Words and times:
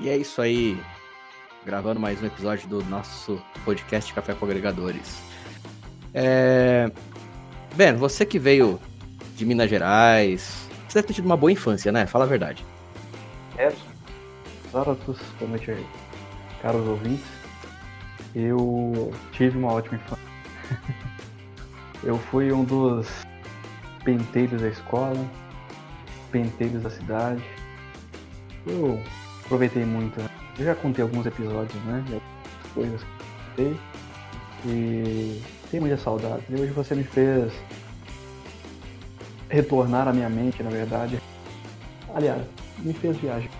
E 0.00 0.08
é 0.08 0.16
isso 0.16 0.40
aí. 0.40 0.80
Gravando 1.64 2.00
mais 2.00 2.22
um 2.22 2.26
episódio 2.26 2.66
do 2.66 2.82
nosso 2.86 3.38
podcast 3.66 4.14
Café 4.14 4.32
com 4.32 4.46
Agregadores. 4.46 5.20
É... 6.14 6.90
Ben, 7.74 7.94
você 7.94 8.24
que 8.24 8.38
veio 8.38 8.80
de 9.36 9.44
Minas 9.44 9.68
Gerais, 9.68 10.66
você 10.88 10.94
deve 10.94 11.08
ter 11.08 11.14
tido 11.14 11.26
uma 11.26 11.36
boa 11.36 11.52
infância, 11.52 11.92
né? 11.92 12.06
Fala 12.06 12.24
a 12.24 12.28
verdade. 12.28 12.64
É, 13.58 13.70
Zaratus, 14.72 15.18
boa 15.38 15.50
noite 15.50 15.70
aí, 15.70 15.86
caros 16.62 16.86
ouvintes. 16.88 17.26
Eu 18.34 19.12
tive 19.32 19.58
uma 19.58 19.74
ótima 19.74 19.96
infância. 19.96 20.24
Eu 22.02 22.18
fui 22.18 22.50
um 22.50 22.64
dos 22.64 23.06
penteiros 24.02 24.62
da 24.62 24.68
escola, 24.68 25.28
penteiros 26.32 26.82
da 26.82 26.88
cidade. 26.88 27.44
Eu 28.66 28.98
aproveitei 29.50 29.84
muito. 29.84 30.20
Né? 30.20 30.28
Eu 30.58 30.64
já 30.64 30.74
contei 30.76 31.02
alguns 31.02 31.26
episódios, 31.26 31.82
né? 31.84 32.04
Coisas 32.72 33.00
que 33.02 33.62
eu 33.62 33.66
contei. 33.66 33.80
E 34.66 35.42
tenho 35.70 35.82
muita 35.82 35.96
saudade. 35.96 36.44
E 36.48 36.54
hoje 36.54 36.70
você 36.70 36.94
me 36.94 37.02
fez 37.02 37.52
retornar 39.48 40.06
à 40.06 40.12
minha 40.12 40.28
mente, 40.28 40.62
na 40.62 40.70
verdade. 40.70 41.20
Aliás, 42.14 42.42
me 42.78 42.92
fez 42.92 43.16
viagem. 43.16 43.50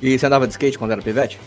E 0.00 0.18
você 0.18 0.26
andava 0.26 0.46
de 0.46 0.52
skate 0.52 0.78
quando 0.78 0.92
era 0.92 1.02
pivete? 1.02 1.38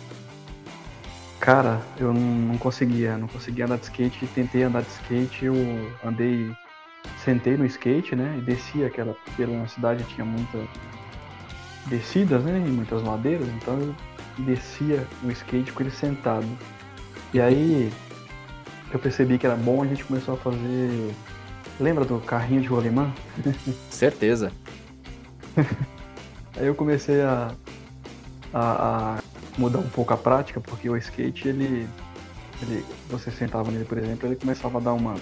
Cara, 1.39 1.81
eu 1.97 2.13
não 2.13 2.57
conseguia, 2.57 3.17
não 3.17 3.27
conseguia 3.27 3.65
andar 3.65 3.77
de 3.77 3.85
skate. 3.85 4.27
Tentei 4.27 4.63
andar 4.63 4.81
de 4.81 4.89
skate, 4.89 5.45
eu 5.45 5.55
andei, 6.05 6.51
sentei 7.23 7.57
no 7.57 7.65
skate, 7.65 8.15
né? 8.15 8.35
E 8.37 8.41
desci 8.41 8.83
aquela, 8.83 9.15
pela 9.35 9.67
cidade 9.67 10.03
tinha 10.05 10.25
muita 10.25 10.57
descidas, 11.89 12.43
né? 12.43 12.63
E 12.65 12.69
muitas 12.69 13.01
ladeiras, 13.03 13.47
então 13.49 13.79
eu 13.79 13.95
descia 14.43 15.05
o 15.23 15.31
skate 15.31 15.71
com 15.71 15.83
ele 15.83 15.91
sentado. 15.91 16.47
E 17.33 17.41
aí 17.41 17.91
eu 18.91 18.99
percebi 18.99 19.37
que 19.37 19.45
era 19.45 19.55
bom, 19.55 19.83
a 19.83 19.87
gente 19.87 20.03
começou 20.05 20.35
a 20.35 20.37
fazer. 20.37 21.13
Lembra 21.79 22.05
do 22.05 22.19
carrinho 22.19 22.61
de 22.61 22.67
rolemã? 22.67 23.11
Certeza. 23.89 24.51
aí 26.55 26.65
eu 26.65 26.73
comecei 26.73 27.21
a, 27.21 27.51
a, 28.53 28.61
a, 28.61 29.17
mudar 29.57 29.79
um 29.79 29.89
pouco 29.89 30.13
a 30.13 30.17
prática, 30.17 30.59
porque 30.59 30.89
o 30.89 30.97
skate, 30.97 31.47
ele, 31.47 31.87
ele. 32.61 32.85
Você 33.09 33.29
sentava 33.29 33.69
nele, 33.71 33.85
por 33.85 33.97
exemplo, 33.97 34.27
ele 34.27 34.35
começava 34.35 34.77
a 34.77 34.81
dar 34.81 34.93
uma. 34.93 35.15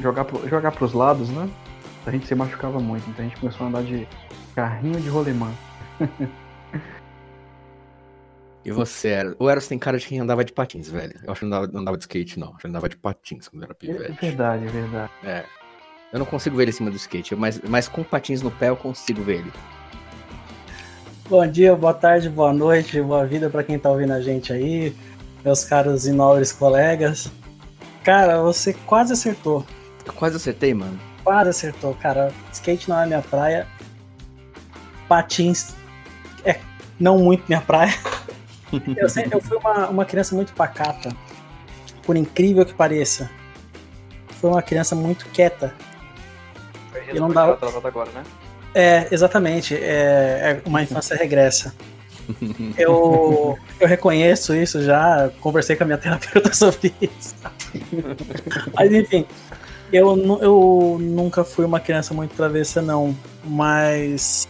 jogar, 0.00 0.24
pro, 0.24 0.48
jogar 0.48 0.72
pros 0.72 0.92
lados, 0.92 1.28
né? 1.28 1.48
A 2.04 2.10
gente 2.10 2.26
se 2.26 2.34
machucava 2.34 2.78
muito, 2.78 3.08
então 3.10 3.24
a 3.24 3.28
gente 3.28 3.38
começou 3.40 3.66
a 3.66 3.68
andar 3.68 3.82
de 3.82 4.06
carrinho 4.56 4.98
de 4.98 5.08
rolemã. 5.10 5.52
E 8.64 8.72
você, 8.72 9.08
era? 9.10 9.36
O 9.38 9.48
Eros 9.48 9.68
tem 9.68 9.78
cara 9.78 9.96
de 9.96 10.06
quem 10.06 10.18
andava 10.18 10.44
de 10.44 10.52
patins, 10.52 10.88
velho. 10.88 11.14
Eu 11.22 11.30
acho 11.30 11.40
que 11.40 11.46
não 11.46 11.56
andava, 11.56 11.72
não 11.72 11.80
andava 11.82 11.96
de 11.96 12.02
skate, 12.02 12.40
não. 12.40 12.48
Eu 12.48 12.52
acho 12.54 12.62
que 12.62 12.66
andava 12.66 12.88
de 12.88 12.96
patins 12.96 13.46
quando 13.46 13.62
era 13.62 13.74
pivete. 13.74 14.10
É 14.10 14.14
verdade, 14.14 14.64
é 14.64 14.68
verdade. 14.68 15.12
É. 15.22 15.44
Eu 16.12 16.18
não 16.18 16.26
consigo 16.26 16.56
ver 16.56 16.64
ele 16.64 16.70
em 16.70 16.74
cima 16.74 16.90
do 16.90 16.96
skate, 16.96 17.36
mas, 17.36 17.60
mas 17.60 17.86
com 17.86 18.02
patins 18.02 18.42
no 18.42 18.50
pé 18.50 18.70
eu 18.70 18.76
consigo 18.76 19.22
ver 19.22 19.40
ele. 19.40 19.52
Bom 21.28 21.46
dia, 21.46 21.76
boa 21.76 21.94
tarde, 21.94 22.28
boa 22.28 22.52
noite, 22.52 23.00
boa 23.00 23.24
vida 23.26 23.50
para 23.50 23.62
quem 23.62 23.78
tá 23.78 23.90
ouvindo 23.90 24.14
a 24.14 24.20
gente 24.20 24.52
aí, 24.52 24.96
meus 25.44 25.64
caros 25.64 26.06
e 26.06 26.12
nobres 26.12 26.50
colegas. 26.50 27.30
Cara, 28.02 28.40
você 28.42 28.72
quase 28.72 29.12
acertou. 29.12 29.64
Eu 30.04 30.12
quase 30.12 30.36
acertei, 30.36 30.72
mano. 30.72 30.98
Quase 31.22 31.50
acertou, 31.50 31.94
cara. 31.94 32.32
Skate 32.52 32.88
não 32.88 33.00
é 33.00 33.06
minha 33.06 33.22
praia. 33.22 33.66
Patins 35.08 35.74
é 36.44 36.58
não 36.98 37.18
muito 37.18 37.44
minha 37.48 37.60
praia. 37.60 37.94
eu, 38.96 39.08
sempre, 39.08 39.34
eu 39.34 39.40
fui 39.40 39.56
uma, 39.58 39.88
uma 39.88 40.04
criança 40.04 40.34
muito 40.34 40.52
pacata, 40.52 41.10
por 42.02 42.16
incrível 42.16 42.64
que 42.64 42.74
pareça. 42.74 43.30
Fui 44.40 44.50
uma 44.50 44.62
criança 44.62 44.94
muito 44.94 45.26
quieta. 45.26 45.74
Eu 47.08 47.20
não 47.20 47.30
dava. 47.30 47.58
agora, 47.84 48.10
né? 48.12 48.22
É, 48.74 49.08
exatamente. 49.10 49.74
É, 49.74 50.60
é 50.64 50.68
uma 50.68 50.82
infância 50.82 51.16
regressa. 51.16 51.74
Eu, 52.76 53.56
eu 53.78 53.86
reconheço 53.86 54.52
isso 54.52 54.82
já, 54.82 55.30
conversei 55.40 55.76
com 55.76 55.84
a 55.84 55.86
minha 55.86 55.96
terapeuta 55.96 56.52
sobre 56.52 56.92
isso. 57.00 57.36
Mas 58.74 58.92
enfim, 58.92 59.24
eu, 59.92 60.16
eu 60.42 60.98
nunca 61.00 61.44
fui 61.44 61.64
uma 61.64 61.78
criança 61.78 62.12
muito 62.12 62.34
travessa, 62.34 62.82
não. 62.82 63.16
Mas 63.44 64.48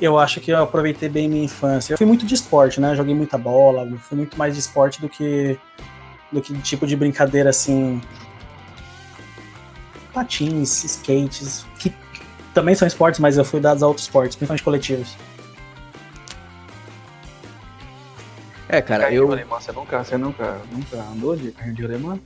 eu 0.00 0.18
acho 0.18 0.40
que 0.40 0.50
eu 0.50 0.62
aproveitei 0.62 1.08
bem 1.08 1.28
minha 1.28 1.44
infância. 1.44 1.92
Eu 1.92 1.98
fui 1.98 2.06
muito 2.06 2.24
de 2.24 2.34
esporte, 2.34 2.80
né? 2.80 2.94
Joguei 2.94 3.14
muita 3.14 3.36
bola, 3.36 3.86
fui 3.98 4.16
muito 4.16 4.38
mais 4.38 4.54
de 4.54 4.60
esporte 4.60 5.00
do 5.00 5.08
que 5.08 5.58
do 6.32 6.40
que 6.40 6.56
tipo 6.60 6.86
de 6.86 6.96
brincadeira 6.96 7.50
assim. 7.50 8.00
Patins, 10.12 10.84
skates, 10.84 11.64
que 11.78 11.92
também 12.52 12.74
são 12.74 12.86
esportes, 12.86 13.20
mas 13.20 13.36
eu 13.36 13.44
fui 13.44 13.60
dados 13.60 13.82
a 13.82 13.86
outros 13.86 14.06
esportes, 14.06 14.36
principalmente 14.36 14.62
coletivos. 14.62 15.16
É, 18.68 18.80
cara, 18.80 19.12
eu. 19.12 19.30
Alemã, 19.30 19.60
você 19.60 19.72
nunca, 19.72 20.04
você 20.04 20.16
nunca, 20.16 20.58
nunca 20.72 20.96
andou 21.12 21.36
de 21.36 21.50
carrinho 21.50 21.74
de 21.74 21.84
alemã? 21.84 22.18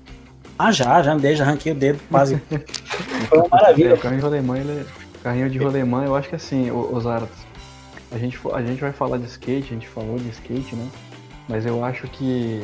Ah, 0.58 0.70
já, 0.70 1.02
já 1.02 1.12
andei, 1.12 1.34
já 1.34 1.44
ranquei 1.44 1.72
o 1.72 1.74
dedo 1.74 1.98
quase. 2.10 2.36
Foi 3.28 3.38
uma 3.38 3.48
maravilha. 3.48 3.88
É, 3.88 3.94
o 3.94 3.98
carrinho 3.98 4.20
de 4.20 4.24
rolemã, 4.24 4.58
ele 4.58 4.80
é... 4.80 4.84
Carrinho 5.22 5.48
de 5.48 5.58
rolemã, 5.58 6.04
eu 6.04 6.14
acho 6.14 6.28
que 6.28 6.36
assim, 6.36 6.70
os 6.70 7.06
Aratos, 7.06 7.43
a 8.14 8.18
gente, 8.18 8.38
a 8.52 8.62
gente 8.62 8.80
vai 8.80 8.92
falar 8.92 9.18
de 9.18 9.26
skate, 9.26 9.70
a 9.70 9.74
gente 9.74 9.88
falou 9.88 10.16
de 10.16 10.28
skate, 10.28 10.76
né? 10.76 10.88
Mas 11.48 11.66
eu 11.66 11.84
acho 11.84 12.06
que 12.08 12.62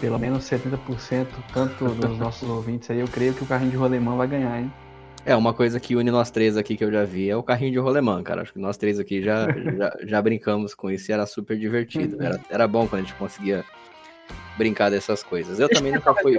pelo 0.00 0.18
menos 0.18 0.44
70%, 0.44 1.26
tanto 1.52 1.84
dos 1.94 2.18
nossos 2.18 2.48
ouvintes 2.48 2.90
aí, 2.90 3.00
eu 3.00 3.08
creio 3.08 3.34
que 3.34 3.42
o 3.42 3.46
carrinho 3.46 3.72
de 3.72 3.76
rolemã 3.76 4.16
vai 4.16 4.28
ganhar, 4.28 4.60
hein? 4.60 4.72
É, 5.26 5.34
uma 5.34 5.54
coisa 5.54 5.80
que 5.80 5.96
une 5.96 6.10
nós 6.10 6.30
três 6.30 6.56
aqui 6.56 6.76
que 6.76 6.84
eu 6.84 6.92
já 6.92 7.04
vi 7.04 7.30
é 7.30 7.36
o 7.36 7.42
carrinho 7.42 7.72
de 7.72 7.78
rolemã, 7.78 8.22
cara. 8.22 8.42
Acho 8.42 8.52
que 8.52 8.58
nós 8.58 8.76
três 8.76 9.00
aqui 9.00 9.22
já, 9.22 9.46
já, 9.76 9.96
já, 10.02 10.22
brincamos 10.22 10.74
com 10.74 10.90
isso 10.90 11.10
e 11.10 11.14
era 11.14 11.24
super 11.24 11.58
divertido. 11.58 12.22
Era, 12.22 12.38
era 12.50 12.68
bom 12.68 12.86
quando 12.86 13.02
a 13.02 13.04
gente 13.04 13.14
conseguia 13.14 13.64
brincar 14.58 14.90
dessas 14.90 15.22
coisas. 15.22 15.58
Eu 15.58 15.66
Deixa 15.66 15.80
também 15.80 15.94
nunca 15.94 16.14
fui. 16.14 16.38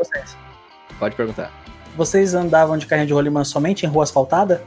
Pode 0.99 1.15
perguntar. 1.15 1.51
Vocês 1.97 2.35
andavam 2.35 2.77
de 2.77 2.85
carrinho 2.85 3.07
de 3.07 3.13
rolemã 3.13 3.43
somente 3.43 3.87
em 3.87 3.89
rua 3.89 4.03
asfaltada? 4.03 4.63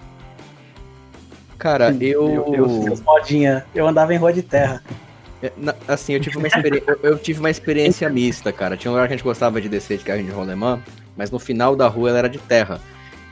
Cara, 1.58 1.90
eu. 2.00 2.54
Eu, 2.54 2.54
eu, 2.54 3.62
eu 3.74 3.86
andava 3.86 4.14
em 4.14 4.16
rua 4.16 4.32
de 4.32 4.42
terra. 4.42 4.82
É, 5.42 5.52
assim, 5.86 6.14
eu 6.14 6.20
tive 6.20 6.36
uma 6.36 6.48
experiência, 6.48 6.98
eu, 7.02 7.18
tive 7.18 7.40
uma 7.40 7.50
experiência 7.50 8.08
mista, 8.08 8.52
cara. 8.52 8.76
Tinha 8.76 8.90
um 8.90 8.94
lugar 8.94 9.06
que 9.08 9.14
a 9.14 9.16
gente 9.16 9.24
gostava 9.24 9.60
de 9.60 9.68
descer 9.68 9.98
de 9.98 10.04
carrinho 10.04 10.26
de 10.26 10.32
rolemã, 10.32 10.80
mas 11.16 11.30
no 11.30 11.38
final 11.38 11.76
da 11.76 11.86
rua 11.86 12.10
ela 12.10 12.18
era 12.18 12.28
de 12.28 12.38
terra. 12.38 12.80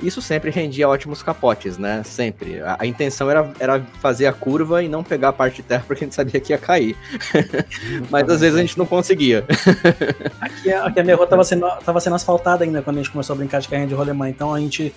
Isso 0.02 0.20
sempre 0.20 0.50
rendia 0.50 0.88
ótimos 0.88 1.22
capotes, 1.22 1.78
né? 1.78 2.02
Sempre. 2.04 2.60
A, 2.60 2.76
a, 2.80 2.86
intenção 2.86 3.30
era, 3.30 3.50
era 3.58 3.80
fazer 4.00 4.26
a 4.26 4.32
curva 4.32 4.82
e 4.82 4.88
não 4.88 5.02
pegar 5.02 5.30
a 5.30 5.32
parte 5.32 5.56
de 5.56 5.62
terra 5.62 5.84
porque 5.86 6.04
a 6.04 6.06
gente 6.06 6.14
sabia 6.14 6.38
que 6.38 6.52
ia 6.52 6.58
cair. 6.58 6.96
Mas 8.10 8.28
às 8.28 8.40
vezes 8.40 8.58
a 8.58 8.60
gente 8.60 8.76
não 8.76 8.84
conseguia. 8.84 9.44
aqui, 10.40 10.70
aqui 10.70 11.00
a 11.00 11.02
minha 11.02 11.16
rua 11.16 11.24
estava 11.24 11.44
sendo, 11.44 11.66
tava 11.84 11.98
sendo 12.00 12.16
asfaltada 12.16 12.64
ainda 12.64 12.82
quando 12.82 12.96
a 12.96 13.02
gente 13.02 13.10
começou 13.10 13.34
a 13.34 13.36
brincar 13.36 13.60
de 13.60 13.68
carrinho 13.68 13.88
de 13.88 13.94
rolemã. 13.94 14.28
Então 14.28 14.52
a 14.52 14.60
gente. 14.60 14.94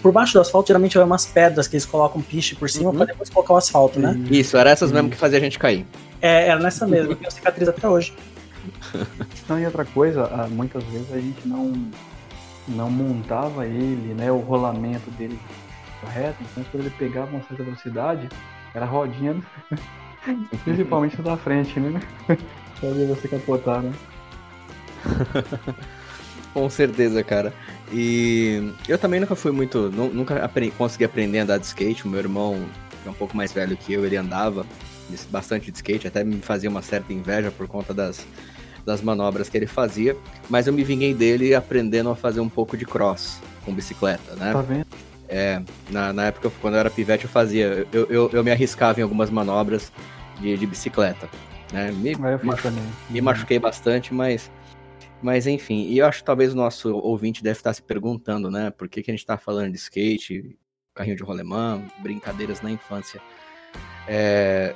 Por 0.00 0.12
baixo 0.12 0.34
do 0.34 0.40
asfalto, 0.40 0.68
geralmente 0.68 0.96
vai 0.96 1.04
umas 1.04 1.26
pedras 1.26 1.66
que 1.66 1.74
eles 1.74 1.84
colocam 1.84 2.22
piche 2.22 2.54
por 2.54 2.70
cima 2.70 2.90
uhum. 2.90 2.96
para 2.96 3.06
depois 3.06 3.28
colocar 3.28 3.54
o 3.54 3.56
asfalto, 3.56 3.98
né? 3.98 4.16
Isso, 4.30 4.56
era 4.56 4.70
essas 4.70 4.92
mesmo 4.92 5.10
que 5.10 5.16
fazia 5.16 5.38
a 5.38 5.40
gente 5.40 5.58
cair. 5.58 5.84
É, 6.22 6.46
era 6.48 6.60
nessa 6.60 6.86
mesma, 6.86 7.12
eu 7.12 7.16
tenho 7.16 7.30
cicatriz 7.30 7.68
até 7.68 7.88
hoje. 7.88 8.14
Não, 9.48 9.58
e 9.58 9.66
outra 9.66 9.84
coisa, 9.84 10.30
ah, 10.32 10.46
muitas 10.48 10.82
vezes 10.84 11.12
a 11.12 11.16
gente 11.16 11.46
não 11.46 11.72
não 12.68 12.90
montava 12.90 13.66
ele, 13.66 14.14
né, 14.14 14.30
o 14.30 14.38
rolamento 14.38 15.10
dele 15.12 15.38
correto, 16.00 16.36
então 16.40 16.64
quando 16.70 16.84
ele 16.84 16.94
pegava 16.98 17.30
uma 17.30 17.42
certa 17.42 17.62
velocidade, 17.62 18.28
era 18.74 18.84
rodinha, 18.84 19.36
principalmente 20.64 21.20
da 21.22 21.36
frente, 21.36 21.78
né? 21.78 22.00
Fazia 22.80 23.06
você 23.06 23.28
capotar, 23.28 23.82
né? 23.82 23.92
Com 26.52 26.70
certeza, 26.70 27.22
cara. 27.22 27.52
E 27.92 28.72
eu 28.88 28.96
também 28.96 29.18
nunca 29.18 29.34
fui 29.34 29.50
muito. 29.50 29.90
Nunca 29.90 30.44
aprendi, 30.44 30.70
consegui 30.72 31.04
aprender 31.04 31.40
a 31.40 31.42
andar 31.42 31.58
de 31.58 31.66
skate. 31.66 32.06
O 32.06 32.08
meu 32.08 32.20
irmão, 32.20 32.64
que 33.02 33.08
é 33.08 33.10
um 33.10 33.14
pouco 33.14 33.36
mais 33.36 33.52
velho 33.52 33.76
que 33.76 33.92
eu, 33.92 34.06
ele 34.06 34.16
andava 34.16 34.64
bastante 35.30 35.70
de 35.70 35.76
skate, 35.76 36.06
até 36.06 36.24
me 36.24 36.40
fazia 36.40 36.70
uma 36.70 36.80
certa 36.80 37.12
inveja 37.12 37.50
por 37.50 37.66
conta 37.66 37.92
das, 37.92 38.26
das 38.84 39.00
manobras 39.00 39.48
que 39.48 39.56
ele 39.56 39.66
fazia, 39.66 40.16
mas 40.48 40.66
eu 40.66 40.72
me 40.72 40.84
vinguei 40.84 41.14
dele 41.14 41.54
aprendendo 41.54 42.10
a 42.10 42.16
fazer 42.16 42.40
um 42.40 42.48
pouco 42.48 42.76
de 42.76 42.84
cross 42.84 43.40
com 43.64 43.72
bicicleta, 43.72 44.34
né? 44.36 44.52
Tá 44.52 44.60
vendo? 44.60 44.86
É, 45.28 45.62
na, 45.90 46.12
na 46.12 46.26
época, 46.26 46.50
quando 46.60 46.74
eu 46.74 46.80
era 46.80 46.90
pivete, 46.90 47.24
eu 47.24 47.30
fazia, 47.30 47.86
eu, 47.92 48.06
eu, 48.10 48.30
eu 48.30 48.44
me 48.44 48.50
arriscava 48.50 49.00
em 49.00 49.02
algumas 49.02 49.30
manobras 49.30 49.90
de, 50.40 50.56
de 50.56 50.66
bicicleta, 50.66 51.28
né? 51.72 51.90
Me, 51.92 52.14
machu 52.14 52.70
me 53.08 53.20
machuquei 53.20 53.58
bastante, 53.58 54.12
mas, 54.12 54.50
mas 55.22 55.46
enfim, 55.46 55.86
e 55.88 55.98
eu 55.98 56.06
acho 56.06 56.18
que 56.18 56.24
talvez 56.24 56.52
o 56.52 56.56
nosso 56.56 56.94
ouvinte 56.94 57.42
deve 57.42 57.58
estar 57.58 57.72
se 57.72 57.82
perguntando, 57.82 58.50
né? 58.50 58.70
Por 58.70 58.88
que, 58.88 59.02
que 59.02 59.10
a 59.10 59.14
gente 59.14 59.22
está 59.22 59.38
falando 59.38 59.72
de 59.72 59.78
skate, 59.78 60.56
carrinho 60.94 61.16
de 61.16 61.22
rolemã, 61.22 61.82
brincadeiras 62.00 62.60
na 62.60 62.70
infância? 62.70 63.20
É, 64.06 64.74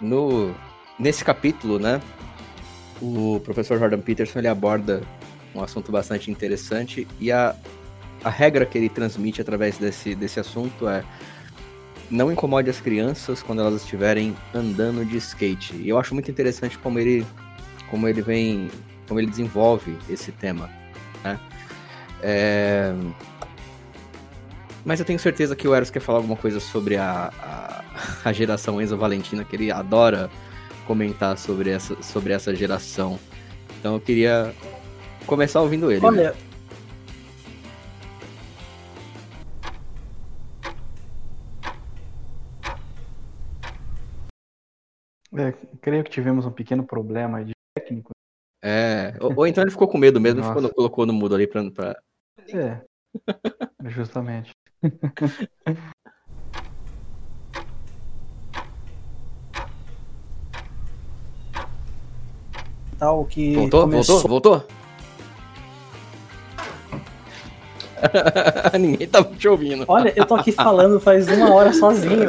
no, 0.00 0.54
nesse 0.98 1.24
capítulo, 1.24 1.78
né, 1.78 2.00
o 3.00 3.40
professor 3.44 3.78
Jordan 3.78 4.00
Peterson 4.00 4.38
ele 4.38 4.48
aborda 4.48 5.02
um 5.54 5.62
assunto 5.62 5.90
bastante 5.90 6.30
interessante 6.30 7.06
e 7.20 7.32
a, 7.32 7.54
a 8.22 8.30
regra 8.30 8.66
que 8.66 8.76
ele 8.76 8.88
transmite 8.88 9.40
através 9.40 9.78
desse, 9.78 10.14
desse 10.14 10.38
assunto 10.40 10.88
é 10.88 11.04
não 12.10 12.30
incomode 12.30 12.70
as 12.70 12.80
crianças 12.80 13.42
quando 13.42 13.60
elas 13.60 13.82
estiverem 13.82 14.36
andando 14.54 15.04
de 15.04 15.16
skate. 15.16 15.74
E 15.76 15.88
eu 15.88 15.98
acho 15.98 16.14
muito 16.14 16.30
interessante 16.30 16.78
como 16.78 16.98
ele, 16.98 17.26
como 17.90 18.06
ele 18.06 18.22
vem, 18.22 18.70
como 19.08 19.18
ele 19.18 19.26
desenvolve 19.28 19.96
esse 20.08 20.30
tema. 20.32 20.70
Né? 21.24 21.38
É... 22.22 22.94
Mas 24.84 25.00
eu 25.00 25.06
tenho 25.06 25.18
certeza 25.18 25.56
que 25.56 25.66
o 25.66 25.74
Eros 25.74 25.90
quer 25.90 25.98
falar 25.98 26.18
alguma 26.18 26.36
coisa 26.36 26.60
sobre 26.60 26.96
a, 26.96 27.32
a, 27.42 28.28
a, 28.28 28.32
geração 28.32 28.80
Enzo 28.80 28.96
Valentina, 28.96 29.44
que 29.44 29.56
ele 29.56 29.72
adora 29.72 30.30
comentar 30.86 31.36
sobre 31.36 31.70
essa, 31.70 32.00
sobre 32.02 32.32
essa 32.32 32.54
geração. 32.54 33.18
Então 33.78 33.94
eu 33.94 34.00
queria 34.00 34.54
começar 35.26 35.60
ouvindo 35.60 35.90
ele. 35.90 36.04
Olha, 36.04 36.32
né? 36.32 36.46
É, 45.38 45.52
creio 45.82 46.02
que 46.02 46.10
tivemos 46.10 46.46
um 46.46 46.50
pequeno 46.50 46.84
problema 46.84 47.44
de 47.44 47.52
técnico. 47.76 48.12
É, 48.64 49.14
ou, 49.20 49.34
ou 49.36 49.46
então 49.46 49.62
ele 49.62 49.70
ficou 49.70 49.86
com 49.86 49.98
medo 49.98 50.20
mesmo, 50.20 50.42
ficou, 50.42 50.70
colocou 50.70 51.06
no 51.06 51.12
mudo 51.12 51.34
ali 51.34 51.46
pra. 51.46 51.70
pra... 51.70 52.00
É, 52.48 52.80
justamente. 53.90 54.50
Tal 62.98 63.24
que 63.24 63.54
voltou, 63.54 63.80
começou... 63.82 64.20
voltou, 64.20 64.52
voltou? 64.52 64.76
Ninguém 68.78 69.06
tava 69.08 69.34
te 69.34 69.48
ouvindo. 69.48 69.84
Olha, 69.88 70.12
eu 70.14 70.24
tô 70.26 70.34
aqui 70.34 70.52
falando 70.52 71.00
faz 71.00 71.28
uma 71.28 71.52
hora 71.52 71.72
sozinho. 71.72 72.28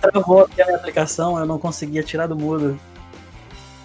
travou 0.00 0.42
aqui 0.42 0.62
a 0.62 0.66
minha 0.66 0.76
aplicação, 0.76 1.38
eu 1.38 1.46
não 1.46 1.58
conseguia 1.58 2.02
tirar 2.02 2.26
do 2.26 2.36
mudo. 2.36 2.78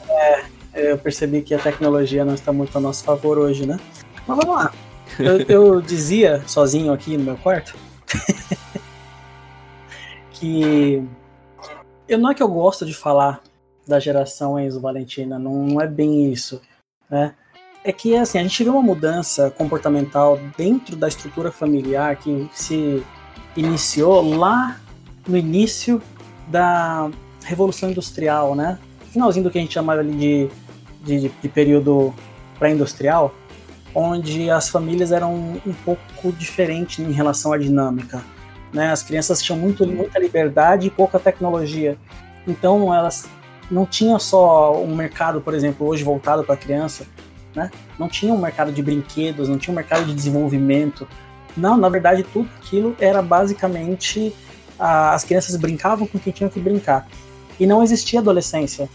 É, 0.08 0.46
eu 0.74 0.98
percebi 0.98 1.42
que 1.42 1.54
a 1.54 1.60
tecnologia 1.60 2.26
não 2.26 2.34
está 2.34 2.52
muito 2.52 2.78
a 2.78 2.82
nosso 2.82 3.04
favor 3.04 3.38
hoje, 3.38 3.66
né? 3.66 3.80
Mas 4.28 4.38
vamos 4.38 4.56
lá. 4.56 4.74
Eu, 5.20 5.42
eu 5.48 5.82
dizia, 5.82 6.44
sozinho 6.48 6.92
aqui 6.92 7.16
no 7.18 7.24
meu 7.24 7.38
quarto, 7.38 7.76
que 10.32 11.04
eu 12.08 12.18
não 12.18 12.32
é 12.32 12.34
que 12.34 12.44
eu 12.44 12.48
gosto 12.48 12.86
de 12.86 12.94
falar 12.94 13.42
da 13.88 14.00
geração 14.00 14.60
Enzo 14.60 14.80
Valentina, 14.80 15.38
não, 15.38 15.54
não 15.66 15.82
é 15.82 15.88
bem 15.88 16.32
isso, 16.32 16.62
né? 17.10 17.34
É 17.84 17.92
que 17.92 18.16
assim, 18.16 18.40
a 18.40 18.42
gente 18.42 18.64
vê 18.64 18.70
uma 18.70 18.82
mudança 18.82 19.52
comportamental 19.52 20.40
dentro 20.58 20.96
da 20.96 21.08
estrutura 21.08 21.52
familiar 21.52 22.16
que 22.16 22.50
se 22.52 23.04
iniciou 23.56 24.38
lá 24.38 24.80
no 25.28 25.38
início 25.38 26.02
da 26.48 27.10
Revolução 27.44 27.92
Industrial, 27.92 28.56
né? 28.56 28.80
Finalzinho 29.12 29.44
do 29.44 29.52
que 29.52 29.60
a 29.60 29.62
gente 29.62 29.74
chamava 29.74 30.00
ali 30.00 30.50
de, 31.04 31.20
de, 31.20 31.30
de 31.30 31.50
período 31.50 32.14
pré-industrial, 32.58 33.34
onde 33.94 34.50
as 34.50 34.68
famílias 34.68 35.12
eram 35.12 35.34
um 35.66 35.74
pouco 35.86 36.32
diferentes 36.34 37.00
em 37.00 37.12
relação 37.12 37.54
à 37.54 37.58
dinâmica. 37.58 38.24
Né? 38.74 38.92
As 38.92 39.02
crianças 39.02 39.42
tinham 39.42 39.58
muito, 39.58 39.88
muita 39.88 40.20
liberdade 40.20 40.88
e 40.88 40.90
pouca 40.90 41.18
tecnologia. 41.18 41.98
Então 42.46 42.94
elas 42.94 43.28
não 43.70 43.86
tinham 43.86 44.20
só 44.20 44.82
um 44.82 44.96
mercado, 44.96 45.42
por 45.42 45.54
exemplo, 45.54 45.88
hoje 45.88 46.04
voltado 46.04 46.44
para 46.44 46.56
a 46.56 46.58
criança, 46.58 47.06
né? 47.56 47.72
não 47.98 48.08
tinha 48.08 48.34
um 48.34 48.38
mercado 48.38 48.72
de 48.72 48.82
brinquedos, 48.82 49.50
não 49.50 49.58
tinha 49.58 49.72
um 49.72 49.76
mercado 49.76 50.06
de 50.06 50.14
desenvolvimento. 50.14 51.08
Não, 51.56 51.78
na 51.78 51.90
verdade, 51.90 52.24
tudo 52.24 52.50
aquilo 52.58 52.96
era 53.00 53.22
basicamente 53.22 54.36
as 54.78 55.24
crianças 55.24 55.56
brincavam 55.56 56.06
com 56.06 56.20
quem 56.20 56.34
tinham 56.34 56.50
que 56.50 56.60
brincar. 56.60 57.08
E 57.60 57.66
não 57.66 57.82
existia 57.82 58.20
adolescência. 58.20 58.90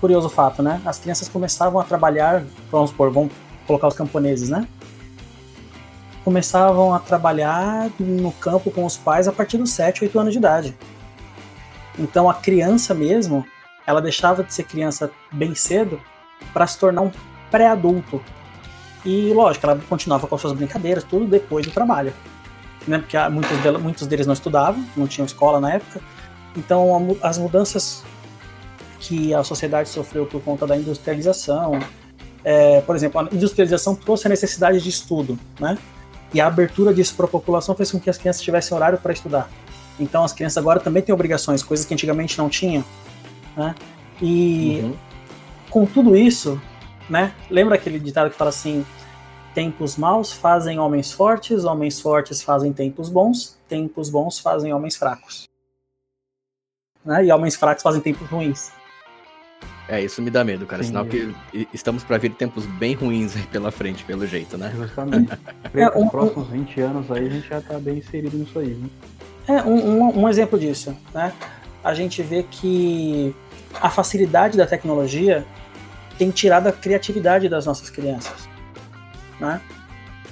Curioso 0.00 0.28
fato, 0.28 0.62
né? 0.62 0.80
As 0.84 0.98
crianças 0.98 1.28
começavam 1.28 1.80
a 1.80 1.84
trabalhar, 1.84 2.44
vamos 2.70 2.90
supor, 2.90 3.10
vamos 3.10 3.32
colocar 3.66 3.88
os 3.88 3.94
camponeses, 3.94 4.50
né? 4.50 4.66
Começavam 6.24 6.94
a 6.94 6.98
trabalhar 6.98 7.90
no 7.98 8.30
campo 8.32 8.70
com 8.70 8.84
os 8.84 8.96
pais 8.96 9.26
a 9.26 9.32
partir 9.32 9.56
dos 9.58 9.70
7, 9.70 10.04
8 10.04 10.20
anos 10.20 10.32
de 10.32 10.38
idade. 10.38 10.76
Então 11.98 12.28
a 12.28 12.34
criança 12.34 12.94
mesmo, 12.94 13.44
ela 13.86 14.00
deixava 14.00 14.42
de 14.42 14.52
ser 14.52 14.64
criança 14.64 15.10
bem 15.32 15.54
cedo 15.54 16.00
para 16.52 16.66
se 16.66 16.78
tornar 16.78 17.02
um 17.02 17.10
pré-adulto. 17.50 18.22
E 19.04 19.32
lógico, 19.32 19.66
ela 19.66 19.80
continuava 19.88 20.26
com 20.26 20.34
as 20.34 20.40
suas 20.40 20.52
brincadeiras, 20.52 21.04
tudo 21.04 21.26
depois 21.26 21.66
do 21.66 21.72
trabalho 21.72 22.12
né, 22.86 22.98
porque 22.98 23.16
muitos, 23.28 23.58
deles, 23.58 23.80
muitos 23.80 24.06
deles 24.06 24.26
não 24.26 24.34
estudavam, 24.34 24.84
não 24.96 25.06
tinham 25.06 25.26
escola 25.26 25.60
na 25.60 25.74
época. 25.74 26.00
Então, 26.56 27.16
as 27.22 27.38
mudanças 27.38 28.02
que 29.00 29.34
a 29.34 29.42
sociedade 29.42 29.88
sofreu 29.88 30.26
por 30.26 30.42
conta 30.42 30.66
da 30.66 30.76
industrialização, 30.76 31.78
é, 32.44 32.80
por 32.82 32.94
exemplo, 32.94 33.20
a 33.20 33.28
industrialização 33.34 33.94
trouxe 33.94 34.26
a 34.26 34.30
necessidade 34.30 34.80
de 34.80 34.88
estudo, 34.88 35.38
né? 35.58 35.78
E 36.34 36.40
a 36.40 36.46
abertura 36.46 36.94
disso 36.94 37.14
para 37.14 37.26
a 37.26 37.28
população 37.28 37.74
fez 37.74 37.90
com 37.90 38.00
que 38.00 38.08
as 38.08 38.16
crianças 38.16 38.40
tivessem 38.40 38.76
horário 38.76 38.98
para 38.98 39.12
estudar. 39.12 39.50
Então, 40.00 40.24
as 40.24 40.32
crianças 40.32 40.56
agora 40.56 40.80
também 40.80 41.02
têm 41.02 41.14
obrigações, 41.14 41.62
coisas 41.62 41.84
que 41.84 41.92
antigamente 41.92 42.38
não 42.38 42.48
tinham, 42.48 42.84
né? 43.56 43.74
E 44.20 44.80
uhum. 44.82 44.96
com 45.70 45.86
tudo 45.86 46.16
isso, 46.16 46.60
né? 47.08 47.34
Lembra 47.50 47.74
aquele 47.74 47.98
ditado 47.98 48.30
que 48.30 48.36
fala 48.36 48.50
assim: 48.50 48.84
Tempos 49.54 49.96
maus 49.96 50.32
fazem 50.32 50.78
homens 50.78 51.12
fortes, 51.12 51.64
homens 51.64 52.00
fortes 52.00 52.42
fazem 52.42 52.72
tempos 52.72 53.10
bons, 53.10 53.58
tempos 53.68 54.08
bons 54.08 54.38
fazem 54.38 54.72
homens 54.72 54.96
fracos. 54.96 55.46
Né? 57.04 57.26
E 57.26 57.32
homens 57.32 57.56
fracos 57.56 57.82
fazem 57.82 58.00
tempos 58.00 58.26
ruins. 58.28 58.72
É, 59.88 60.00
isso 60.00 60.22
me 60.22 60.30
dá 60.30 60.42
medo, 60.42 60.64
cara. 60.64 60.82
Sim, 60.82 60.88
Sinal 60.88 61.04
que 61.04 61.34
estamos 61.72 62.02
para 62.02 62.16
vir 62.16 62.32
tempos 62.32 62.64
bem 62.64 62.94
ruins 62.94 63.36
aí 63.36 63.42
pela 63.48 63.70
frente, 63.70 64.04
pelo 64.04 64.26
jeito, 64.26 64.56
né? 64.56 64.72
Justamente. 64.74 65.32
é, 65.74 65.88
um, 65.98 66.08
próximos 66.08 66.48
20 66.48 66.80
anos 66.80 67.10
aí 67.10 67.26
a 67.26 67.30
gente 67.30 67.48
já 67.48 67.60
tá 67.60 67.78
bem 67.78 67.98
inserido 67.98 68.38
nisso 68.38 68.58
aí, 68.58 68.68
né? 68.68 68.88
É, 69.48 69.62
um, 69.64 69.74
um, 69.74 70.20
um 70.20 70.28
exemplo 70.28 70.58
disso, 70.58 70.96
né? 71.12 71.32
A 71.84 71.92
gente 71.92 72.22
vê 72.22 72.44
que 72.44 73.34
a 73.80 73.90
facilidade 73.90 74.56
da 74.56 74.66
tecnologia 74.66 75.44
tem 76.18 76.30
tirado 76.30 76.66
a 76.66 76.72
criatividade 76.72 77.48
das 77.48 77.66
nossas 77.66 77.90
crianças 77.90 78.52
né? 79.42 79.60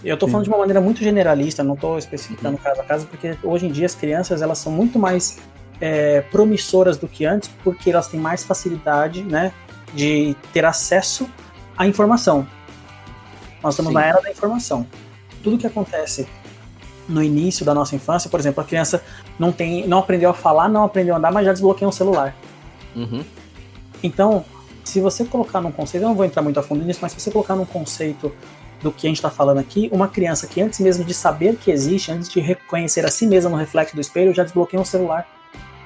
Eu 0.02 0.14
estou 0.14 0.28
falando 0.28 0.44
de 0.44 0.50
uma 0.50 0.58
maneira 0.58 0.80
muito 0.80 1.00
generalista, 1.00 1.62
não 1.62 1.74
estou 1.74 1.98
especificando 1.98 2.56
uhum. 2.56 2.62
caso 2.62 2.80
a 2.80 2.84
caso, 2.84 3.06
porque 3.06 3.36
hoje 3.42 3.66
em 3.66 3.72
dia 3.72 3.84
as 3.84 3.94
crianças 3.94 4.40
elas 4.40 4.56
são 4.56 4.72
muito 4.72 4.98
mais 4.98 5.38
é, 5.78 6.22
promissoras 6.22 6.96
do 6.96 7.06
que 7.06 7.26
antes, 7.26 7.50
porque 7.62 7.90
elas 7.90 8.08
têm 8.08 8.18
mais 8.18 8.42
facilidade, 8.42 9.22
né, 9.22 9.52
de 9.92 10.34
ter 10.54 10.64
acesso 10.64 11.28
à 11.76 11.86
informação. 11.86 12.46
Nós 13.62 13.74
estamos 13.74 13.90
Sim. 13.90 13.98
na 13.98 14.06
era 14.06 14.20
da 14.22 14.30
informação. 14.30 14.86
Tudo 15.42 15.58
que 15.58 15.66
acontece 15.66 16.26
no 17.06 17.22
início 17.22 17.66
da 17.66 17.74
nossa 17.74 17.94
infância, 17.94 18.30
por 18.30 18.40
exemplo, 18.40 18.62
a 18.62 18.66
criança 18.66 19.02
não 19.38 19.52
tem, 19.52 19.86
não 19.86 19.98
aprendeu 19.98 20.30
a 20.30 20.34
falar, 20.34 20.68
não 20.68 20.84
aprendeu 20.84 21.14
a 21.14 21.18
andar, 21.18 21.30
mas 21.30 21.44
já 21.44 21.52
desbloqueia 21.52 21.86
um 21.86 21.92
celular. 21.92 22.34
Uhum. 22.94 23.24
Então, 24.02 24.44
se 24.84 25.00
você 25.00 25.24
colocar 25.24 25.60
num 25.60 25.72
conceito, 25.72 26.02
eu 26.02 26.08
não 26.08 26.16
vou 26.16 26.24
entrar 26.24 26.42
muito 26.42 26.58
a 26.58 26.62
fundo 26.62 26.84
nisso, 26.84 27.00
mas 27.02 27.12
se 27.12 27.20
você 27.20 27.30
colocar 27.30 27.54
num 27.54 27.64
conceito 27.64 28.32
do 28.82 28.90
que 28.90 29.06
a 29.06 29.10
gente 29.10 29.18
está 29.18 29.30
falando 29.30 29.58
aqui, 29.58 29.88
uma 29.92 30.08
criança 30.08 30.46
que 30.46 30.60
antes 30.60 30.80
mesmo 30.80 31.04
de 31.04 31.12
saber 31.12 31.56
que 31.56 31.70
existe, 31.70 32.10
antes 32.10 32.28
de 32.28 32.40
reconhecer 32.40 33.04
a 33.04 33.10
si 33.10 33.26
mesma 33.26 33.50
no 33.50 33.56
reflexo 33.56 33.94
do 33.94 34.00
espelho, 34.00 34.34
já 34.34 34.42
desbloqueia 34.42 34.80
um 34.80 34.84
celular. 34.84 35.28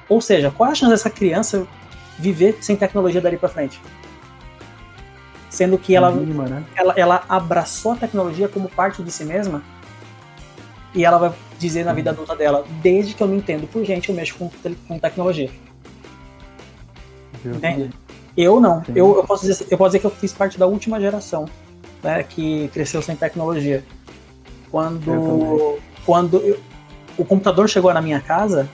Ou 0.07 0.21
seja, 0.21 0.51
qual 0.51 0.69
é 0.69 0.71
a 0.71 0.75
chance 0.75 0.91
dessa 0.91 1.09
criança 1.09 1.67
viver 2.17 2.57
sem 2.61 2.75
tecnologia 2.75 3.19
dali 3.19 3.37
para 3.37 3.49
frente? 3.49 3.81
Sendo 5.49 5.77
que 5.77 5.95
ela, 5.95 6.11
mínima, 6.11 6.45
né? 6.45 6.63
ela, 6.75 6.93
ela 6.97 7.23
abraçou 7.27 7.93
a 7.93 7.95
tecnologia 7.95 8.47
como 8.47 8.69
parte 8.69 9.03
de 9.03 9.11
si 9.11 9.23
mesma 9.25 9.61
e 10.93 11.03
ela 11.03 11.17
vai 11.17 11.33
dizer 11.59 11.83
na 11.83 11.93
vida 11.93 12.11
adulta 12.11 12.35
dela, 12.35 12.65
desde 12.81 13.13
que 13.13 13.21
eu 13.21 13.27
me 13.27 13.37
entendo 13.37 13.67
por 13.67 13.83
gente, 13.83 14.09
eu 14.09 14.15
mexo 14.15 14.35
com, 14.35 14.49
com 14.87 14.99
tecnologia. 14.99 15.49
Entende? 17.49 17.91
Eu 18.35 18.59
não. 18.59 18.83
Eu, 18.89 19.17
eu, 19.17 19.23
posso 19.23 19.45
dizer, 19.45 19.67
eu 19.69 19.77
posso 19.77 19.89
dizer 19.89 19.99
que 19.99 20.05
eu 20.05 20.11
fiz 20.11 20.33
parte 20.33 20.57
da 20.57 20.67
última 20.67 20.99
geração 20.99 21.45
né, 22.03 22.23
que 22.23 22.67
cresceu 22.69 23.01
sem 23.01 23.15
tecnologia. 23.15 23.83
Quando, 24.69 25.79
quando 26.05 26.37
eu, 26.37 26.59
o 27.17 27.25
computador 27.25 27.69
chegou 27.69 27.93
na 27.93 28.01
minha 28.01 28.19
casa, 28.19 28.69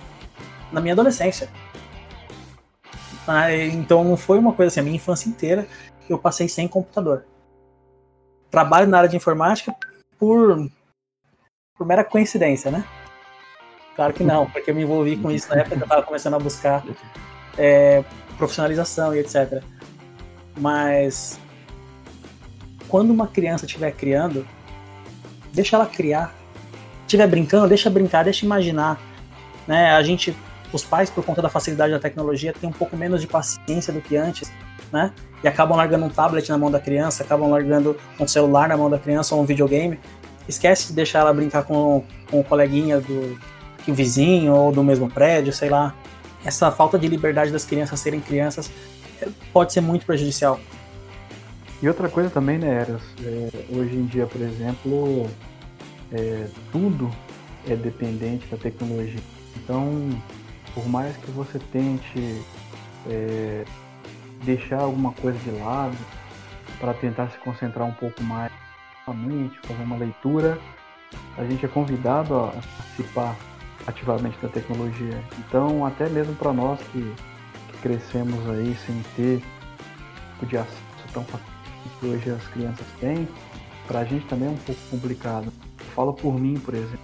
na 0.72 0.82
minha 0.82 0.94
adolescência. 0.94 1.48
Ah, 3.28 3.54
então 3.54 4.04
não 4.04 4.18
foi 4.18 4.40
uma 4.40 4.52
coisa 4.52 4.70
assim, 4.70 4.80
a 4.80 4.84
minha 4.84 4.96
infância 4.96 5.30
inteira 5.30 5.68
eu 6.10 6.18
passei 6.18 6.50
sem 6.50 6.68
computador. 6.68 7.26
Trabalho 8.50 8.88
na 8.88 8.98
área 8.98 9.10
de 9.10 9.16
informática 9.16 9.74
por, 10.20 10.70
por 11.78 11.88
mera 11.88 12.04
coincidência, 12.04 12.70
né? 12.70 12.84
Claro 13.96 14.14
que 14.14 14.24
não, 14.24 14.50
porque 14.50 14.72
eu 14.72 14.76
me 14.76 14.82
envolvi 14.82 15.16
com 15.16 15.32
isso 15.32 15.50
na 15.50 15.58
época 15.58 15.76
que 15.76 15.82
eu 15.82 15.86
estava 15.86 16.04
começando 16.04 16.34
a 16.34 16.40
buscar 16.40 16.84
é, 17.58 18.04
profissionalização 18.42 19.16
e 19.16 19.20
etc. 19.20 19.62
Mas 20.58 21.40
quando 22.88 23.12
uma 23.12 23.28
criança 23.28 23.66
estiver 23.68 23.92
criando, 23.92 24.46
deixa 25.54 25.76
ela 25.76 25.86
criar. 25.86 26.34
Estiver 27.02 27.28
brincando, 27.28 27.68
deixa 27.68 27.90
brincar, 27.90 28.24
deixa 28.24 28.44
imaginar. 28.44 29.00
Né? 29.68 29.92
A 29.92 30.02
gente, 30.02 30.36
os 30.74 30.84
pais, 30.84 31.10
por 31.10 31.24
conta 31.24 31.40
da 31.40 31.50
facilidade 31.50 31.94
da 31.94 32.00
tecnologia, 32.00 32.52
têm 32.52 32.68
um 32.68 32.74
pouco 32.74 32.98
menos 32.98 33.22
de 33.22 33.28
paciência 33.28 33.94
do 33.94 34.02
que 34.02 34.18
antes, 34.18 34.52
né? 34.92 35.12
E 35.44 35.48
acabam 35.48 35.78
largando 35.78 36.06
um 36.06 36.10
tablet 36.10 36.50
na 36.50 36.58
mão 36.58 36.72
da 36.72 36.80
criança, 36.80 37.24
acabam 37.24 37.50
largando 37.50 37.96
um 38.20 38.28
celular 38.28 38.68
na 38.68 38.78
mão 38.78 38.90
da 38.90 38.98
criança 38.98 39.36
ou 39.36 39.42
um 39.42 39.46
videogame. 39.46 40.00
Esquece 40.48 40.88
de 40.88 40.94
deixar 40.94 41.20
ela 41.20 41.34
brincar 41.34 41.64
com, 41.64 42.04
com 42.30 42.40
o 42.40 42.44
coleguinha 42.44 43.00
do 43.00 43.40
o 43.88 43.94
vizinho 43.94 44.54
ou 44.54 44.72
do 44.72 44.84
mesmo 44.84 45.10
prédio, 45.10 45.52
sei 45.52 45.70
lá. 45.70 45.96
Essa 46.44 46.72
falta 46.72 46.98
de 46.98 47.08
liberdade 47.08 47.52
das 47.52 47.66
crianças 47.66 48.00
serem 48.00 48.20
crianças 48.20 48.72
é, 49.22 49.28
pode 49.54 49.74
ser 49.74 49.82
muito 49.82 50.06
prejudicial. 50.06 50.60
E 51.82 51.88
outra 51.88 52.10
coisa 52.10 52.30
também, 52.30 52.58
né, 52.58 52.82
Eros? 52.82 53.02
É, 53.24 53.50
hoje 53.76 53.96
em 53.96 54.06
dia, 54.06 54.28
por 54.28 54.42
exemplo, 54.42 55.30
é, 56.12 56.48
tudo 56.72 57.12
é 57.68 57.76
dependente 57.76 58.48
da 58.48 58.58
tecnologia. 58.58 59.20
Então, 59.56 60.10
por 60.74 60.88
mais 60.88 61.16
que 61.18 61.32
você 61.32 61.60
tente 61.72 62.42
é, 63.10 63.66
deixar 64.44 64.82
alguma 64.82 65.12
coisa 65.14 65.38
de 65.40 65.52
lado 65.52 65.98
para 66.80 66.94
tentar 66.94 67.30
se 67.30 67.38
concentrar 67.40 67.88
um 67.88 67.94
pouco 67.94 68.24
mais 68.24 68.52
na 69.08 69.14
mente, 69.14 69.60
fazer 69.64 69.84
uma 69.84 69.98
leitura, 69.98 70.60
a 71.38 71.44
gente 71.44 71.66
é 71.66 71.68
convidado 71.68 72.36
a 72.36 72.54
participar 72.78 73.36
ativamente 73.88 74.38
da 74.42 74.48
tecnologia. 74.48 75.24
Então, 75.40 75.86
até 75.86 76.08
mesmo 76.10 76.36
para 76.36 76.54
nós 76.54 76.80
que, 76.92 77.02
que, 77.72 77.78
crescemos 77.82 78.48
aí 78.50 78.76
sem 78.86 79.02
ter 79.16 79.42
tipo 80.34 80.46
de 80.46 80.58
acesso 80.58 80.82
tão 81.14 81.24
fácil 81.26 81.46
que 82.00 82.06
hoje 82.08 82.30
as 82.30 82.48
crianças 82.48 82.86
têm, 83.00 83.28
para 83.88 84.00
a 84.00 84.06
gente 84.06 84.26
também 84.28 84.48
é 84.48 84.52
um 84.52 84.58
pouco 84.58 84.80
complicado. 84.90 85.52
Falo 85.94 86.14
por 86.14 86.40
mim, 86.40 86.58
por 86.60 86.74
exemplo. 86.74 87.00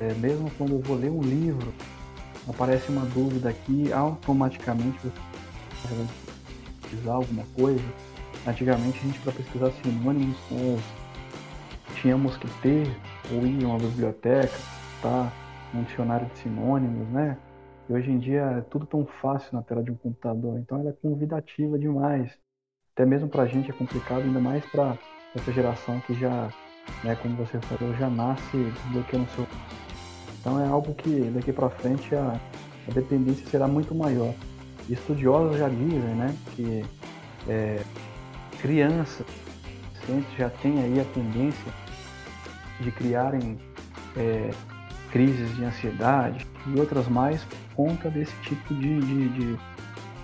É, 0.00 0.12
mesmo 0.14 0.50
quando 0.58 0.72
eu 0.72 0.80
vou 0.80 0.96
ler 0.96 1.10
um 1.10 1.22
livro, 1.22 1.72
aparece 2.48 2.90
uma 2.90 3.06
dúvida 3.06 3.48
aqui, 3.48 3.90
automaticamente 3.92 4.98
você 5.02 6.06
pesquisar 6.82 7.14
alguma 7.14 7.44
coisa. 7.54 7.84
Antigamente 8.46 8.98
a 8.98 9.02
gente 9.02 9.18
para 9.20 9.32
pesquisar 9.32 9.72
sinônimos 9.82 10.36
tínhamos 12.00 12.36
que 12.36 12.46
ter 12.60 12.94
ou 13.32 13.46
ir 13.46 13.64
a 13.64 13.68
uma 13.68 13.78
biblioteca, 13.78 14.52
tá? 15.02 15.32
Um 15.76 15.84
dicionário 15.84 16.26
de 16.28 16.38
sinônimos, 16.38 17.08
né? 17.08 17.36
E 17.88 17.92
hoje 17.92 18.10
em 18.10 18.18
dia 18.18 18.42
é 18.42 18.60
tudo 18.62 18.86
tão 18.86 19.06
fácil 19.06 19.50
na 19.52 19.62
tela 19.62 19.82
de 19.82 19.90
um 19.90 19.94
computador, 19.94 20.58
então 20.58 20.80
ela 20.80 20.90
é 20.90 20.92
convidativa 20.92 21.78
demais. 21.78 22.36
Até 22.92 23.06
mesmo 23.06 23.28
para 23.28 23.42
a 23.42 23.46
gente 23.46 23.70
é 23.70 23.72
complicado, 23.74 24.22
ainda 24.22 24.40
mais 24.40 24.64
para 24.66 24.98
essa 25.34 25.52
geração 25.52 26.00
que 26.00 26.14
já, 26.14 26.48
né, 27.04 27.14
como 27.16 27.36
você 27.36 27.60
falou, 27.60 27.94
já 27.94 28.08
nasce 28.08 28.72
bloqueando 28.90 29.26
o 29.26 29.28
seu. 29.34 29.46
Então 30.40 30.60
é 30.60 30.66
algo 30.66 30.94
que 30.94 31.30
daqui 31.30 31.52
para 31.52 31.68
frente 31.70 32.14
a, 32.14 32.40
a, 32.88 32.92
dependência 32.92 33.46
será 33.46 33.68
muito 33.68 33.94
maior. 33.94 34.34
Estudiosos 34.88 35.58
já 35.58 35.68
dizem, 35.68 36.14
né, 36.14 36.34
que 36.54 36.84
é, 37.48 37.82
crianças 38.60 39.26
já 40.36 40.48
têm 40.48 40.82
aí 40.82 41.00
a 41.00 41.04
tendência 41.04 41.72
de 42.80 42.90
criarem 42.90 43.58
é, 44.16 44.50
crises 45.16 45.56
de 45.56 45.64
ansiedade 45.64 46.46
e 46.66 46.78
outras 46.78 47.08
mais 47.08 47.42
por 47.42 47.58
conta 47.74 48.10
desse 48.10 48.34
tipo 48.42 48.74
de, 48.74 49.00
de, 49.00 49.28
de, 49.30 49.58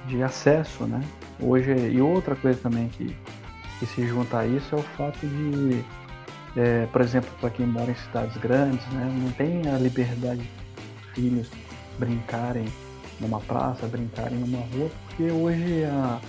de 0.06 0.22
acesso, 0.22 0.84
né? 0.84 1.00
Hoje, 1.40 1.72
e 1.72 1.98
outra 1.98 2.36
coisa 2.36 2.58
também 2.60 2.90
que, 2.90 3.16
que 3.78 3.86
se 3.86 4.06
junta 4.06 4.40
a 4.40 4.46
isso 4.46 4.74
é 4.74 4.78
o 4.78 4.82
fato 4.82 5.26
de, 5.26 5.82
é, 6.54 6.84
por 6.92 7.00
exemplo, 7.00 7.30
para 7.40 7.48
quem 7.48 7.64
mora 7.64 7.90
em 7.90 7.94
cidades 7.94 8.36
grandes, 8.36 8.86
né, 8.88 9.10
não 9.18 9.32
tem 9.32 9.66
a 9.66 9.78
liberdade 9.78 10.42
dos 10.42 11.10
filhos 11.14 11.50
brincarem 11.98 12.66
numa 13.18 13.40
praça, 13.40 13.86
brincarem 13.86 14.38
numa 14.38 14.62
rua, 14.74 14.90
porque 15.06 15.32
hoje 15.32 15.84
a 15.84 16.20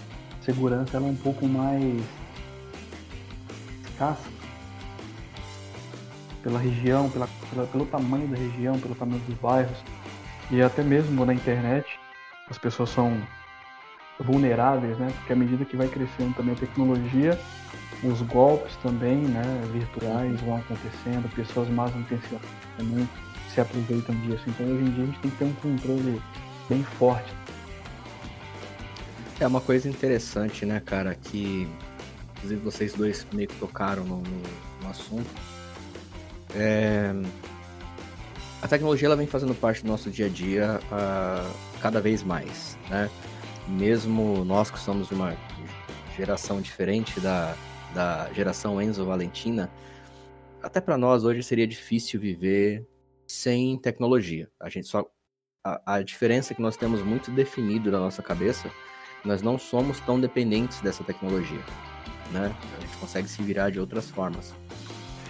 segurança 0.41 0.95
é 0.95 1.01
um 1.01 1.15
pouco 1.15 1.45
mais 1.45 2.01
escassa 3.83 4.32
pela 6.43 6.59
região, 6.59 7.09
pela, 7.09 7.27
pela, 7.49 7.65
pelo 7.65 7.85
tamanho 7.85 8.27
da 8.27 8.37
região, 8.37 8.77
pelo 8.77 8.93
tamanho 8.93 9.21
dos 9.21 9.35
bairros 9.35 9.77
e 10.51 10.61
até 10.61 10.83
mesmo 10.83 11.25
na 11.25 11.33
internet 11.33 11.87
as 12.49 12.57
pessoas 12.57 12.89
são 12.89 13.17
vulneráveis, 14.19 14.97
né? 14.97 15.11
Porque 15.17 15.33
à 15.33 15.35
medida 15.35 15.65
que 15.65 15.75
vai 15.75 15.87
crescendo 15.87 16.35
também 16.35 16.53
a 16.53 16.57
tecnologia, 16.57 17.39
os 18.03 18.21
golpes 18.21 18.75
também, 18.83 19.17
né, 19.17 19.41
virtuais 19.71 20.39
vão 20.41 20.57
acontecendo, 20.57 21.33
pessoas 21.33 21.69
más 21.69 21.95
intencionadas 21.95 22.49
também 22.77 23.09
se 23.53 23.61
aproveitam 23.61 24.13
disso. 24.21 24.43
Então 24.47 24.65
hoje 24.65 24.83
em 24.83 24.91
dia 24.91 25.03
a 25.03 25.07
gente 25.07 25.19
tem 25.19 25.31
que 25.31 25.37
ter 25.37 25.45
um 25.45 25.53
controle 25.53 26.21
bem 26.69 26.83
forte. 26.83 27.33
É 29.39 29.47
uma 29.47 29.61
coisa 29.61 29.89
interessante, 29.89 30.65
né, 30.65 30.81
cara, 30.85 31.15
que 31.15 31.67
inclusive 32.35 32.61
vocês 32.61 32.93
dois 32.93 33.25
meio 33.33 33.47
que 33.47 33.55
tocaram 33.55 34.03
no, 34.03 34.21
no 34.21 34.89
assunto 34.89 35.29
é... 36.55 37.13
A 38.61 38.67
tecnologia 38.67 39.07
ela 39.07 39.15
vem 39.15 39.27
fazendo 39.27 39.53
parte 39.53 39.83
do 39.83 39.89
nosso 39.89 40.09
dia 40.09 40.27
a 40.27 40.29
dia 40.29 40.79
uh, 40.85 41.79
cada 41.81 41.99
vez 41.99 42.23
mais, 42.23 42.77
né? 42.89 43.09
Mesmo 43.67 44.45
nós 44.45 44.71
que 44.71 44.79
somos 44.79 45.09
de 45.09 45.13
uma 45.13 45.35
geração 46.15 46.61
diferente 46.61 47.19
da, 47.19 47.55
da 47.93 48.31
geração 48.33 48.81
Enzo 48.81 49.05
Valentina, 49.05 49.69
até 50.61 50.79
para 50.79 50.97
nós 50.97 51.25
hoje 51.25 51.43
seria 51.43 51.67
difícil 51.67 52.21
viver 52.21 52.87
sem 53.27 53.77
tecnologia. 53.77 54.49
A 54.61 54.69
gente 54.69 54.87
só 54.87 55.05
a, 55.65 55.95
a, 55.95 56.01
diferença 56.01 56.53
é 56.53 56.55
que 56.55 56.61
nós 56.61 56.77
temos 56.77 57.01
muito 57.01 57.31
definido 57.31 57.91
na 57.91 57.99
nossa 57.99 58.21
cabeça, 58.21 58.71
nós 59.25 59.41
não 59.41 59.57
somos 59.57 59.99
tão 60.01 60.19
dependentes 60.19 60.79
dessa 60.81 61.03
tecnologia, 61.03 61.61
né? 62.31 62.55
A 62.77 62.81
gente 62.81 62.97
consegue 62.97 63.27
se 63.27 63.41
virar 63.41 63.69
de 63.71 63.79
outras 63.79 64.09
formas. 64.09 64.53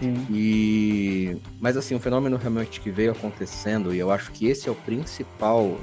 Sim. 0.04 0.28
E 0.30 1.38
mas 1.62 1.78
assim, 1.78 1.96
um 1.96 2.00
fenômeno 2.00 2.36
realmente 2.36 2.82
que 2.82 2.92
veio 2.92 3.14
acontecendo 3.14 3.96
e 3.96 4.00
eu 4.00 4.12
acho 4.12 4.32
que 4.32 4.48
esse 4.48 4.68
é 4.68 4.72
o 4.72 4.76
principal, 4.76 5.78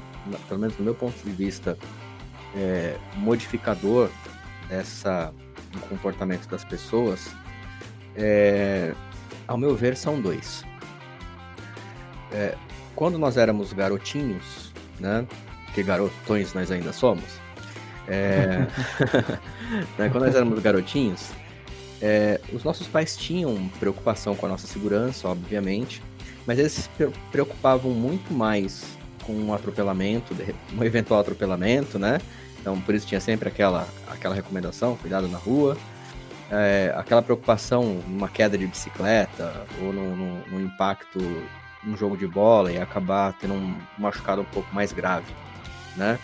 pelo 0.47 0.59
menos 0.59 0.75
do 0.75 0.83
meu 0.83 0.93
ponto 0.93 1.17
de 1.23 1.31
vista, 1.31 1.75
é, 2.55 2.97
modificador 3.17 4.09
dessa 4.69 5.33
do 5.71 5.79
comportamento 5.81 6.47
das 6.47 6.63
pessoas, 6.63 7.29
é, 8.15 8.93
ao 9.47 9.57
meu 9.57 9.75
ver, 9.75 9.95
são 9.95 10.21
dois. 10.21 10.63
É, 12.31 12.55
quando 12.95 13.17
nós 13.17 13.37
éramos 13.37 13.73
garotinhos, 13.73 14.71
né? 14.99 15.25
Que 15.73 15.81
garotões 15.81 16.53
nós 16.53 16.69
ainda 16.69 16.93
somos. 16.93 17.39
É, 18.07 18.67
né, 19.97 20.09
quando 20.09 20.25
nós 20.25 20.35
éramos 20.35 20.59
garotinhos, 20.59 21.31
é, 22.01 22.41
os 22.51 22.63
nossos 22.63 22.87
pais 22.87 23.15
tinham 23.15 23.69
preocupação 23.79 24.35
com 24.35 24.45
a 24.45 24.49
nossa 24.49 24.67
segurança, 24.67 25.27
obviamente, 25.27 26.01
mas 26.45 26.57
eles 26.57 26.71
se 26.73 26.89
preocupavam 27.31 27.91
muito 27.91 28.33
mais 28.33 28.83
com 29.23 29.33
um 29.33 29.53
atropelamento, 29.53 30.35
um 30.75 30.83
eventual 30.83 31.19
atropelamento, 31.19 31.99
né? 31.99 32.19
Então, 32.59 32.79
por 32.81 32.95
isso 32.95 33.07
tinha 33.07 33.19
sempre 33.19 33.49
aquela, 33.49 33.87
aquela 34.07 34.33
recomendação, 34.33 34.95
cuidado 34.95 35.27
na 35.27 35.37
rua, 35.37 35.77
é, 36.49 36.93
aquela 36.95 37.21
preocupação 37.21 38.01
numa 38.07 38.27
queda 38.27 38.57
de 38.57 38.67
bicicleta 38.67 39.65
ou 39.81 39.93
no 39.93 40.59
impacto 40.59 41.19
num 41.83 41.97
jogo 41.97 42.15
de 42.15 42.27
bola 42.27 42.71
e 42.71 42.77
acabar 42.79 43.33
tendo 43.33 43.53
um 43.53 43.75
machucado 43.97 44.41
um 44.41 44.45
pouco 44.45 44.73
mais 44.73 44.91
grave, 44.91 45.33
né? 45.95 46.19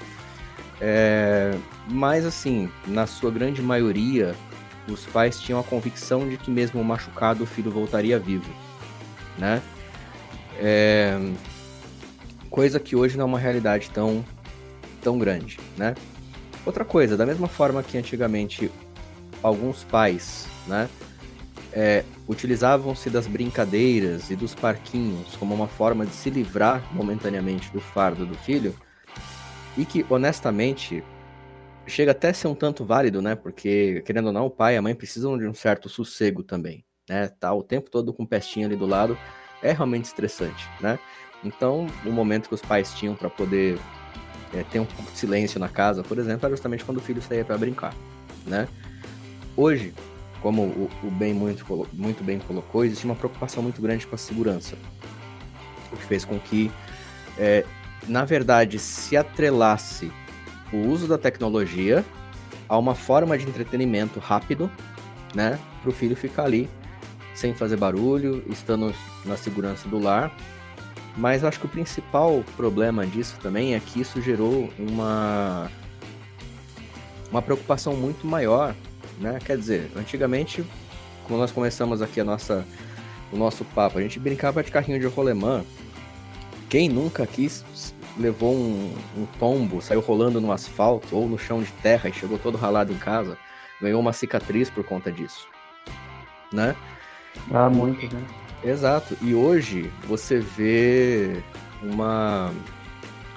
É, 0.79 1.57
mas 1.89 2.25
assim, 2.25 2.69
na 2.86 3.07
sua 3.07 3.31
grande 3.31 3.62
maioria, 3.62 4.36
os 4.91 5.06
pais 5.06 5.39
tinham 5.39 5.60
a 5.60 5.63
convicção 5.63 6.27
de 6.27 6.38
que 6.38 6.50
mesmo 6.50 6.84
machucado 6.84 7.44
o 7.44 7.48
filho 7.48 7.72
voltaria 7.72 8.17
vivo, 8.20 8.50
né? 9.38 9.62
É... 10.60 11.17
Coisa 12.50 12.79
que 12.79 12.96
hoje 12.96 13.17
não 13.17 13.24
é 13.24 13.27
uma 13.27 13.39
realidade 13.39 13.89
tão, 13.91 14.24
tão 15.01 15.17
grande, 15.17 15.60
né? 15.77 15.94
Outra 16.65 16.84
coisa, 16.84 17.15
da 17.15 17.25
mesma 17.25 17.48
forma 17.48 17.84
que 17.84 17.98
antigamente 17.98 18.72
alguns 19.41 19.84
pais, 19.84 20.48
né, 20.65 20.89
é, 21.72 22.03
utilizavam-se 22.27 23.10
das 23.10 23.27
brincadeiras 23.27 24.32
e 24.32 24.36
dos 24.36 24.56
parquinhos 24.56 25.36
como 25.38 25.53
uma 25.53 25.67
forma 25.67 26.06
de 26.06 26.13
se 26.13 26.29
livrar 26.29 26.84
momentaneamente 26.91 27.72
do 27.72 27.79
fardo 27.79 28.25
do 28.25 28.36
filho, 28.36 28.75
e 29.77 29.86
que 29.86 30.06
honestamente 30.10 31.03
chega 31.88 32.12
até 32.12 32.29
a 32.29 32.34
ser 32.34 32.48
um 32.48 32.56
tanto 32.56 32.86
válido, 32.86 33.22
né? 33.22 33.36
Porque, 33.36 34.01
querendo 34.06 34.27
ou 34.27 34.34
não, 34.34 34.46
o 34.46 34.51
pai 34.51 34.75
e 34.75 34.77
a 34.77 34.82
mãe 34.82 34.94
precisam 34.94 35.38
de 35.38 35.48
um 35.48 35.53
certo 35.53 35.89
sossego 35.89 36.44
também, 36.44 36.86
né? 37.10 37.27
Tá 37.27 37.53
o 37.53 37.63
tempo 37.63 37.89
todo 37.89 38.13
com 38.13 38.24
o 38.24 38.27
pestinho 38.27 38.67
ali 38.67 38.75
do 38.75 38.86
lado 38.86 39.17
é 39.62 39.72
realmente 39.72 40.06
estressante, 40.06 40.67
né? 40.79 41.00
Então, 41.44 41.88
o 42.06 42.12
momento 42.12 42.48
que 42.50 42.56
os 42.56 42.62
pais 42.62 42.94
tinham 42.94 43.15
para 43.15 43.29
poder 43.29 43.79
é, 44.53 44.63
ter 44.63 44.79
um 44.79 44.86
pouco 44.86 45.12
de 45.12 45.17
silêncio 45.17 45.60
na 45.60 45.70
casa, 45.70 46.03
por 46.03 46.17
exemplo, 46.17 46.46
era 46.46 46.56
justamente 46.56 46.84
quando 46.84 46.98
o 46.98 47.01
filho 47.01 47.22
saía 47.22 47.46
para 47.46 47.58
brincar, 47.58 47.94
né? 48.46 48.67
Hoje, 49.56 49.94
como 50.41 50.63
o, 50.63 50.89
o 51.03 51.12
bem 51.12 51.34
muito, 51.34 51.65
muito 51.94 52.24
bem 52.24 52.39
colocou, 52.39 52.86
existe 52.86 53.06
uma 53.06 53.15
preocupação 53.15 53.63
muito 53.63 53.82
grande 53.82 54.06
com 54.06 54.15
a 54.15 54.17
segurança, 54.17 54.75
o 55.91 55.96
que 55.96 56.03
fez 56.03 56.25
com 56.25 56.39
que, 56.39 56.72
é, 57.38 57.65
na 58.08 58.25
verdade, 58.25 58.77
se 58.77 59.17
atrelasse 59.17 60.12
o 60.72 60.78
uso 60.78 61.08
da 61.08 61.18
tecnologia 61.18 62.04
a 62.68 62.78
uma 62.78 62.96
forma 62.96 63.38
de 63.38 63.46
entretenimento 63.46 64.20
rápido, 64.20 64.70
né, 65.34 65.60
para 65.82 65.90
o 65.90 65.94
filho 65.94 66.16
ficar 66.16 66.44
ali 66.44 66.70
sem 67.34 67.54
fazer 67.54 67.78
barulho, 67.78 68.44
estando 68.50 68.94
na 69.24 69.38
segurança 69.38 69.88
do 69.88 70.00
lar. 70.00 70.36
Mas 71.16 71.44
acho 71.44 71.60
que 71.60 71.66
o 71.68 71.70
principal 71.70 72.44
problema 72.56 73.06
disso 73.06 73.38
também 73.42 73.76
é 73.76 73.80
que 73.80 74.02
isso 74.02 74.22
gerou 74.22 74.70
uma 74.78 75.70
uma 77.30 77.42
preocupação 77.42 77.94
muito 77.94 78.26
maior, 78.26 78.74
né? 79.20 79.38
Quer 79.44 79.58
dizer, 79.58 79.92
antigamente, 79.96 80.64
quando 81.28 81.40
nós 81.40 81.52
começamos 81.52 82.02
aqui 82.02 82.22
a 82.22 82.24
nossa 82.24 82.66
o 83.32 83.38
nosso 83.38 83.66
papo, 83.66 84.00
a 84.00 84.02
gente 84.02 84.20
brincava 84.20 84.64
de 84.64 84.72
carrinho 84.72 85.00
de 85.00 85.06
rolemã. 85.06 85.64
Quem 86.70 86.90
nunca 86.90 87.26
quis 87.28 87.64
levou 88.20 88.56
um, 88.56 88.94
um 89.16 89.26
tombo, 89.40 89.82
saiu 89.82 90.00
rolando 90.00 90.42
no 90.42 90.52
asfalto 90.52 91.16
ou 91.16 91.28
no 91.28 91.38
chão 91.38 91.62
de 91.62 91.72
terra 91.74 92.10
e 92.10 92.14
chegou 92.14 92.38
todo 92.38 92.58
ralado 92.58 92.92
em 92.92 92.98
casa, 92.98 93.38
ganhou 93.82 94.00
uma 94.00 94.14
cicatriz 94.14 94.70
por 94.70 94.84
conta 94.84 95.12
disso, 95.12 95.48
né? 96.52 96.76
Ah, 97.52 97.70
muito, 97.70 98.14
né? 98.14 98.26
Exato. 98.64 99.18
E 99.22 99.34
hoje 99.36 99.92
você 100.08 100.40
vê 100.40 101.42
uma, 101.82 102.52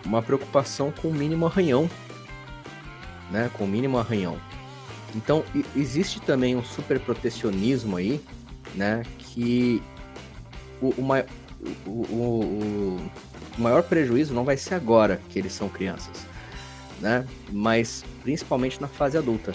uma 0.04 0.22
preocupação 0.22 0.92
com 0.92 1.08
o 1.08 1.14
mínimo 1.14 1.46
arranhão. 1.46 1.88
Né? 3.30 3.50
Com 3.56 3.64
o 3.64 3.68
mínimo 3.68 3.98
arranhão. 3.98 4.38
Então, 5.14 5.44
existe 5.76 6.20
também 6.20 6.56
um 6.56 6.64
super 6.64 6.98
protecionismo 7.00 7.96
aí, 7.96 8.20
né? 8.74 9.02
Que 9.18 9.82
o, 10.80 10.88
o, 10.88 11.02
o, 11.86 11.90
o, 11.90 12.96
o 12.96 13.10
maior 13.58 13.82
prejuízo 13.82 14.34
não 14.34 14.44
vai 14.44 14.56
ser 14.56 14.74
agora 14.74 15.20
que 15.28 15.38
eles 15.38 15.52
são 15.52 15.68
crianças, 15.68 16.26
né? 17.00 17.26
Mas 17.50 18.04
principalmente 18.22 18.80
na 18.80 18.88
fase 18.88 19.16
adulta. 19.16 19.54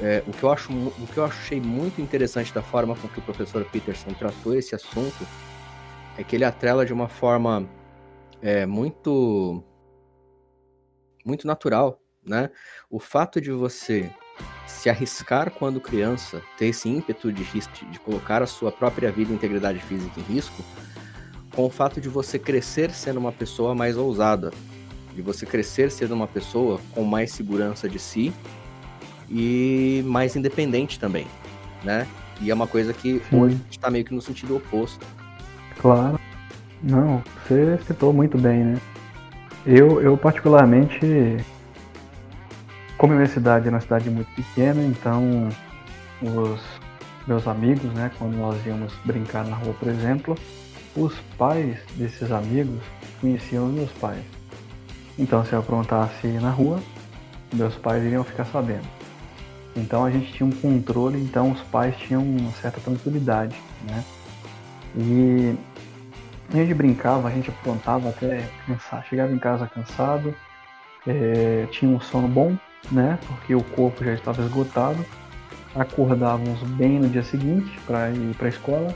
É, 0.00 0.22
o, 0.28 0.32
que 0.32 0.44
eu 0.44 0.52
acho, 0.52 0.72
o 0.72 1.06
que 1.12 1.16
eu 1.16 1.24
achei 1.24 1.60
muito 1.60 2.00
interessante 2.00 2.54
da 2.54 2.62
forma 2.62 2.94
com 2.94 3.08
que 3.08 3.18
o 3.18 3.22
professor 3.22 3.64
Peterson 3.64 4.12
tratou 4.12 4.54
esse 4.54 4.72
assunto 4.72 5.26
é 6.16 6.22
que 6.22 6.36
ele 6.36 6.44
atrela 6.44 6.86
de 6.86 6.92
uma 6.92 7.08
forma 7.08 7.68
é, 8.40 8.64
muito 8.64 9.64
muito 11.24 11.46
natural, 11.46 12.00
né? 12.24 12.50
O 12.88 12.98
fato 12.98 13.40
de 13.40 13.50
você 13.50 14.10
se 14.66 14.88
arriscar 14.88 15.50
quando 15.50 15.80
criança, 15.80 16.42
ter 16.56 16.66
esse 16.66 16.88
ímpeto 16.88 17.32
de, 17.32 17.44
de 17.44 18.00
colocar 18.00 18.42
a 18.42 18.46
sua 18.46 18.70
própria 18.70 19.10
vida 19.10 19.32
e 19.32 19.34
integridade 19.34 19.80
física 19.80 20.20
em 20.20 20.22
risco, 20.22 20.62
com 21.58 21.66
o 21.66 21.70
fato 21.70 22.00
de 22.00 22.08
você 22.08 22.38
crescer 22.38 22.92
sendo 22.92 23.18
uma 23.18 23.32
pessoa 23.32 23.74
mais 23.74 23.96
ousada, 23.96 24.52
de 25.12 25.20
você 25.20 25.44
crescer 25.44 25.90
sendo 25.90 26.14
uma 26.14 26.28
pessoa 26.28 26.78
com 26.92 27.02
mais 27.02 27.32
segurança 27.32 27.88
de 27.88 27.98
si 27.98 28.32
e 29.28 30.04
mais 30.06 30.36
independente 30.36 31.00
também, 31.00 31.26
né? 31.82 32.06
E 32.40 32.48
é 32.48 32.54
uma 32.54 32.68
coisa 32.68 32.92
que 32.92 33.20
Sim. 33.28 33.40
hoje 33.40 33.60
está 33.68 33.90
meio 33.90 34.04
que 34.04 34.14
no 34.14 34.22
sentido 34.22 34.54
oposto. 34.54 35.04
Claro. 35.80 36.20
Não, 36.80 37.24
você 37.48 37.76
citou 37.88 38.12
muito 38.12 38.38
bem, 38.38 38.62
né? 38.62 38.80
Eu, 39.66 40.00
eu 40.00 40.16
particularmente, 40.16 41.38
como 42.96 43.14
a 43.14 43.16
minha 43.16 43.28
cidade 43.28 43.66
é 43.66 43.70
uma 43.70 43.80
cidade 43.80 44.08
muito 44.08 44.30
pequena, 44.30 44.80
então 44.80 45.48
os 46.22 46.60
meus 47.26 47.48
amigos, 47.48 47.92
né, 47.94 48.12
quando 48.16 48.36
nós 48.36 48.64
íamos 48.64 48.92
brincar 49.04 49.44
na 49.44 49.56
rua, 49.56 49.74
por 49.74 49.88
exemplo, 49.88 50.36
os 50.98 51.14
pais 51.36 51.78
desses 51.96 52.30
amigos 52.30 52.80
conheciam 53.20 53.66
os 53.68 53.72
meus 53.72 53.90
pais. 53.92 54.24
Então, 55.18 55.44
se 55.44 55.52
eu 55.52 55.60
aprontasse 55.60 56.26
na 56.26 56.50
rua, 56.50 56.80
meus 57.52 57.74
pais 57.76 58.04
iriam 58.04 58.24
ficar 58.24 58.44
sabendo. 58.44 58.86
Então 59.76 60.04
a 60.04 60.10
gente 60.10 60.32
tinha 60.32 60.46
um 60.46 60.52
controle, 60.52 61.20
então 61.22 61.52
os 61.52 61.60
pais 61.62 61.96
tinham 61.96 62.22
uma 62.22 62.50
certa 62.52 62.80
tranquilidade, 62.80 63.56
né? 63.88 64.04
E 64.96 65.54
a 66.52 66.56
gente 66.56 66.74
brincava, 66.74 67.28
a 67.28 67.30
gente 67.30 67.50
aprontava 67.50 68.08
até 68.08 68.48
cansar, 68.66 69.06
chegava 69.08 69.32
em 69.32 69.38
casa 69.38 69.66
cansado, 69.68 70.34
é, 71.06 71.66
tinha 71.70 71.90
um 71.90 72.00
sono 72.00 72.26
bom, 72.26 72.56
né? 72.90 73.18
Porque 73.26 73.54
o 73.54 73.62
corpo 73.62 74.04
já 74.04 74.14
estava 74.14 74.42
esgotado, 74.42 75.04
acordávamos 75.74 76.60
bem 76.70 76.98
no 76.98 77.08
dia 77.08 77.22
seguinte 77.22 77.78
para 77.86 78.10
ir 78.10 78.34
para 78.36 78.46
a 78.46 78.50
escola. 78.50 78.94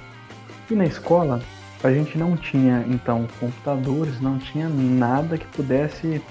E 0.71 0.75
na 0.75 0.85
escola 0.85 1.41
a 1.83 1.93
gente 1.93 2.17
não 2.17 2.37
tinha 2.37 2.85
então 2.89 3.27
computadores, 3.41 4.21
não 4.21 4.39
tinha 4.39 4.69
nada 4.69 5.37
que 5.37 5.47
pudesse 5.49 6.23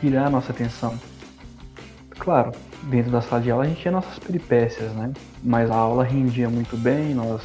tirar 0.00 0.26
a 0.26 0.30
nossa 0.30 0.52
atenção. 0.52 0.98
Claro, 2.10 2.52
dentro 2.84 3.10
da 3.10 3.20
sala 3.20 3.42
de 3.42 3.50
aula 3.50 3.64
a 3.64 3.68
gente 3.68 3.82
tinha 3.82 3.92
nossas 3.92 4.18
peripécias, 4.18 4.92
né? 4.92 5.12
Mas 5.42 5.70
a 5.70 5.76
aula 5.76 6.04
rendia 6.04 6.48
muito 6.48 6.76
bem, 6.76 7.14
nós 7.14 7.42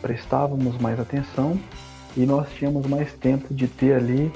prestávamos 0.00 0.78
mais 0.78 0.98
atenção 0.98 1.58
e 2.16 2.24
nós 2.24 2.50
tínhamos 2.54 2.86
mais 2.86 3.12
tempo 3.14 3.52
de 3.52 3.66
ter 3.66 3.94
ali 3.94 4.32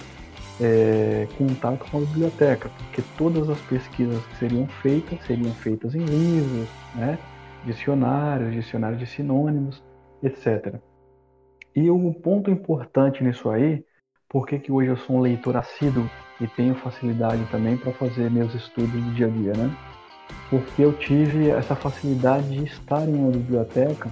é, 0.61 1.27
contato 1.37 1.91
com 1.91 1.99
a 1.99 2.01
biblioteca, 2.01 2.71
porque 2.79 3.03
todas 3.17 3.49
as 3.49 3.59
pesquisas 3.63 4.25
que 4.27 4.37
seriam 4.39 4.67
feitas 4.83 5.19
seriam 5.27 5.53
feitas 5.55 5.95
em 5.95 6.05
livros, 6.05 6.69
né? 6.95 7.19
dicionários, 7.65 8.53
dicionários 8.53 9.01
de 9.01 9.07
sinônimos, 9.07 9.83
etc. 10.23 10.81
E 11.77 11.89
o 11.91 12.13
ponto 12.15 12.51
importante 12.51 13.23
nisso 13.23 13.51
aí, 13.51 13.85
porque 14.29 14.59
que 14.59 14.73
hoje 14.73 14.89
eu 14.89 14.97
sou 14.97 15.17
um 15.17 15.21
leitor 15.21 15.57
assíduo 15.57 16.11
e 16.41 16.49
tenho 16.49 16.75
facilidade 16.75 17.45
também 17.51 17.77
para 17.77 17.93
fazer 17.93 18.31
meus 18.31 18.55
estudos 18.55 18.91
do 18.91 19.15
dia 19.15 19.27
a 19.27 19.31
dia, 19.31 19.53
né? 19.53 19.77
porque 20.51 20.83
eu 20.83 20.93
tive 20.93 21.51
essa 21.51 21.75
facilidade 21.75 22.49
de 22.49 22.65
estar 22.65 23.03
em 23.09 23.15
uma 23.15 23.31
biblioteca 23.31 24.11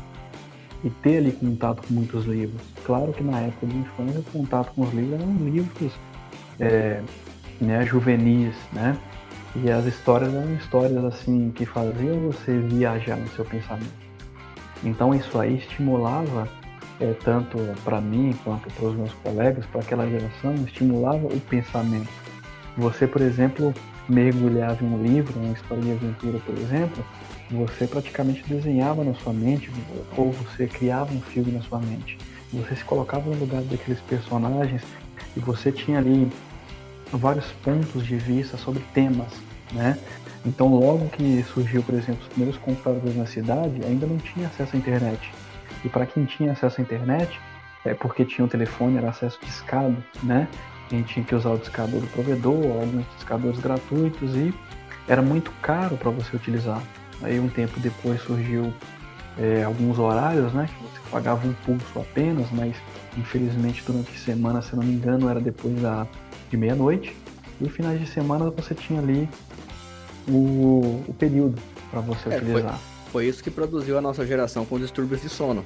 e 0.82 0.90
ter 0.90 1.18
ali 1.18 1.32
contato 1.32 1.86
com 1.86 1.94
muitos 1.94 2.24
livros. 2.24 2.60
Claro 2.84 3.12
que 3.12 3.22
na 3.22 3.40
época 3.40 3.66
de 3.66 3.76
infância 3.76 4.20
o 4.20 4.24
contato 4.24 4.72
com 4.74 4.82
os 4.82 4.92
livros 4.92 5.20
eram 5.20 5.34
livros 5.36 5.92
é, 6.60 7.00
né, 7.60 7.86
juvenis, 7.86 8.54
né? 8.72 8.96
E 9.56 9.70
as 9.70 9.86
histórias 9.86 10.34
eram 10.34 10.52
histórias 10.54 11.04
assim 11.04 11.50
que 11.52 11.64
faziam 11.64 12.18
você 12.20 12.58
viajar 12.58 13.16
no 13.16 13.28
seu 13.28 13.44
pensamento. 13.44 14.04
Então 14.82 15.14
isso 15.14 15.38
aí 15.38 15.56
estimulava 15.56 16.48
é, 17.00 17.12
tanto 17.24 17.58
para 17.84 18.00
mim 18.00 18.34
quanto 18.44 18.70
para 18.72 18.86
os 18.86 18.94
meus 18.94 19.12
colegas, 19.14 19.66
para 19.66 19.80
aquela 19.80 20.08
geração, 20.08 20.54
estimulava 20.64 21.26
o 21.26 21.40
pensamento. 21.40 22.08
Você, 22.76 23.06
por 23.06 23.20
exemplo, 23.20 23.72
mergulhava 24.08 24.84
em 24.84 24.88
um 24.88 25.02
livro, 25.02 25.38
uma 25.38 25.52
história 25.52 25.82
de 25.82 25.92
aventura, 25.92 26.38
por 26.40 26.56
exemplo, 26.58 27.04
você 27.50 27.86
praticamente 27.86 28.42
desenhava 28.48 29.04
na 29.04 29.14
sua 29.14 29.32
mente, 29.32 29.70
ou 30.16 30.32
você 30.32 30.66
criava 30.66 31.12
um 31.12 31.20
filme 31.20 31.52
na 31.52 31.62
sua 31.62 31.78
mente. 31.78 32.18
Você 32.52 32.76
se 32.76 32.84
colocava 32.84 33.28
no 33.28 33.36
lugar 33.36 33.62
daqueles 33.62 34.00
personagens 34.00 34.82
e 35.36 35.40
você 35.40 35.72
tinha 35.72 35.98
ali 35.98 36.30
vários 37.12 37.46
pontos 37.64 38.06
de 38.06 38.16
vista 38.16 38.56
sobre 38.56 38.82
temas, 38.92 39.32
né? 39.72 39.98
Então, 40.46 40.68
logo 40.68 41.08
que 41.08 41.42
surgiu, 41.54 41.82
por 41.82 41.94
exemplo, 41.94 42.22
os 42.22 42.28
primeiros 42.28 42.58
computadores 42.58 43.16
na 43.16 43.26
cidade, 43.26 43.80
ainda 43.84 44.06
não 44.06 44.18
tinha 44.18 44.46
acesso 44.46 44.76
à 44.76 44.78
internet. 44.78 45.32
E 45.84 45.88
para 45.88 46.06
quem 46.06 46.24
tinha 46.24 46.52
acesso 46.52 46.80
à 46.80 46.82
internet, 46.82 47.40
é 47.84 47.94
porque 47.94 48.24
tinha 48.24 48.44
um 48.44 48.48
telefone, 48.48 48.96
era 48.96 49.10
acesso 49.10 49.38
discado, 49.42 49.96
né? 50.22 50.48
a 50.90 50.94
gente 50.94 51.14
tinha 51.14 51.24
que 51.24 51.34
usar 51.34 51.50
o 51.50 51.58
discador 51.58 52.00
do 52.00 52.06
provedor, 52.08 52.80
alguns 52.80 53.04
discadores 53.16 53.58
gratuitos 53.58 54.34
e 54.34 54.54
era 55.08 55.22
muito 55.22 55.50
caro 55.62 55.96
para 55.96 56.10
você 56.10 56.36
utilizar. 56.36 56.82
Aí 57.22 57.40
um 57.40 57.48
tempo 57.48 57.78
depois 57.80 58.20
surgiu 58.22 58.72
é, 59.38 59.62
alguns 59.64 59.98
horários, 59.98 60.52
né, 60.52 60.68
que 60.68 60.82
você 60.82 61.10
pagava 61.10 61.46
um 61.46 61.52
pulso 61.64 61.98
apenas, 61.98 62.50
mas 62.52 62.76
infelizmente 63.16 63.82
durante 63.86 64.10
a 64.10 64.18
semana, 64.18 64.62
se 64.62 64.76
não 64.76 64.82
me 64.82 64.92
engano, 64.92 65.28
era 65.28 65.40
depois 65.40 65.80
da, 65.80 66.06
de 66.50 66.56
meia-noite. 66.56 67.16
E 67.60 67.68
finais 67.68 68.00
de 68.00 68.06
semana 68.06 68.50
você 68.50 68.74
tinha 68.74 69.00
ali 69.00 69.28
o, 70.28 71.04
o 71.08 71.14
período 71.18 71.60
para 71.90 72.00
você 72.00 72.28
é, 72.28 72.36
utilizar. 72.36 72.78
Foi, 72.78 72.93
foi 73.14 73.26
isso 73.26 73.44
que 73.44 73.50
produziu 73.50 73.96
a 73.96 74.00
nossa 74.00 74.26
geração 74.26 74.66
com 74.66 74.76
distúrbios 74.76 75.22
de 75.22 75.28
sono. 75.28 75.64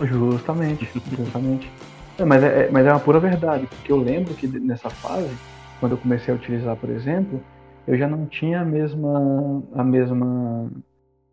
Justamente, 0.00 0.88
justamente. 1.14 1.70
É, 2.18 2.24
mas, 2.24 2.42
é, 2.42 2.46
é, 2.46 2.70
mas 2.70 2.86
é 2.86 2.90
uma 2.90 3.00
pura 3.00 3.20
verdade, 3.20 3.66
porque 3.66 3.92
eu 3.92 3.98
lembro 3.98 4.32
que 4.32 4.46
nessa 4.46 4.88
fase, 4.88 5.28
quando 5.78 5.92
eu 5.92 5.98
comecei 5.98 6.32
a 6.32 6.36
utilizar, 6.38 6.74
por 6.74 6.88
exemplo, 6.88 7.38
eu 7.86 7.98
já 7.98 8.08
não 8.08 8.24
tinha 8.24 8.62
a 8.62 8.64
mesma, 8.64 9.62
a 9.74 9.84
mesma, 9.84 10.70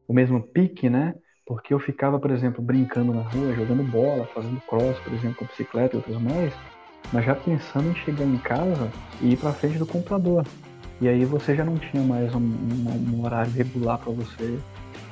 o 0.05 0.13
mesmo 0.13 0.41
pique, 0.41 0.89
né? 0.89 1.15
Porque 1.45 1.73
eu 1.73 1.79
ficava, 1.79 2.19
por 2.19 2.29
exemplo, 2.29 2.61
brincando 2.61 3.13
na 3.13 3.21
rua, 3.21 3.55
jogando 3.55 3.89
bola, 3.89 4.27
fazendo 4.33 4.59
cross, 4.67 4.99
por 4.99 5.13
exemplo, 5.13 5.37
com 5.37 5.45
bicicleta 5.45 5.95
e 5.95 5.97
outros 5.97 6.21
mais, 6.21 6.53
mas 7.13 7.23
já 7.23 7.35
pensando 7.35 7.89
em 7.89 7.95
chegar 7.95 8.25
em 8.25 8.37
casa 8.37 8.91
e 9.21 9.31
ir 9.31 9.37
para 9.37 9.53
frente 9.53 9.77
do 9.77 9.85
computador. 9.85 10.45
E 10.99 11.07
aí 11.07 11.23
você 11.23 11.55
já 11.55 11.63
não 11.63 11.77
tinha 11.77 12.03
mais 12.03 12.35
um, 12.35 12.39
um, 12.39 13.15
um 13.15 13.23
horário 13.23 13.51
regular 13.53 13.97
para 13.97 14.11
você 14.11 14.59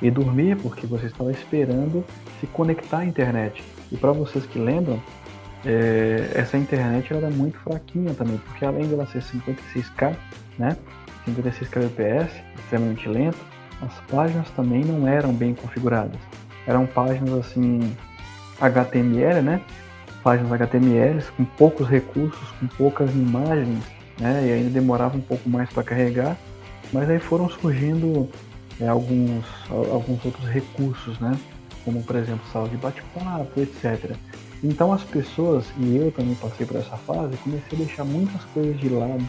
ir 0.02 0.10
dormir, 0.10 0.56
porque 0.56 0.86
você 0.86 1.06
estava 1.06 1.30
esperando 1.30 2.04
se 2.40 2.46
conectar 2.46 2.98
à 2.98 3.04
internet. 3.04 3.62
E 3.92 3.96
para 3.96 4.12
vocês 4.12 4.46
que 4.46 4.58
lembram, 4.58 5.00
é, 5.64 6.30
essa 6.34 6.56
internet 6.56 7.12
era 7.12 7.28
muito 7.28 7.58
fraquinha 7.58 8.14
também, 8.14 8.38
porque 8.38 8.64
além 8.64 8.86
dela 8.88 9.06
ser 9.06 9.22
56K, 9.22 10.16
né, 10.58 10.76
56 11.26 11.68
kbps, 11.68 12.32
extremamente 12.58 13.08
lento, 13.08 13.38
as 13.82 13.94
páginas 14.10 14.48
também 14.50 14.84
não 14.84 15.06
eram 15.06 15.32
bem 15.32 15.54
configuradas. 15.54 16.18
Eram 16.66 16.86
páginas 16.86 17.32
assim 17.34 17.94
HTML, 18.60 19.40
né? 19.40 19.60
Páginas 20.22 20.52
HTML 20.52 21.22
com 21.36 21.44
poucos 21.44 21.88
recursos, 21.88 22.50
com 22.60 22.66
poucas 22.66 23.10
imagens, 23.14 23.82
né? 24.18 24.46
E 24.46 24.52
ainda 24.52 24.70
demorava 24.70 25.16
um 25.16 25.20
pouco 25.20 25.48
mais 25.48 25.70
para 25.70 25.82
carregar. 25.82 26.36
Mas 26.92 27.08
aí 27.08 27.18
foram 27.18 27.48
surgindo 27.48 28.28
é, 28.80 28.88
alguns, 28.88 29.44
alguns 29.70 30.24
outros 30.24 30.48
recursos, 30.48 31.18
né? 31.18 31.36
Como 31.84 32.02
por 32.02 32.16
exemplo 32.16 32.44
sala 32.52 32.68
de 32.68 32.76
bate-papo, 32.76 33.60
etc. 33.60 34.14
Então 34.62 34.92
as 34.92 35.02
pessoas, 35.02 35.66
e 35.78 35.96
eu 35.96 36.12
também 36.12 36.34
passei 36.34 36.66
por 36.66 36.76
essa 36.76 36.96
fase, 36.96 37.36
comecei 37.38 37.78
a 37.78 37.82
deixar 37.82 38.04
muitas 38.04 38.42
coisas 38.46 38.78
de 38.78 38.88
lado 38.88 39.26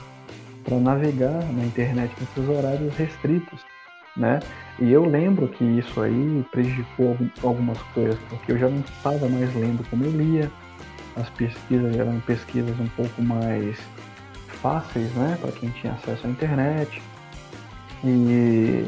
para 0.63 0.77
navegar 0.77 1.43
na 1.53 1.65
internet 1.65 2.13
nesses 2.19 2.49
horários 2.49 2.93
restritos, 2.95 3.61
né? 4.15 4.39
E 4.79 4.91
eu 4.91 5.05
lembro 5.05 5.47
que 5.47 5.63
isso 5.63 6.01
aí 6.01 6.45
prejudicou 6.51 7.17
algumas 7.43 7.77
coisas, 7.93 8.17
porque 8.29 8.51
eu 8.51 8.57
já 8.57 8.69
não 8.69 8.79
estava 8.79 9.27
mais 9.29 9.53
lendo 9.55 9.87
como 9.89 10.03
eu 10.03 10.11
lia, 10.11 10.51
as 11.15 11.29
pesquisas 11.31 11.97
eram 11.97 12.19
pesquisas 12.21 12.77
um 12.79 12.87
pouco 12.89 13.21
mais 13.21 13.77
fáceis, 14.61 15.11
né, 15.13 15.37
para 15.41 15.51
quem 15.51 15.69
tinha 15.69 15.93
acesso 15.93 16.27
à 16.27 16.29
internet. 16.29 17.01
E 18.03 18.85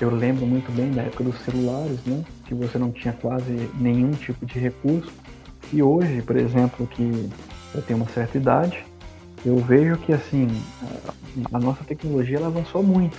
eu 0.00 0.10
lembro 0.10 0.46
muito 0.46 0.70
bem 0.72 0.90
da 0.90 1.02
época 1.02 1.24
dos 1.24 1.38
celulares, 1.40 2.04
né, 2.04 2.24
que 2.46 2.54
você 2.54 2.78
não 2.78 2.90
tinha 2.90 3.12
quase 3.12 3.70
nenhum 3.78 4.12
tipo 4.12 4.46
de 4.46 4.58
recurso. 4.58 5.12
E 5.72 5.82
hoje, 5.82 6.22
por 6.22 6.36
exemplo, 6.36 6.86
que 6.86 7.30
eu 7.74 7.82
tenho 7.82 7.98
uma 7.98 8.08
certa 8.08 8.36
idade, 8.36 8.84
eu 9.44 9.56
vejo 9.56 9.96
que 9.98 10.12
assim 10.12 10.48
a 11.52 11.58
nossa 11.58 11.84
tecnologia 11.84 12.38
ela 12.38 12.48
avançou 12.48 12.82
muito, 12.82 13.16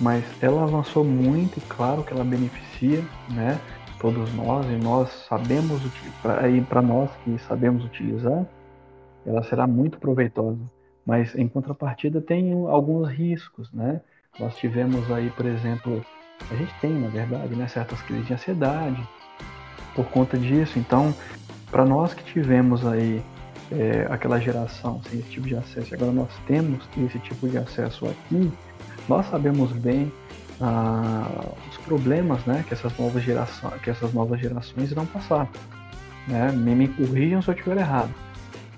mas 0.00 0.24
ela 0.42 0.64
avançou 0.64 1.04
muito 1.04 1.58
e 1.58 1.60
claro 1.62 2.02
que 2.02 2.12
ela 2.12 2.24
beneficia, 2.24 3.02
né? 3.30 3.60
Todos 4.00 4.32
nós 4.34 4.66
e 4.66 4.76
nós 4.76 5.08
sabemos 5.28 5.80
e 5.82 6.60
para 6.62 6.82
nós 6.82 7.10
que 7.24 7.38
sabemos 7.46 7.84
utilizar, 7.84 8.44
ela 9.24 9.42
será 9.44 9.66
muito 9.66 9.98
proveitosa. 9.98 10.60
Mas 11.06 11.34
em 11.34 11.46
contrapartida 11.46 12.20
tem 12.20 12.52
alguns 12.68 13.08
riscos, 13.08 13.72
né? 13.72 14.00
Nós 14.38 14.56
tivemos 14.56 15.10
aí, 15.10 15.30
por 15.30 15.46
exemplo, 15.46 16.04
a 16.50 16.54
gente 16.54 16.74
tem 16.80 16.92
na 16.92 17.08
verdade, 17.08 17.54
né, 17.54 17.66
certas 17.68 18.00
crises 18.02 18.26
de 18.26 18.34
ansiedade 18.34 19.08
por 19.94 20.06
conta 20.06 20.36
disso. 20.36 20.78
Então, 20.78 21.14
para 21.70 21.84
nós 21.84 22.14
que 22.14 22.24
tivemos 22.24 22.86
aí 22.86 23.22
é, 23.72 24.06
aquela 24.10 24.38
geração 24.38 25.00
sem 25.08 25.20
esse 25.20 25.30
tipo 25.30 25.46
de 25.46 25.56
acesso. 25.56 25.94
Agora 25.94 26.12
nós 26.12 26.30
temos 26.46 26.86
esse 26.96 27.18
tipo 27.18 27.48
de 27.48 27.58
acesso 27.58 28.06
aqui, 28.06 28.52
nós 29.08 29.26
sabemos 29.28 29.72
bem 29.72 30.12
ah, 30.60 31.46
os 31.70 31.76
problemas 31.78 32.44
né, 32.44 32.64
que, 32.66 32.74
essas 32.74 32.96
novas 32.98 33.22
gerações, 33.22 33.80
que 33.82 33.90
essas 33.90 34.12
novas 34.12 34.40
gerações 34.40 34.90
irão 34.90 35.06
passar. 35.06 35.48
Né? 36.28 36.52
Me, 36.52 36.74
me 36.74 36.88
corrijam 36.88 37.42
se 37.42 37.48
eu 37.48 37.54
estiver 37.54 37.76
errado, 37.78 38.10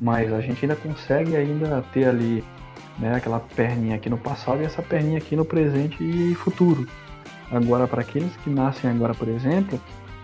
mas 0.00 0.32
a 0.32 0.40
gente 0.40 0.64
ainda 0.64 0.76
consegue 0.76 1.36
ainda 1.36 1.84
ter 1.92 2.06
ali 2.06 2.44
né, 2.98 3.14
aquela 3.14 3.40
perninha 3.40 3.96
aqui 3.96 4.08
no 4.08 4.18
passado 4.18 4.62
e 4.62 4.64
essa 4.64 4.82
perninha 4.82 5.18
aqui 5.18 5.36
no 5.36 5.44
presente 5.44 6.02
e 6.02 6.34
futuro. 6.34 6.86
Agora, 7.50 7.86
para 7.86 8.00
aqueles 8.00 8.34
que 8.36 8.50
nascem 8.50 8.90
agora, 8.90 9.14
por 9.14 9.28
exemplo, 9.28 9.80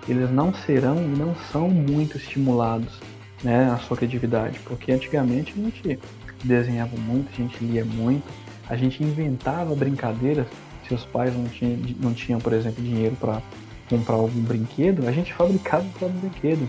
eles 0.09 0.31
não 0.31 0.53
serão 0.53 0.97
e 0.97 1.17
não 1.17 1.35
são 1.53 1.69
muito 1.69 2.17
estimulados 2.17 2.99
né, 3.43 3.71
a 3.71 3.79
sua 3.79 3.97
criatividade, 3.97 4.59
porque 4.61 4.93
antigamente 4.93 5.53
a 5.53 5.63
gente 5.63 5.99
desenhava 6.43 6.97
muito, 6.97 7.29
a 7.33 7.37
gente 7.37 7.65
lia 7.65 7.85
muito, 7.85 8.25
a 8.69 8.77
gente 8.77 9.03
inventava 9.03 9.75
brincadeiras. 9.75 10.47
Se 10.87 10.95
os 10.95 11.05
pais 11.05 11.35
não 11.35 11.45
tinham, 11.45 11.79
não 12.01 12.13
tinham 12.13 12.41
por 12.41 12.53
exemplo, 12.53 12.83
dinheiro 12.83 13.17
para 13.17 13.41
comprar 13.89 14.15
algum 14.15 14.41
brinquedo, 14.41 15.07
a 15.07 15.13
gente 15.13 15.33
fabricava 15.33 15.85
o 15.85 15.91
próprio 15.91 16.21
brinquedo. 16.21 16.69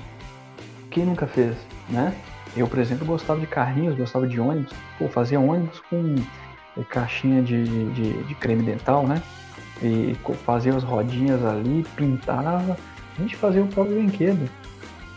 Quem 0.91 1.05
nunca 1.05 1.25
fez, 1.25 1.55
né? 1.89 2.13
Eu, 2.55 2.67
por 2.67 2.79
exemplo, 2.79 3.05
gostava 3.05 3.39
de 3.39 3.47
carrinhos, 3.47 3.95
gostava 3.95 4.27
de 4.27 4.39
ônibus. 4.39 4.73
Pô, 4.97 5.07
fazia 5.07 5.39
ônibus 5.39 5.79
com 5.89 6.15
é, 6.77 6.83
caixinha 6.83 7.41
de, 7.41 7.63
de, 7.91 8.23
de 8.23 8.35
creme 8.35 8.63
dental, 8.63 9.07
né? 9.07 9.21
E 9.81 10.15
fazia 10.45 10.75
as 10.75 10.83
rodinhas 10.83 11.43
ali, 11.43 11.85
pintava. 11.95 12.77
A 13.17 13.21
gente 13.21 13.35
fazia 13.35 13.63
o 13.63 13.67
próprio 13.67 13.95
brinquedo. 13.95 14.49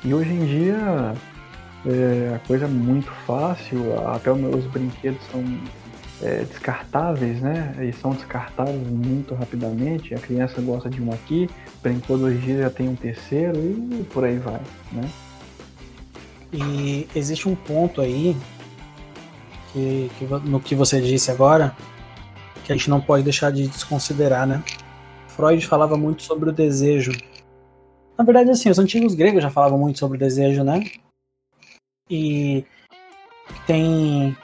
E 0.05 0.15
hoje 0.15 0.33
em 0.33 0.45
dia 0.47 1.15
é, 1.85 2.35
a 2.35 2.39
coisa 2.47 2.65
é 2.65 2.69
muito 2.69 3.11
fácil, 3.27 3.97
até 4.09 4.31
os 4.33 4.67
brinquedos 4.67 5.21
são 5.31 5.43
é, 6.23 6.45
descartáveis, 6.45 7.41
né? 7.41 7.75
E 7.81 7.93
são 7.93 8.13
descartáveis 8.13 8.87
muito 8.89 9.35
rapidamente. 9.35 10.15
A 10.15 10.19
criança 10.19 10.61
gosta 10.61 10.89
de 10.89 11.03
um 11.03 11.13
aqui, 11.13 11.49
brincou 11.83 12.17
dois 12.17 12.43
dias 12.43 12.61
já 12.61 12.71
tem 12.71 12.89
um 12.89 12.97
terceiro 12.97 13.59
e 13.59 14.05
por 14.13 14.25
aí 14.25 14.39
vai, 14.39 14.61
né? 14.93 15.09
E 16.53 17.09
existe 17.15 17.49
um 17.49 17.55
ponto 17.55 18.01
aí 18.01 18.37
que, 19.73 20.11
que, 20.19 20.25
no 20.25 20.61
que 20.61 20.75
você 20.75 21.01
disse 21.01 21.31
agora 21.31 21.77
que 22.65 22.73
a 22.73 22.77
gente 22.77 22.91
não 22.91 23.01
pode 23.01 23.23
deixar 23.23 23.53
de 23.53 23.69
desconsiderar, 23.69 24.47
né? 24.47 24.63
Freud 25.29 25.65
falava 25.67 25.97
muito 25.97 26.23
sobre 26.23 26.51
o 26.51 26.53
desejo. 26.53 27.13
Na 28.19 28.25
verdade, 28.25 28.51
assim, 28.51 28.71
os 28.71 28.79
antigos 28.79 29.15
gregos 29.15 29.43
já 29.43 29.51
falavam 29.51 29.79
muito 29.79 29.99
sobre 29.99 30.17
o 30.17 30.21
desejo, 30.21 30.65
né? 30.65 30.83
E 32.11 32.65
tem. 33.67 34.37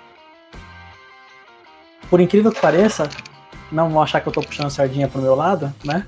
Por 2.11 2.21
incrível 2.21 2.53
que 2.53 2.61
pareça, 2.61 3.09
não 3.71 3.91
vão 3.91 4.03
achar 4.03 4.21
que 4.21 4.29
eu 4.29 4.33
tô 4.33 4.43
puxando 4.43 4.71
sardinha 4.71 5.09
pro 5.09 5.23
meu 5.23 5.35
lado, 5.35 5.73
né? 5.83 6.07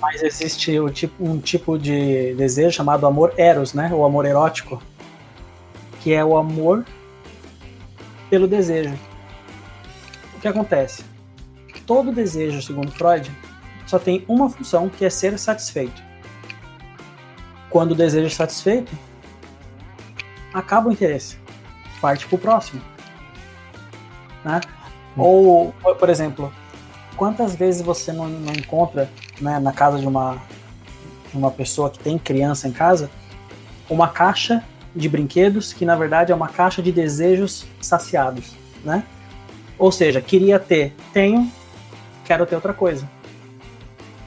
Mas 0.00 0.22
existe 0.22 0.78
o 0.78 0.90
tipo, 0.90 1.24
um 1.24 1.38
tipo 1.38 1.78
de 1.78 2.34
desejo 2.34 2.76
chamado 2.76 3.06
amor 3.06 3.32
eros, 3.36 3.74
né? 3.74 3.90
O 3.92 4.04
amor 4.04 4.26
erótico. 4.26 4.82
Que 6.00 6.12
é 6.12 6.24
o 6.24 6.36
amor 6.36 6.84
pelo 8.28 8.46
desejo. 8.46 8.94
O 10.36 10.40
que 10.40 10.48
acontece? 10.48 11.04
Todo 11.86 12.12
desejo, 12.12 12.62
segundo 12.62 12.90
Freud, 12.90 13.30
só 13.86 13.98
tem 13.98 14.24
uma 14.26 14.48
função, 14.48 14.88
que 14.88 15.04
é 15.04 15.10
ser 15.10 15.38
satisfeito. 15.38 16.02
Quando 17.68 17.92
o 17.92 17.94
desejo 17.94 18.26
é 18.26 18.30
satisfeito, 18.30 18.92
acaba 20.52 20.88
o 20.88 20.92
interesse, 20.92 21.38
parte 22.00 22.26
para 22.26 22.36
o 22.36 22.38
próximo. 22.38 22.80
Né? 24.44 24.60
Ou, 25.16 25.72
por 25.98 26.08
exemplo, 26.08 26.52
quantas 27.16 27.54
vezes 27.54 27.82
você 27.82 28.12
não, 28.12 28.28
não 28.28 28.52
encontra 28.52 29.10
né, 29.40 29.58
na 29.58 29.72
casa 29.72 29.98
de 29.98 30.06
uma, 30.06 30.42
de 31.30 31.36
uma 31.36 31.50
pessoa 31.50 31.90
que 31.90 31.98
tem 31.98 32.18
criança 32.18 32.68
em 32.68 32.72
casa 32.72 33.10
uma 33.88 34.08
caixa 34.08 34.62
de 34.94 35.08
brinquedos 35.08 35.72
que 35.72 35.84
na 35.84 35.96
verdade 35.96 36.32
é 36.32 36.34
uma 36.34 36.48
caixa 36.48 36.80
de 36.80 36.92
desejos 36.92 37.66
saciados, 37.80 38.54
né? 38.84 39.04
Ou 39.78 39.90
seja, 39.90 40.20
queria 40.20 40.58
ter, 40.58 40.94
tenho, 41.12 41.50
quero 42.24 42.46
ter 42.46 42.54
outra 42.54 42.72
coisa. 42.72 43.08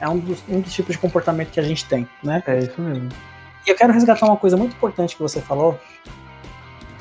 É 0.00 0.08
um 0.08 0.18
dos, 0.18 0.38
um 0.48 0.60
dos 0.60 0.72
tipos 0.72 0.94
de 0.94 1.00
comportamento 1.00 1.50
que 1.50 1.58
a 1.58 1.62
gente 1.62 1.84
tem, 1.86 2.06
né? 2.22 2.42
É 2.46 2.58
isso 2.58 2.80
mesmo. 2.80 3.08
E 3.66 3.70
eu 3.70 3.74
quero 3.74 3.92
resgatar 3.92 4.26
uma 4.26 4.36
coisa 4.36 4.56
muito 4.56 4.76
importante 4.76 5.16
que 5.16 5.22
você 5.22 5.40
falou 5.40 5.78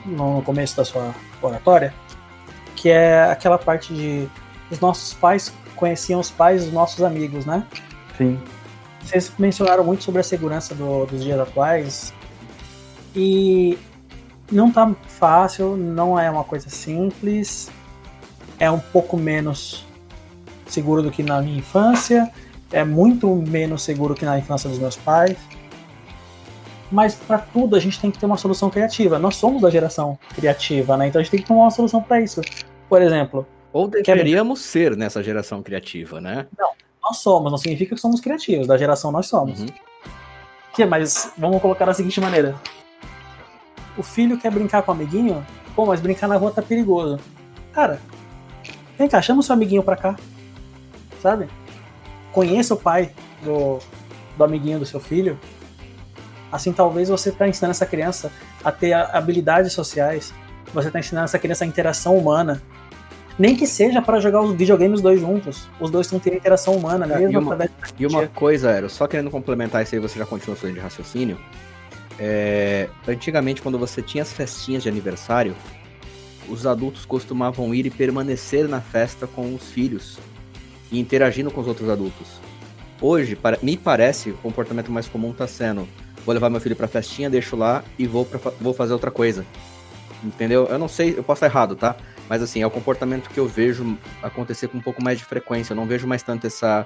no 0.06 0.42
começo 0.42 0.78
da 0.78 0.86
sua 0.86 1.14
oratória, 1.42 1.94
que 2.76 2.90
é 2.90 3.24
aquela 3.30 3.58
parte 3.58 3.94
de 3.94 4.28
os 4.72 4.80
nossos 4.80 5.14
pais 5.14 5.54
conheciam 5.76 6.20
os 6.20 6.32
pais 6.32 6.64
dos 6.64 6.74
nossos 6.74 7.04
amigos, 7.04 7.46
né? 7.46 7.64
Sim. 8.18 8.40
Vocês 9.02 9.32
mencionaram 9.38 9.84
muito 9.84 10.04
sobre 10.04 10.20
a 10.20 10.24
segurança 10.24 10.76
do, 10.76 11.06
dos 11.06 11.24
dias 11.24 11.40
atuais 11.40 12.14
e 13.16 13.78
não 14.52 14.72
tá 14.72 14.94
fácil, 15.08 15.78
não 15.78 16.20
é 16.20 16.30
uma 16.30 16.44
coisa 16.44 16.70
simples, 16.70 17.70
é 18.60 18.70
um 18.70 18.80
pouco 18.80 19.16
menos 19.18 19.86
seguro 20.66 21.02
do 21.02 21.12
que 21.12 21.24
na 21.24 21.42
minha 21.42 21.58
infância, 21.58 22.32
é 22.72 22.84
muito 22.84 23.34
menos 23.36 23.84
seguro 23.84 24.14
que 24.14 24.26
na 24.26 24.38
infância 24.38 24.70
dos 24.70 24.80
meus 24.80 24.98
pais. 24.98 25.38
Mas 26.92 27.16
para 27.16 27.40
tudo 27.40 27.76
a 27.76 27.80
gente 27.80 28.00
tem 28.00 28.10
que 28.10 28.18
ter 28.18 28.26
uma 28.26 28.38
solução 28.38 28.70
criativa. 28.70 29.20
Nós 29.20 29.36
somos 29.36 29.62
da 29.62 29.70
geração 29.70 30.18
criativa, 30.34 30.96
né? 30.96 31.08
Então 31.08 31.20
a 31.20 31.24
gente 31.24 31.32
tem 31.32 31.42
que 31.42 31.48
tomar 31.48 31.64
uma 31.64 31.72
solução 31.72 32.02
para 32.02 32.22
isso. 32.22 32.42
Por 32.88 33.02
exemplo. 33.02 33.46
Ou 33.74 33.88
deveríamos 33.88 34.62
quer... 34.62 34.68
ser 34.68 34.98
nessa 34.98 35.22
geração 35.22 35.62
criativa, 35.62 36.22
né? 36.22 36.48
Não, 36.58 36.70
nós 37.08 37.18
somos, 37.18 37.52
não 37.52 37.58
significa 37.58 37.96
que 37.96 38.02
somos 38.02 38.20
criativos. 38.20 38.68
Da 38.68 38.78
geração 38.78 39.12
nós 39.12 39.28
somos. 39.28 39.62
Uhum. 39.62 39.68
Que, 40.74 40.86
mas 40.86 41.32
vamos 41.38 41.62
colocar 41.62 41.86
da 41.86 41.94
seguinte 41.94 42.20
maneira: 42.20 42.56
O 43.98 44.04
filho 44.04 44.38
quer 44.38 44.52
brincar 44.52 44.84
com 44.84 44.92
o 44.92 44.96
amiguinho, 44.96 45.46
pô, 45.76 45.86
mas 45.86 46.02
brincar 46.02 46.28
na 46.28 46.36
rua 46.36 46.52
tá 46.52 46.62
perigoso. 46.62 47.20
Cara, 47.72 48.02
vem 48.98 49.08
cá, 49.08 49.22
chama 49.22 49.40
o 49.40 49.44
seu 49.44 49.54
amiguinho 49.54 49.84
pra 49.84 49.96
cá. 49.96 50.16
Sabe? 51.22 51.48
Conheça 52.32 52.74
o 52.74 52.78
pai 52.78 53.12
do, 53.44 53.80
do 54.38 54.44
amiguinho 54.44 54.80
do 54.80 54.86
seu 54.86 55.00
filho. 55.00 55.40
Assim, 56.52 56.72
talvez 56.72 57.10
você 57.10 57.32
tá 57.32 57.48
ensinando 57.48 57.72
essa 57.72 57.86
criança 57.86 58.32
a 58.64 58.72
ter 58.72 58.94
habilidades 58.94 59.74
sociais. 59.74 60.34
Você 60.74 60.92
tá 60.92 61.00
ensinando 61.00 61.26
essa 61.26 61.40
criança 61.40 61.64
a 61.64 61.68
interação 61.68 62.18
humana. 62.18 62.62
Nem 63.40 63.56
que 63.56 63.68
seja 63.68 64.02
para 64.02 64.20
jogar 64.20 64.42
os 64.42 64.56
videogames 64.56 65.00
dois 65.02 65.20
juntos. 65.22 65.68
Os 65.80 65.92
dois 65.92 66.08
estão 66.08 66.20
tendo 66.20 66.36
interação 66.38 66.76
humana, 66.76 67.06
É, 67.06 67.20
mesmo 67.20 67.34
e 67.34 67.38
uma- 67.38 67.70
E 68.00 68.06
uma 68.08 68.28
coisa, 68.28 68.72
era 68.72 68.90
só 68.90 69.06
querendo 69.08 69.30
complementar 69.30 69.84
isso 69.84 69.94
aí, 69.94 70.02
você 70.02 70.18
já 70.18 70.26
continua 70.26 70.56
sua 70.56 70.68
linha 70.70 70.80
de 70.80 70.84
raciocínio. 70.84 71.38
É, 72.20 72.90
antigamente, 73.08 73.62
quando 73.62 73.78
você 73.78 74.02
tinha 74.02 74.24
as 74.24 74.32
festinhas 74.34 74.82
de 74.84 74.90
aniversário, 74.90 75.56
os 76.50 76.66
adultos 76.66 77.06
costumavam 77.06 77.74
ir 77.76 77.86
e 77.86 77.90
permanecer 77.92 78.68
na 78.68 78.82
festa 78.82 79.28
com 79.28 79.54
os 79.54 79.70
filhos 79.70 80.18
e 80.92 81.00
interagindo 81.00 81.52
com 81.52 81.62
os 81.62 81.68
outros 81.68 81.90
adultos. 81.90 82.28
Hoje, 83.00 83.36
para- 83.36 83.60
me 83.62 83.78
parece, 83.78 84.32
o 84.32 84.38
comportamento 84.38 84.92
mais 84.92 85.08
comum 85.08 85.32
tá 85.32 85.46
sendo: 85.46 85.88
vou 86.26 86.34
levar 86.34 86.50
meu 86.50 86.60
filho 86.60 86.76
pra 86.76 86.88
festinha, 86.88 87.30
deixo 87.30 87.56
lá 87.56 87.84
e 88.00 88.08
vou, 88.08 88.26
pra, 88.26 88.52
vou 88.60 88.74
fazer 88.74 88.94
outra 88.94 89.12
coisa. 89.12 89.46
Entendeu? 90.24 90.66
Eu 90.66 90.80
não 90.80 90.88
sei, 90.88 91.12
eu 91.16 91.24
posso 91.24 91.46
estar 91.46 91.46
errado, 91.46 91.76
tá? 91.76 91.96
Mas 92.30 92.42
assim, 92.42 92.62
é 92.62 92.68
o 92.68 92.72
comportamento 92.72 93.30
que 93.30 93.40
eu 93.40 93.48
vejo 93.48 93.98
acontecer 94.22 94.68
com 94.68 94.78
um 94.78 94.82
pouco 94.82 95.04
mais 95.04 95.18
de 95.18 95.26
frequência. 95.26 95.74
Eu 95.74 95.76
não 95.78 95.86
vejo 95.86 96.08
mais 96.08 96.24
tanto 96.24 96.48
essa, 96.48 96.86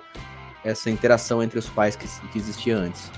essa 0.63 0.89
interação 0.89 1.41
entre 1.41 1.57
os 1.57 1.67
pais 1.67 1.95
que, 1.95 2.07
que 2.07 2.37
existia 2.37 2.77
antes. 2.77 3.11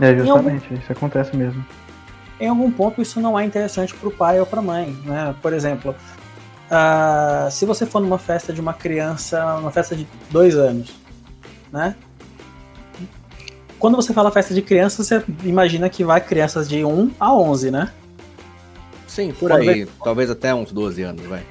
É, 0.00 0.16
justamente, 0.16 0.74
isso 0.74 0.90
acontece 0.90 1.36
mesmo. 1.36 1.64
em 2.40 2.48
algum 2.48 2.70
ponto 2.70 3.00
isso 3.00 3.20
não 3.20 3.38
é 3.38 3.44
interessante 3.44 3.94
para 3.94 4.08
o 4.08 4.10
pai 4.10 4.40
ou 4.40 4.46
para 4.46 4.58
a 4.58 4.62
mãe, 4.62 4.90
né? 5.04 5.34
Por 5.40 5.52
exemplo, 5.52 5.94
ah, 6.70 7.48
se 7.50 7.64
você 7.64 7.86
for 7.86 8.00
numa 8.00 8.18
festa 8.18 8.52
de 8.52 8.60
uma 8.60 8.74
criança, 8.74 9.56
uma 9.56 9.70
festa 9.70 9.94
de 9.94 10.06
dois 10.30 10.56
anos, 10.56 10.92
né? 11.72 11.94
Quando 13.78 13.96
você 13.96 14.12
fala 14.12 14.30
festa 14.30 14.54
de 14.54 14.62
criança, 14.62 15.04
você 15.04 15.22
imagina 15.44 15.88
que 15.90 16.02
vai 16.02 16.20
crianças 16.20 16.68
de 16.68 16.84
1 16.84 17.12
a 17.20 17.34
11, 17.34 17.70
né? 17.70 17.92
Sim, 19.14 19.32
por 19.32 19.48
Quando 19.48 19.70
aí. 19.70 19.86
Talvez 20.02 20.28
até 20.28 20.52
uns 20.52 20.72
12 20.72 21.02
anos, 21.02 21.24
vai. 21.26 21.46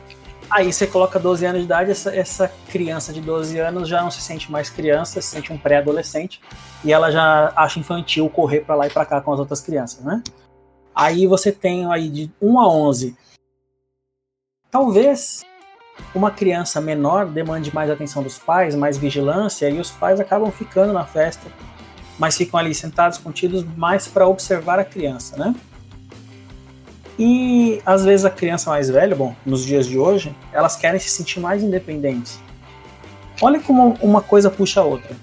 Aí 0.50 0.72
você 0.72 0.86
coloca 0.86 1.18
12 1.18 1.46
anos 1.46 1.62
de 1.62 1.66
idade, 1.66 1.92
essa, 1.92 2.14
essa 2.14 2.52
criança 2.70 3.14
de 3.14 3.22
12 3.22 3.58
anos 3.58 3.88
já 3.88 4.02
não 4.02 4.12
se 4.12 4.22
sente 4.22 4.52
mais 4.52 4.70
criança, 4.70 5.22
se 5.22 5.30
sente 5.30 5.54
um 5.54 5.58
pré-adolescente, 5.58 6.42
e 6.84 6.92
ela 6.92 7.10
já 7.10 7.54
acha 7.56 7.80
infantil 7.80 8.30
correr 8.30 8.60
pra 8.60 8.76
lá 8.76 8.86
e 8.86 8.90
pra 8.90 9.06
cá 9.06 9.22
com 9.22 9.32
as 9.32 9.40
outras 9.40 9.62
crianças, 9.62 10.04
né? 10.04 10.22
Aí 10.94 11.26
você 11.26 11.54
tem 11.54 11.90
aí 11.90 12.10
de 12.10 12.30
1 12.42 12.60
a 12.60 12.68
11. 12.68 13.16
Talvez 14.70 15.46
uma 16.14 16.32
criança 16.32 16.82
menor 16.82 17.28
demande 17.28 17.74
mais 17.74 17.90
atenção 17.90 18.22
dos 18.22 18.38
pais, 18.38 18.76
mais 18.76 18.98
vigilância, 18.98 19.70
e 19.70 19.80
os 19.80 19.90
pais 19.90 20.20
acabam 20.20 20.52
ficando 20.52 20.92
na 20.92 21.06
festa, 21.06 21.50
mas 22.20 22.36
ficam 22.36 22.60
ali 22.60 22.76
sentados, 22.76 23.18
contidos, 23.18 23.64
mais 23.78 24.06
para 24.06 24.28
observar 24.28 24.80
a 24.80 24.86
criança, 24.86 25.38
né? 25.38 25.56
E 27.18 27.82
às 27.86 28.04
vezes 28.04 28.26
a 28.26 28.30
criança 28.30 28.70
mais 28.70 28.90
velha, 28.90 29.16
bom, 29.16 29.36
nos 29.46 29.64
dias 29.64 29.88
de 29.88 29.98
hoje, 29.98 30.36
elas 30.52 30.76
querem 30.76 31.00
se 31.00 31.10
sentir 31.10 31.40
mais 31.40 31.62
independentes. 31.62 32.40
Olha 33.42 33.60
como 33.60 33.98
uma 34.02 34.22
coisa 34.22 34.50
puxa 34.50 34.82
a 34.82 34.84
outra. 34.84 35.16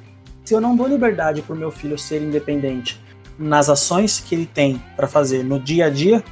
Se 0.45 0.55
eu 0.55 0.61
não 0.61 0.77
dou 0.77 0.87
liberdade 0.87 1.43
para 1.43 1.55
o 1.55 1.59
meu 1.59 1.71
filho 1.71 1.99
ser 1.99 2.23
independente 2.23 3.01
nas 3.39 3.69
ações 3.69 4.21
que 4.21 4.35
ele 4.35 4.47
tem 4.47 4.83
para 4.97 5.09
fazer 5.09 5.43
no 5.43 5.59
dia 5.59 5.87
a 5.87 5.91
dia, 5.91 6.23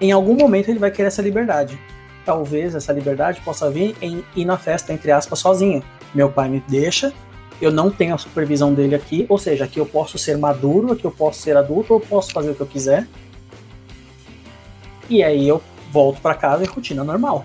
em 0.00 0.12
algum 0.12 0.34
momento 0.34 0.68
ele 0.68 0.78
vai 0.78 0.90
querer 0.90 1.08
essa 1.08 1.22
liberdade. 1.22 1.78
Talvez 2.24 2.74
essa 2.74 2.92
liberdade 2.92 3.40
possa 3.40 3.70
vir 3.70 3.96
em 4.02 4.24
ir 4.34 4.44
na 4.44 4.58
festa, 4.58 4.92
entre 4.92 5.10
aspas, 5.10 5.38
sozinho. 5.38 5.82
Meu 6.14 6.30
pai 6.30 6.48
me 6.48 6.62
deixa, 6.68 7.12
eu 7.60 7.70
não 7.70 7.90
tenho 7.90 8.14
a 8.14 8.18
supervisão 8.18 8.74
dele 8.74 8.94
aqui, 8.94 9.26
ou 9.28 9.38
seja, 9.38 9.64
aqui 9.64 9.78
eu 9.78 9.86
posso 9.86 10.18
ser 10.18 10.36
maduro, 10.36 10.92
aqui 10.92 11.04
eu 11.04 11.10
posso 11.10 11.40
ser 11.40 11.56
adulto, 11.56 11.94
eu 11.94 12.00
posso 12.00 12.32
fazer 12.32 12.50
o 12.50 12.54
que 12.54 12.60
eu 12.60 12.66
quiser. 12.66 13.06
E 15.14 15.22
aí 15.22 15.46
eu 15.46 15.62
volto 15.92 16.20
para 16.20 16.34
casa 16.34 16.64
e 16.64 16.66
rotina 16.66 17.04
normal. 17.04 17.44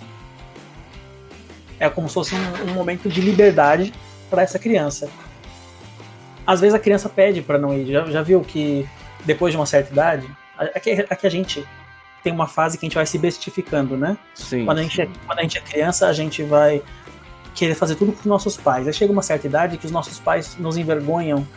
É 1.79 1.87
como 1.87 2.07
se 2.07 2.15
fosse 2.15 2.33
um, 2.33 2.71
um 2.71 2.73
momento 2.73 3.07
de 3.07 3.21
liberdade 3.21 3.93
para 4.27 4.41
essa 4.41 4.57
criança. 4.57 5.07
Às 6.47 6.59
vezes 6.61 6.73
a 6.73 6.79
criança 6.79 7.07
pede 7.07 7.43
para 7.43 7.59
não 7.59 7.71
ir. 7.71 7.85
Já, 7.85 8.05
já 8.05 8.23
viu 8.23 8.41
que 8.41 8.89
depois 9.23 9.53
de 9.53 9.57
uma 9.57 9.67
certa 9.67 9.93
idade, 9.93 10.27
aqui, 10.57 11.05
aqui 11.07 11.27
a 11.27 11.29
gente 11.29 11.63
tem 12.23 12.33
uma 12.33 12.47
fase 12.47 12.75
que 12.75 12.87
a 12.87 12.87
gente 12.87 12.95
vai 12.95 13.05
se 13.05 13.19
bestificando, 13.19 13.95
né? 13.95 14.17
Sim. 14.33 14.65
Quando 14.65 14.79
a, 14.79 14.81
gente 14.81 14.99
é, 14.99 15.07
quando 15.27 15.37
a 15.37 15.41
gente 15.43 15.59
é 15.59 15.61
criança, 15.61 16.07
a 16.07 16.13
gente 16.13 16.41
vai 16.41 16.81
querer 17.53 17.75
fazer 17.75 17.93
tudo 17.97 18.13
para 18.13 18.21
os 18.21 18.25
nossos 18.25 18.57
pais. 18.57 18.87
Aí 18.87 18.93
chega 18.93 19.13
uma 19.13 19.21
certa 19.21 19.45
idade 19.45 19.77
que 19.77 19.85
os 19.85 19.91
nossos 19.91 20.17
pais 20.17 20.57
nos 20.57 20.75
envergonham, 20.75 21.47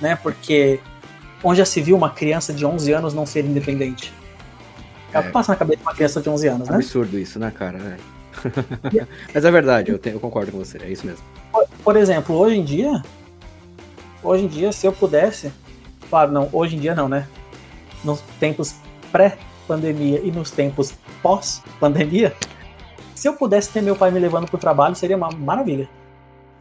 né? 0.00 0.14
Porque 0.14 0.78
onde 1.42 1.58
já 1.58 1.64
se 1.64 1.82
viu 1.82 1.96
uma 1.96 2.10
criança 2.10 2.54
de 2.54 2.64
11 2.64 2.92
anos 2.92 3.14
não 3.14 3.26
ser 3.26 3.44
independente? 3.44 4.14
É. 5.20 5.30
Passa 5.30 5.52
na 5.52 5.56
cabeça 5.56 5.78
de 5.78 5.82
uma 5.82 5.94
criança 5.94 6.20
de 6.20 6.28
11 6.28 6.48
anos, 6.48 6.68
né? 6.68 6.76
Absurdo 6.76 7.18
isso, 7.18 7.38
né, 7.38 7.50
cara? 7.50 7.78
É. 7.78 7.96
Mas 9.34 9.44
é 9.44 9.50
verdade, 9.50 9.90
eu, 9.90 9.98
tenho, 9.98 10.16
eu, 10.16 10.20
concordo 10.20 10.52
com 10.52 10.58
você, 10.58 10.78
é 10.78 10.90
isso 10.90 11.06
mesmo. 11.06 11.24
Por, 11.52 11.66
por, 11.84 11.96
exemplo, 11.96 12.36
hoje 12.36 12.56
em 12.58 12.64
dia, 12.64 13.02
hoje 14.22 14.44
em 14.44 14.48
dia, 14.48 14.72
se 14.72 14.86
eu 14.86 14.92
pudesse, 14.92 15.52
claro, 16.08 16.32
não, 16.32 16.48
hoje 16.52 16.76
em 16.76 16.80
dia 16.80 16.94
não, 16.94 17.08
né? 17.08 17.26
Nos 18.04 18.20
tempos 18.38 18.74
pré-pandemia 19.10 20.20
e 20.22 20.30
nos 20.30 20.50
tempos 20.50 20.94
pós-pandemia, 21.22 22.34
se 23.14 23.26
eu 23.26 23.34
pudesse 23.34 23.70
ter 23.70 23.82
meu 23.82 23.96
pai 23.96 24.10
me 24.10 24.20
levando 24.20 24.46
pro 24.46 24.58
trabalho, 24.58 24.94
seria 24.94 25.16
uma 25.16 25.30
maravilha. 25.30 25.88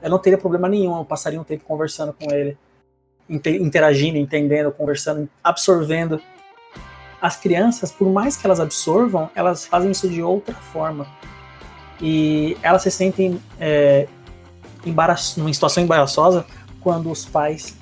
Eu 0.02 0.10
não 0.10 0.20
teria 0.20 0.38
problema 0.38 0.70
nenhum, 0.70 0.98
eu 0.98 1.06
passaria 1.06 1.40
um 1.40 1.44
tempo 1.44 1.66
conversando 1.66 2.14
com 2.14 2.34
ele, 2.34 2.58
interagindo, 3.30 4.18
entendendo, 4.18 4.72
conversando, 4.72 5.28
absorvendo. 5.44 6.22
As 7.26 7.36
crianças, 7.36 7.92
por 7.92 8.08
mais 8.08 8.38
que 8.38 8.46
elas 8.46 8.60
absorvam, 8.60 9.32
elas 9.34 9.66
fazem 9.66 9.90
isso 9.90 10.08
de 10.08 10.22
outra 10.22 10.54
forma. 10.54 11.08
E 12.00 12.56
elas 12.62 12.84
se 12.84 12.92
sentem 12.92 13.42
é, 13.60 14.08
numa 14.86 15.52
situação 15.52 15.82
embaraçosa 15.82 16.46
quando 16.80 17.10
os 17.10 17.26
pais 17.26 17.76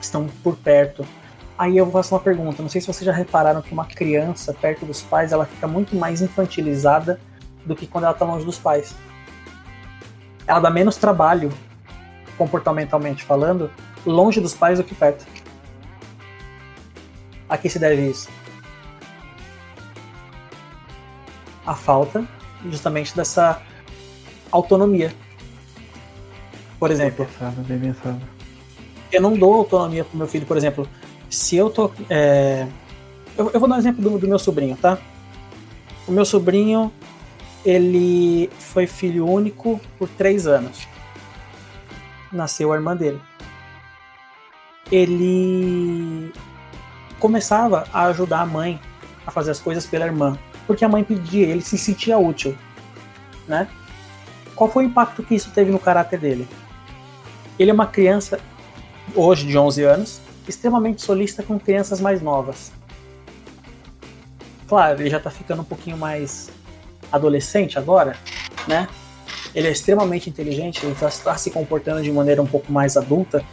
estão 0.00 0.26
por 0.42 0.56
perto. 0.56 1.06
Aí 1.58 1.76
eu 1.76 1.90
faço 1.90 2.14
uma 2.14 2.20
pergunta, 2.20 2.62
não 2.62 2.70
sei 2.70 2.80
se 2.80 2.86
vocês 2.86 3.04
já 3.04 3.12
repararam 3.12 3.60
que 3.60 3.74
uma 3.74 3.84
criança 3.84 4.54
perto 4.54 4.86
dos 4.86 5.02
pais, 5.02 5.32
ela 5.32 5.44
fica 5.44 5.68
muito 5.68 5.94
mais 5.94 6.22
infantilizada 6.22 7.20
do 7.66 7.76
que 7.76 7.86
quando 7.86 8.04
ela 8.04 8.14
está 8.14 8.24
longe 8.24 8.46
dos 8.46 8.58
pais. 8.58 8.94
Ela 10.46 10.60
dá 10.60 10.70
menos 10.70 10.96
trabalho, 10.96 11.52
comportamentalmente 12.38 13.22
falando, 13.22 13.70
longe 14.06 14.40
dos 14.40 14.54
pais 14.54 14.78
do 14.78 14.84
que 14.84 14.94
perto. 14.94 15.26
A 17.50 17.58
que 17.58 17.68
se 17.68 17.80
deve 17.80 18.08
isso? 18.08 18.30
A 21.66 21.74
falta 21.74 22.24
justamente 22.64 23.14
dessa 23.16 23.60
autonomia. 24.52 25.12
Por 26.78 26.92
exemplo, 26.92 27.24
bem 27.24 27.34
pensado, 27.34 27.62
bem 27.62 27.78
pensado. 27.78 28.20
eu 29.12 29.20
não 29.20 29.34
dou 29.36 29.52
autonomia 29.54 30.04
pro 30.04 30.16
meu 30.16 30.28
filho, 30.28 30.46
por 30.46 30.56
exemplo, 30.56 30.88
se 31.28 31.56
eu 31.56 31.68
tô. 31.68 31.90
É... 32.08 32.68
Eu, 33.36 33.50
eu, 33.50 33.58
vou 33.58 33.68
dar 33.68 33.74
um 33.74 33.78
exemplo 33.78 34.02
do, 34.02 34.18
do 34.18 34.28
meu 34.28 34.38
sobrinho, 34.38 34.76
tá? 34.76 34.96
O 36.06 36.12
meu 36.12 36.24
sobrinho, 36.24 36.92
ele 37.64 38.48
foi 38.58 38.86
filho 38.86 39.26
único 39.26 39.80
por 39.98 40.08
três 40.08 40.46
anos. 40.46 40.86
Nasceu 42.32 42.72
a 42.72 42.76
irmã 42.76 42.96
dele. 42.96 43.20
Ele 44.90 46.32
começava 47.20 47.86
a 47.92 48.06
ajudar 48.06 48.40
a 48.40 48.46
mãe 48.46 48.80
a 49.26 49.30
fazer 49.30 49.52
as 49.52 49.60
coisas 49.60 49.86
pela 49.86 50.06
irmã, 50.06 50.36
porque 50.66 50.84
a 50.84 50.88
mãe 50.88 51.04
pedia, 51.04 51.46
ele 51.46 51.60
se 51.60 51.78
sentia 51.78 52.18
útil, 52.18 52.56
né? 53.46 53.68
Qual 54.56 54.68
foi 54.68 54.84
o 54.84 54.88
impacto 54.88 55.22
que 55.22 55.34
isso 55.34 55.50
teve 55.50 55.70
no 55.70 55.78
caráter 55.78 56.18
dele? 56.18 56.48
Ele 57.58 57.70
é 57.70 57.74
uma 57.74 57.86
criança, 57.86 58.40
hoje 59.14 59.46
de 59.46 59.56
11 59.56 59.84
anos, 59.84 60.20
extremamente 60.48 61.02
solista 61.02 61.42
com 61.42 61.58
crianças 61.58 62.00
mais 62.00 62.20
novas. 62.20 62.72
Claro, 64.66 65.00
ele 65.00 65.10
já 65.10 65.20
tá 65.20 65.30
ficando 65.30 65.62
um 65.62 65.64
pouquinho 65.64 65.96
mais 65.96 66.50
adolescente 67.12 67.78
agora, 67.78 68.16
né? 68.66 68.88
Ele 69.54 69.66
é 69.66 69.70
extremamente 69.70 70.30
inteligente, 70.30 70.84
ele 70.84 70.92
está 70.92 71.36
se 71.36 71.50
comportando 71.50 72.02
de 72.02 72.10
maneira 72.12 72.40
um 72.40 72.46
pouco 72.46 72.72
mais 72.72 72.96
adulta. 72.96 73.44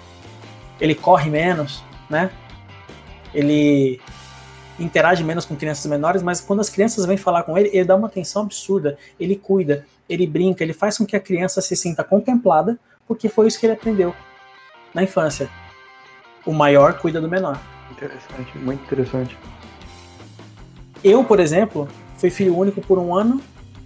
Ele 0.80 0.94
corre 0.94 1.30
menos, 1.30 1.84
né? 2.10 2.30
Ele 3.34 4.00
interage 4.80 5.24
menos 5.24 5.46
com 5.46 5.56
crianças 5.56 5.86
menores, 5.86 6.22
mas 6.22 6.40
quando 6.40 6.60
as 6.60 6.70
crianças 6.70 7.06
vêm 7.06 7.18
falar 7.18 7.44
com 7.44 7.58
ele, 7.58 7.70
ele 7.74 7.86
dá 7.86 7.96
uma 7.96 8.08
atenção 8.08 8.44
absurda. 8.44 8.98
Ele 9.20 9.36
cuida, 9.36 9.86
ele 10.08 10.28
brinca, 10.28 10.64
ele 10.64 10.74
faz 10.74 10.98
com 10.98 11.06
que 11.06 11.16
a 11.16 11.20
criança 11.20 11.62
se 11.62 11.76
sinta 11.76 12.04
contemplada, 12.04 12.80
porque 13.08 13.30
foi 13.30 13.48
isso 13.48 13.60
que 13.60 13.66
ele 13.66 13.74
aprendeu 13.74 14.14
na 14.94 15.04
infância. 15.04 15.50
O 16.46 16.54
maior 16.54 17.00
cuida 17.00 17.20
do 17.20 17.28
menor. 17.28 17.60
Interessante, 17.92 18.58
muito 18.58 18.84
interessante. 18.84 19.38
Eu, 21.04 21.24
por 21.24 21.40
exemplo, 21.40 21.88
fui 22.18 22.30
filho 22.30 22.56
único 22.56 22.82
por 22.82 22.98
um 22.98 23.16
ano 23.16 23.42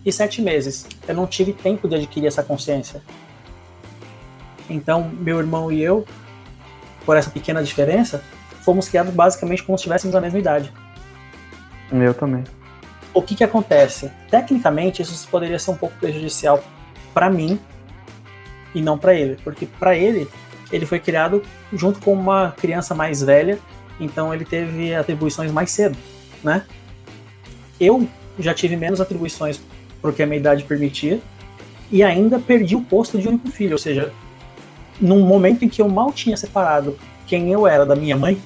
e 0.05 0.11
sete 0.11 0.41
meses. 0.41 0.87
Eu 1.07 1.15
não 1.15 1.27
tive 1.27 1.53
tempo 1.53 1.87
de 1.87 1.95
adquirir 1.95 2.27
essa 2.27 2.43
consciência. 2.43 3.01
Então, 4.69 5.09
meu 5.09 5.39
irmão 5.39 5.71
e 5.71 5.81
eu, 5.81 6.05
por 7.05 7.17
essa 7.17 7.29
pequena 7.29 7.63
diferença, 7.63 8.23
fomos 8.61 8.87
criados 8.87 9.13
basicamente 9.13 9.63
como 9.63 9.77
se 9.77 9.83
tivéssemos 9.83 10.15
a 10.15 10.21
mesma 10.21 10.39
idade. 10.39 10.71
Eu 11.91 12.13
também. 12.13 12.43
O 13.13 13.21
que 13.21 13.35
que 13.35 13.43
acontece? 13.43 14.09
Tecnicamente, 14.29 15.01
isso 15.01 15.27
poderia 15.29 15.59
ser 15.59 15.71
um 15.71 15.75
pouco 15.75 15.95
prejudicial 15.99 16.63
para 17.13 17.29
mim 17.29 17.59
e 18.73 18.81
não 18.81 18.97
para 18.97 19.13
ele, 19.13 19.37
porque 19.43 19.65
para 19.65 19.95
ele 19.95 20.27
ele 20.71 20.85
foi 20.85 20.99
criado 20.99 21.43
junto 21.73 21.99
com 21.99 22.13
uma 22.13 22.51
criança 22.51 22.95
mais 22.95 23.21
velha, 23.21 23.59
então 23.99 24.33
ele 24.33 24.45
teve 24.45 24.95
atribuições 24.95 25.51
mais 25.51 25.69
cedo, 25.71 25.97
né? 26.41 26.63
Eu 27.77 28.07
já 28.39 28.53
tive 28.53 28.77
menos 28.77 29.01
atribuições 29.01 29.59
porque 30.01 30.23
a 30.23 30.25
minha 30.25 30.39
idade 30.39 30.63
permitia 30.63 31.19
e 31.91 32.01
ainda 32.01 32.39
perdi 32.39 32.75
o 32.75 32.81
posto 32.81 33.19
de 33.19 33.27
único 33.27 33.49
filho, 33.49 33.73
ou 33.73 33.77
seja, 33.77 34.13
num 34.99 35.25
momento 35.25 35.65
em 35.65 35.69
que 35.69 35.81
eu 35.81 35.89
mal 35.89 36.13
tinha 36.13 36.37
separado 36.37 36.97
quem 37.31 37.49
eu 37.49 37.65
era 37.65 37.85
da 37.85 37.95
minha 37.95 38.17
mãe, 38.17 38.37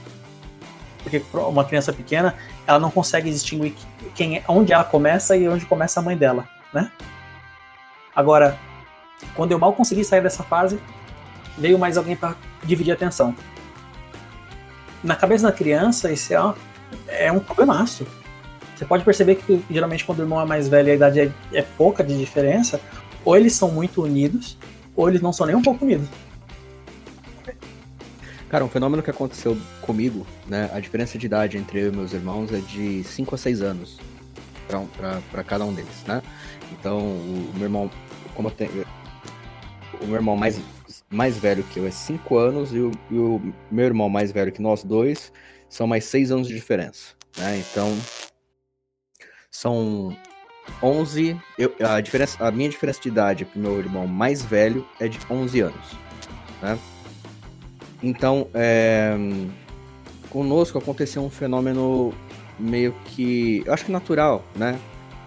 porque 1.02 1.19
uma 1.34 1.65
criança 1.65 1.91
pequena 1.91 2.36
ela 2.67 2.78
não 2.78 2.91
consegue 2.91 3.32
distinguir 3.32 3.74
quem 4.13 4.38
é, 4.38 4.43
onde 4.48 4.74
ela 4.74 4.84
começa 4.84 5.36
e 5.36 5.50
onde 5.50 5.65
começa 5.65 6.00
a 6.00 6.04
mãe 6.04 6.15
dela, 6.15 6.48
né? 6.71 6.91
Agora, 8.15 8.60
quando 9.34 9.52
eu 9.52 9.58
mal 9.58 9.74
consegui 9.74 10.04
sair 10.04 10.21
dessa 10.21 10.43
fase, 10.43 10.80
veio 11.58 11.80
mais 11.80 11.98
alguém 11.98 12.15
para 12.15 12.36
dividir 12.63 12.91
a 12.91 12.93
atenção. 12.93 13.36
Na 15.04 15.15
cabeça 15.15 15.48
da 15.48 15.52
criança, 15.52 16.12
isso 16.12 16.32
é, 16.32 17.26
é 17.26 17.32
um 17.32 17.39
problemaço. 17.39 18.06
Você 18.76 18.86
pode 18.86 19.04
perceber 19.04 19.38
que 19.38 19.65
geralmente 19.67 20.06
quando 20.06 20.19
o 20.19 20.21
irmão 20.21 20.39
é 20.39 20.45
mais 20.45 20.67
velho 20.67 20.91
a 20.91 20.95
idade 20.95 21.21
é, 21.21 21.32
é 21.54 21.63
pouca 21.63 22.04
de 22.04 22.15
diferença, 22.15 22.80
ou 23.24 23.36
eles 23.36 23.54
são 23.54 23.71
muito 23.71 24.04
unidos, 24.04 24.56
ou 24.95 25.10
eles 25.10 25.21
não 25.21 25.34
são 25.34 25.48
nem 25.48 25.56
um 25.56 25.63
pouco 25.63 25.84
unidos. 25.84 26.08
Cara, 28.56 28.63
um 28.63 28.70
fenômeno 28.70 29.04
que 29.04 29.10
aconteceu 29.10 29.58
comigo, 29.82 30.26
né? 30.48 30.70
A 30.74 30.80
diferença 30.80 31.18
de 31.18 31.26
idade 31.26 31.58
entre 31.58 31.78
eu 31.78 31.91
e 31.91 31.91
meus 31.94 32.13
irmãos 32.13 32.54
é 32.54 32.60
de 32.60 33.04
5 33.04 33.36
a 33.36 33.38
6 33.38 33.62
anos 33.62 34.00
para 35.30 35.44
cada 35.44 35.65
um 35.65 35.74
deles, 35.74 36.06
né? 36.08 36.24
Então, 36.72 37.00
o 37.00 37.52
meu 37.56 37.63
irmão, 37.63 37.91
como 38.34 38.48
eu 38.48 38.52
tenho, 38.54 38.72
o 40.00 40.06
meu 40.06 40.15
irmão 40.15 40.38
mais, 40.38 40.62
mais 41.10 41.38
velho 41.38 41.65
que 41.65 41.80
eu 41.82 41.86
é 41.86 41.91
5 41.91 42.38
anos 42.38 42.74
e 42.74 42.80
o, 42.80 42.91
e 43.12 43.18
o, 43.18 43.54
meu 43.70 43.84
irmão 43.84 44.08
mais 44.08 44.32
velho 44.32 44.54
que 44.54 44.62
nós 44.62 44.86
dois 44.86 45.34
são 45.68 45.86
mais 45.86 46.06
6 46.06 46.32
anos 46.32 46.48
de 46.48 46.56
diferença, 46.56 47.13
né? 47.36 47.60
Então, 47.60 47.94
são 49.52 50.15
11, 50.82 51.38
eu, 51.60 51.76
a, 51.82 52.00
diferença, 52.00 52.41
a 52.41 52.50
minha 52.52 52.70
diferença 52.70 53.02
de 53.02 53.10
idade 53.10 53.44
pro 53.44 53.60
meu 53.60 53.78
irmão 53.80 54.08
mais 54.08 54.46
velho 54.46 54.88
é 54.98 55.10
de 55.10 55.20
11 55.30 55.60
anos, 55.60 55.91
né? 56.62 56.80
Então, 58.06 58.48
é, 58.54 59.18
conosco 60.30 60.78
aconteceu 60.78 61.24
um 61.24 61.30
fenômeno 61.30 62.13
meio 62.60 62.94
que, 63.06 63.63
eu 63.65 63.74
acho 63.74 63.84
que 63.84 63.91
natural, 63.91 64.46
né? 64.56 64.80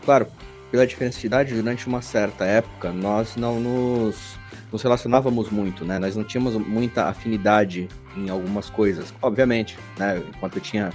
Claro, 0.05 0.29
pela 0.71 0.87
diferença 0.87 1.19
de 1.19 1.27
idade, 1.27 1.55
durante 1.55 1.89
uma 1.89 2.01
certa 2.01 2.45
época, 2.45 2.93
nós 2.93 3.35
não 3.35 3.59
nos, 3.59 4.39
nos 4.71 4.81
relacionávamos 4.81 5.51
muito, 5.51 5.85
né? 5.85 5.99
Nós 5.99 6.15
não 6.15 6.23
tínhamos 6.23 6.55
muita 6.55 7.07
afinidade 7.07 7.89
em 8.17 8.31
algumas 8.31 8.71
coisas, 8.71 9.13
obviamente, 9.21 9.77
né? 9.99 10.23
Enquanto 10.29 10.59
eu 10.59 10.63
tinha 10.63 10.93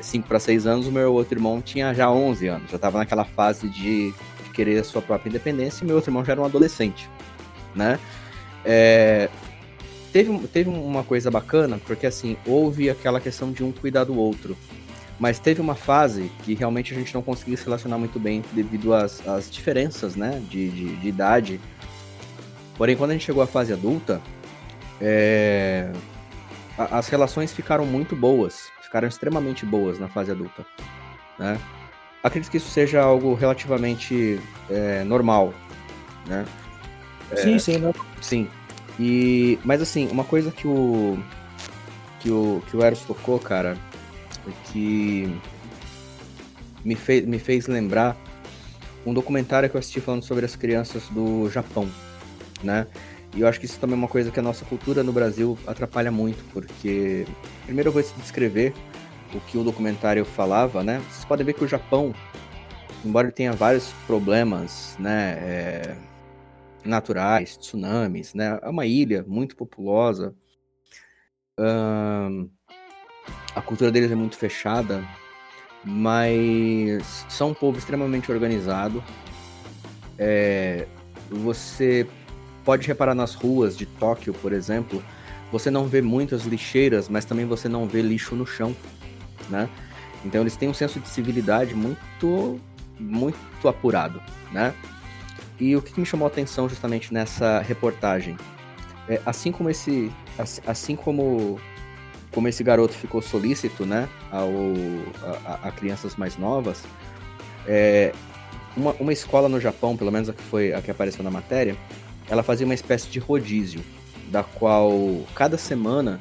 5 0.00 0.26
para 0.26 0.40
6 0.40 0.66
anos, 0.66 0.86
o 0.86 0.90
meu 0.90 1.12
outro 1.12 1.34
irmão 1.34 1.60
tinha 1.60 1.92
já 1.92 2.10
11 2.10 2.46
anos, 2.46 2.70
já 2.70 2.76
estava 2.76 2.96
naquela 2.96 3.26
fase 3.26 3.68
de, 3.68 4.10
de, 4.10 4.50
querer 4.54 4.78
a 4.78 4.84
sua 4.84 5.02
própria 5.02 5.28
independência, 5.28 5.84
e 5.84 5.86
meu 5.86 5.96
outro 5.96 6.10
irmão 6.10 6.24
já 6.24 6.32
era 6.32 6.40
um 6.40 6.46
adolescente, 6.46 7.10
né? 7.74 7.98
É, 8.64 9.28
teve, 10.12 10.46
teve 10.48 10.68
uma 10.68 11.02
coisa 11.02 11.30
bacana, 11.30 11.80
porque 11.86 12.06
assim, 12.06 12.36
houve 12.46 12.90
aquela 12.90 13.20
questão 13.20 13.52
de 13.52 13.64
um 13.64 13.72
cuidar 13.72 14.04
do 14.04 14.16
outro. 14.16 14.56
Mas 15.18 15.38
teve 15.38 15.60
uma 15.60 15.74
fase 15.74 16.30
que 16.44 16.54
realmente 16.54 16.94
a 16.94 16.96
gente 16.96 17.12
não 17.12 17.20
conseguia 17.20 17.56
se 17.56 17.64
relacionar 17.64 17.98
muito 17.98 18.18
bem 18.18 18.42
devido 18.52 18.94
às, 18.94 19.26
às 19.28 19.50
diferenças, 19.50 20.16
né, 20.16 20.42
de, 20.48 20.70
de, 20.70 20.96
de 20.96 21.08
idade. 21.08 21.60
Porém, 22.76 22.96
quando 22.96 23.10
a 23.10 23.12
gente 23.12 23.26
chegou 23.26 23.42
à 23.42 23.46
fase 23.46 23.70
adulta, 23.70 24.20
é... 24.98 25.92
as 26.78 27.08
relações 27.08 27.52
ficaram 27.52 27.84
muito 27.84 28.16
boas, 28.16 28.70
ficaram 28.82 29.06
extremamente 29.06 29.66
boas 29.66 29.98
na 29.98 30.08
fase 30.08 30.30
adulta, 30.30 30.64
né? 31.38 31.60
Acredito 32.22 32.50
que 32.50 32.56
isso 32.56 32.70
seja 32.70 33.00
algo 33.00 33.34
relativamente 33.34 34.40
é, 34.68 35.04
normal, 35.04 35.54
né? 36.26 36.44
Sim, 37.36 37.54
é, 37.54 37.58
sim, 37.58 37.78
né? 37.78 37.92
Sim, 38.20 38.48
e, 39.02 39.58
mas 39.64 39.80
assim, 39.80 40.08
uma 40.08 40.24
coisa 40.24 40.50
que 40.50 40.68
o 40.68 41.18
que 42.20 42.30
o 42.30 42.62
que 42.68 42.76
o 42.76 42.84
Eros 42.84 43.00
tocou, 43.00 43.38
cara, 43.38 43.78
é 44.46 44.50
que 44.70 45.34
me 46.84 46.94
fez 46.94 47.24
me 47.24 47.38
fez 47.38 47.66
lembrar 47.66 48.14
um 49.06 49.14
documentário 49.14 49.70
que 49.70 49.74
eu 49.74 49.78
assisti 49.78 50.02
falando 50.02 50.22
sobre 50.22 50.44
as 50.44 50.54
crianças 50.54 51.04
do 51.08 51.48
Japão, 51.48 51.88
né? 52.62 52.86
E 53.34 53.40
eu 53.40 53.48
acho 53.48 53.58
que 53.58 53.64
isso 53.64 53.80
também 53.80 53.94
é 53.94 53.98
uma 53.98 54.08
coisa 54.08 54.30
que 54.30 54.38
a 54.38 54.42
nossa 54.42 54.66
cultura 54.66 55.02
no 55.02 55.14
Brasil 55.14 55.58
atrapalha 55.66 56.10
muito, 56.10 56.44
porque 56.52 57.24
primeiro 57.64 57.88
eu 57.88 57.94
vou 57.94 58.02
descrever 58.18 58.74
o 59.32 59.40
que 59.40 59.56
o 59.56 59.64
documentário 59.64 60.26
falava, 60.26 60.84
né? 60.84 61.00
Vocês 61.10 61.24
podem 61.24 61.46
ver 61.46 61.54
que 61.54 61.64
o 61.64 61.68
Japão, 61.68 62.14
embora 63.02 63.32
tenha 63.32 63.52
vários 63.54 63.88
problemas, 64.06 64.94
né? 64.98 65.38
É 65.40 65.96
naturais, 66.84 67.56
tsunamis, 67.56 68.34
né? 68.34 68.58
É 68.62 68.68
uma 68.68 68.86
ilha 68.86 69.24
muito 69.26 69.56
populosa. 69.56 70.34
a 73.54 73.60
cultura 73.62 73.90
deles 73.90 74.10
é 74.10 74.14
muito 74.14 74.36
fechada, 74.36 75.04
mas 75.84 77.26
são 77.28 77.50
um 77.50 77.54
povo 77.54 77.78
extremamente 77.78 78.30
organizado. 78.32 79.02
É, 80.18 80.86
você 81.30 82.06
pode 82.64 82.86
reparar 82.86 83.14
nas 83.14 83.34
ruas 83.34 83.76
de 83.76 83.86
Tóquio, 83.86 84.32
por 84.34 84.52
exemplo, 84.52 85.02
você 85.50 85.70
não 85.70 85.86
vê 85.86 86.00
muitas 86.00 86.44
lixeiras, 86.44 87.08
mas 87.08 87.24
também 87.24 87.44
você 87.44 87.68
não 87.68 87.86
vê 87.86 88.02
lixo 88.02 88.34
no 88.34 88.46
chão, 88.46 88.74
né? 89.48 89.68
Então 90.24 90.42
eles 90.42 90.56
têm 90.56 90.68
um 90.68 90.74
senso 90.74 91.00
de 91.00 91.08
civilidade 91.08 91.74
muito, 91.74 92.60
muito 92.98 93.68
apurado, 93.68 94.22
né? 94.52 94.74
E 95.60 95.76
o 95.76 95.82
que 95.82 95.98
me 96.00 96.06
chamou 96.06 96.26
a 96.26 96.28
atenção 96.28 96.68
justamente 96.68 97.12
nessa 97.12 97.60
reportagem, 97.60 98.36
é, 99.08 99.20
assim 99.26 99.52
como 99.52 99.68
esse, 99.68 100.10
assim 100.66 100.96
como 100.96 101.60
como 102.32 102.46
esse 102.46 102.62
garoto 102.62 102.94
ficou 102.94 103.20
solícito, 103.20 103.84
né, 103.84 104.08
ao, 104.30 104.48
a, 105.44 105.68
a 105.68 105.72
crianças 105.72 106.14
mais 106.14 106.36
novas, 106.36 106.84
é, 107.66 108.12
uma, 108.76 108.92
uma 109.00 109.12
escola 109.12 109.48
no 109.48 109.60
Japão, 109.60 109.96
pelo 109.96 110.12
menos 110.12 110.28
a 110.28 110.32
que 110.32 110.42
foi 110.42 110.72
a 110.72 110.80
que 110.80 110.90
apareceu 110.90 111.24
na 111.24 111.30
matéria, 111.30 111.76
ela 112.28 112.42
fazia 112.42 112.64
uma 112.64 112.74
espécie 112.74 113.08
de 113.08 113.18
rodízio, 113.18 113.82
da 114.28 114.44
qual 114.44 114.92
cada 115.34 115.58
semana 115.58 116.20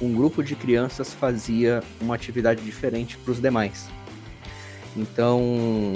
um 0.00 0.12
grupo 0.12 0.42
de 0.42 0.54
crianças 0.54 1.14
fazia 1.14 1.82
uma 2.00 2.14
atividade 2.14 2.62
diferente 2.62 3.16
para 3.16 3.32
os 3.32 3.40
demais. 3.40 3.88
Então, 4.96 5.94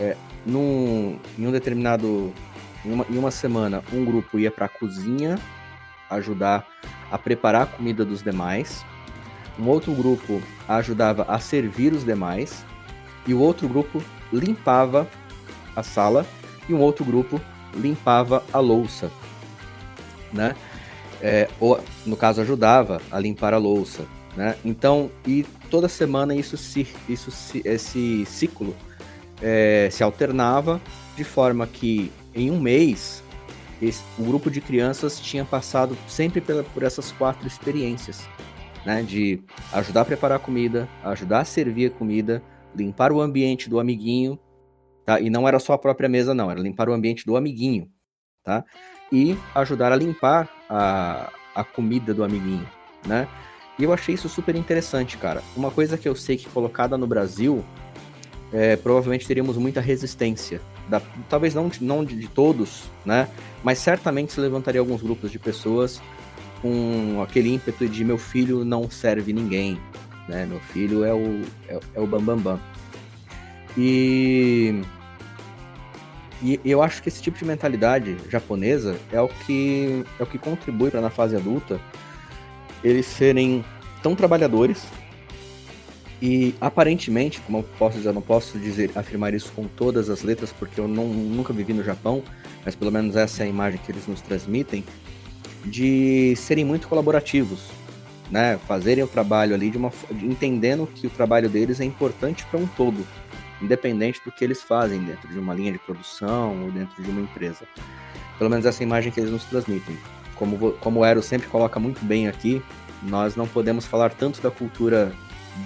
é, 0.00 0.16
num, 0.46 1.18
em 1.38 1.46
um 1.46 1.52
determinado. 1.52 2.32
Em 2.82 2.92
uma, 2.92 3.06
em 3.10 3.18
uma 3.18 3.30
semana, 3.30 3.84
um 3.92 4.02
grupo 4.06 4.38
ia 4.38 4.50
para 4.50 4.64
a 4.64 4.68
cozinha 4.68 5.38
ajudar 6.08 6.66
a 7.12 7.18
preparar 7.18 7.62
a 7.64 7.66
comida 7.66 8.06
dos 8.06 8.22
demais. 8.22 8.84
Um 9.58 9.68
outro 9.68 9.92
grupo 9.92 10.40
ajudava 10.66 11.24
a 11.24 11.38
servir 11.38 11.92
os 11.92 12.04
demais. 12.04 12.64
E 13.26 13.34
o 13.34 13.38
outro 13.38 13.68
grupo 13.68 14.02
limpava 14.32 15.06
a 15.76 15.82
sala. 15.82 16.24
E 16.66 16.72
um 16.72 16.80
outro 16.80 17.04
grupo 17.04 17.38
limpava 17.74 18.42
a 18.50 18.58
louça. 18.58 19.10
Né? 20.32 20.56
É, 21.20 21.50
ou, 21.60 21.78
no 22.06 22.16
caso, 22.16 22.40
ajudava 22.40 23.02
a 23.10 23.20
limpar 23.20 23.52
a 23.52 23.58
louça. 23.58 24.06
Né? 24.34 24.56
Então, 24.64 25.10
e 25.26 25.44
toda 25.68 25.86
semana 25.86 26.34
isso 26.34 26.56
se, 26.56 26.88
isso 27.06 27.30
se, 27.30 27.60
esse 27.62 28.24
ciclo 28.24 28.74
é, 29.42 29.88
se 29.90 30.02
alternava, 30.02 30.80
de 31.16 31.24
forma 31.24 31.66
que 31.66 32.10
em 32.34 32.50
um 32.50 32.60
mês 32.60 33.22
esse, 33.80 34.02
o 34.18 34.24
grupo 34.24 34.50
de 34.50 34.60
crianças 34.60 35.18
tinha 35.18 35.44
passado 35.44 35.96
sempre 36.06 36.40
pela, 36.40 36.62
por 36.62 36.82
essas 36.82 37.10
quatro 37.12 37.46
experiências, 37.46 38.28
né? 38.84 39.02
De 39.02 39.42
ajudar 39.72 40.02
a 40.02 40.04
preparar 40.04 40.36
a 40.36 40.40
comida, 40.40 40.88
ajudar 41.02 41.40
a 41.40 41.44
servir 41.44 41.86
a 41.86 41.90
comida, 41.90 42.42
limpar 42.74 43.12
o 43.12 43.20
ambiente 43.20 43.70
do 43.70 43.80
amiguinho, 43.80 44.38
tá? 45.04 45.20
E 45.20 45.30
não 45.30 45.48
era 45.48 45.58
só 45.58 45.72
a 45.72 45.78
própria 45.78 46.08
mesa, 46.08 46.34
não, 46.34 46.50
era 46.50 46.60
limpar 46.60 46.88
o 46.88 46.92
ambiente 46.92 47.24
do 47.24 47.36
amiguinho, 47.36 47.90
tá? 48.44 48.64
E 49.10 49.36
ajudar 49.54 49.92
a 49.92 49.96
limpar 49.96 50.48
a, 50.68 51.32
a 51.54 51.64
comida 51.64 52.12
do 52.12 52.22
amiguinho, 52.22 52.68
né? 53.06 53.26
E 53.78 53.84
eu 53.84 53.94
achei 53.94 54.14
isso 54.14 54.28
super 54.28 54.54
interessante, 54.54 55.16
cara. 55.16 55.42
Uma 55.56 55.70
coisa 55.70 55.96
que 55.96 56.06
eu 56.06 56.14
sei 56.14 56.36
que 56.36 56.46
colocada 56.50 56.98
no 56.98 57.06
Brasil, 57.06 57.64
é, 58.52 58.76
provavelmente 58.76 59.26
teríamos 59.26 59.56
muita 59.56 59.80
resistência. 59.80 60.60
Da, 60.88 61.00
talvez 61.28 61.54
não, 61.54 61.70
não 61.80 62.04
de, 62.04 62.16
de, 62.16 62.28
todos, 62.28 62.84
né? 63.04 63.28
Mas 63.62 63.78
certamente 63.78 64.32
se 64.32 64.40
levantaria 64.40 64.80
alguns 64.80 65.02
grupos 65.02 65.30
de 65.30 65.38
pessoas 65.38 66.00
com 66.60 67.22
aquele 67.22 67.54
ímpeto 67.54 67.88
de 67.88 68.04
meu 68.04 68.18
filho 68.18 68.64
não 68.64 68.90
serve 68.90 69.32
ninguém, 69.32 69.78
né? 70.28 70.46
Meu 70.46 70.60
filho 70.60 71.04
é 71.04 71.14
o, 71.14 71.42
é, 71.68 71.80
é 71.94 72.00
o 72.00 72.06
bambambam. 72.06 72.56
Bam, 72.56 72.56
bam. 72.56 72.60
E, 73.76 74.82
e 76.42 76.60
eu 76.64 76.82
acho 76.82 77.02
que 77.02 77.08
esse 77.08 77.22
tipo 77.22 77.38
de 77.38 77.44
mentalidade 77.44 78.16
japonesa 78.28 78.96
é 79.12 79.20
o 79.20 79.28
que, 79.28 80.04
é 80.18 80.22
o 80.22 80.26
que 80.26 80.38
contribui 80.38 80.90
para 80.90 81.00
na 81.00 81.10
fase 81.10 81.36
adulta 81.36 81.80
eles 82.82 83.06
serem 83.06 83.64
tão 84.02 84.14
trabalhadores 84.16 84.82
e 86.22 86.54
aparentemente, 86.60 87.40
como 87.40 87.58
eu 87.58 87.62
posso 87.78 87.96
dizer, 87.96 88.10
eu 88.10 88.12
não 88.12 88.20
posso 88.20 88.58
dizer 88.58 88.90
afirmar 88.94 89.32
isso 89.32 89.50
com 89.52 89.66
todas 89.66 90.10
as 90.10 90.22
letras 90.22 90.52
porque 90.52 90.78
eu 90.78 90.86
não, 90.86 91.06
nunca 91.06 91.52
vivi 91.52 91.72
no 91.72 91.82
Japão, 91.82 92.22
mas 92.64 92.74
pelo 92.74 92.92
menos 92.92 93.16
essa 93.16 93.42
é 93.42 93.46
a 93.46 93.48
imagem 93.48 93.80
que 93.84 93.90
eles 93.90 94.06
nos 94.06 94.20
transmitem, 94.20 94.84
de 95.64 96.34
serem 96.36 96.64
muito 96.64 96.88
colaborativos, 96.88 97.68
né? 98.30 98.58
Fazerem 98.68 99.02
o 99.02 99.06
trabalho 99.06 99.54
ali 99.54 99.70
de 99.70 99.78
uma 99.78 99.90
entendendo 100.22 100.86
que 100.86 101.06
o 101.06 101.10
trabalho 101.10 101.48
deles 101.48 101.80
é 101.80 101.84
importante 101.84 102.44
para 102.46 102.60
um 102.60 102.66
todo, 102.66 103.06
independente 103.62 104.20
do 104.24 104.30
que 104.30 104.44
eles 104.44 104.62
fazem 104.62 105.02
dentro 105.02 105.28
de 105.28 105.38
uma 105.38 105.54
linha 105.54 105.72
de 105.72 105.78
produção 105.78 106.64
ou 106.64 106.70
dentro 106.70 107.02
de 107.02 107.10
uma 107.10 107.20
empresa. 107.20 107.64
Pelo 108.38 108.50
menos 108.50 108.66
essa 108.66 108.82
imagem 108.82 109.10
que 109.10 109.20
eles 109.20 109.30
nos 109.30 109.44
transmitem. 109.44 109.96
Como, 110.34 110.72
como 110.72 111.00
o 111.00 111.04
Ero 111.04 111.22
sempre 111.22 111.48
coloca 111.48 111.78
muito 111.78 112.02
bem 112.04 112.28
aqui, 112.28 112.62
nós 113.02 113.36
não 113.36 113.46
podemos 113.46 113.84
falar 113.84 114.10
tanto 114.10 114.40
da 114.40 114.50
cultura 114.50 115.12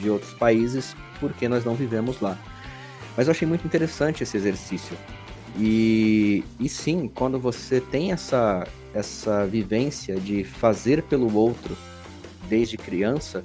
de 0.01 0.11
outros 0.11 0.33
países 0.35 0.97
porque 1.21 1.49
nós 1.49 1.65
não 1.65 1.75
vivemos 1.75 2.21
lá. 2.21 2.39
Mas 3.17 3.27
eu 3.27 3.31
achei 3.31 3.47
muito 3.47 3.67
interessante 3.67 4.23
esse 4.23 4.37
exercício. 4.37 4.97
E, 5.59 6.43
e 6.59 6.69
sim, 6.69 7.09
quando 7.15 7.39
você 7.39 7.81
tem 7.81 8.13
essa, 8.13 8.67
essa 8.93 9.47
vivência 9.47 10.17
de 10.17 10.43
fazer 10.43 11.03
pelo 11.03 11.33
outro 11.35 11.77
desde 12.49 12.77
criança, 12.77 13.45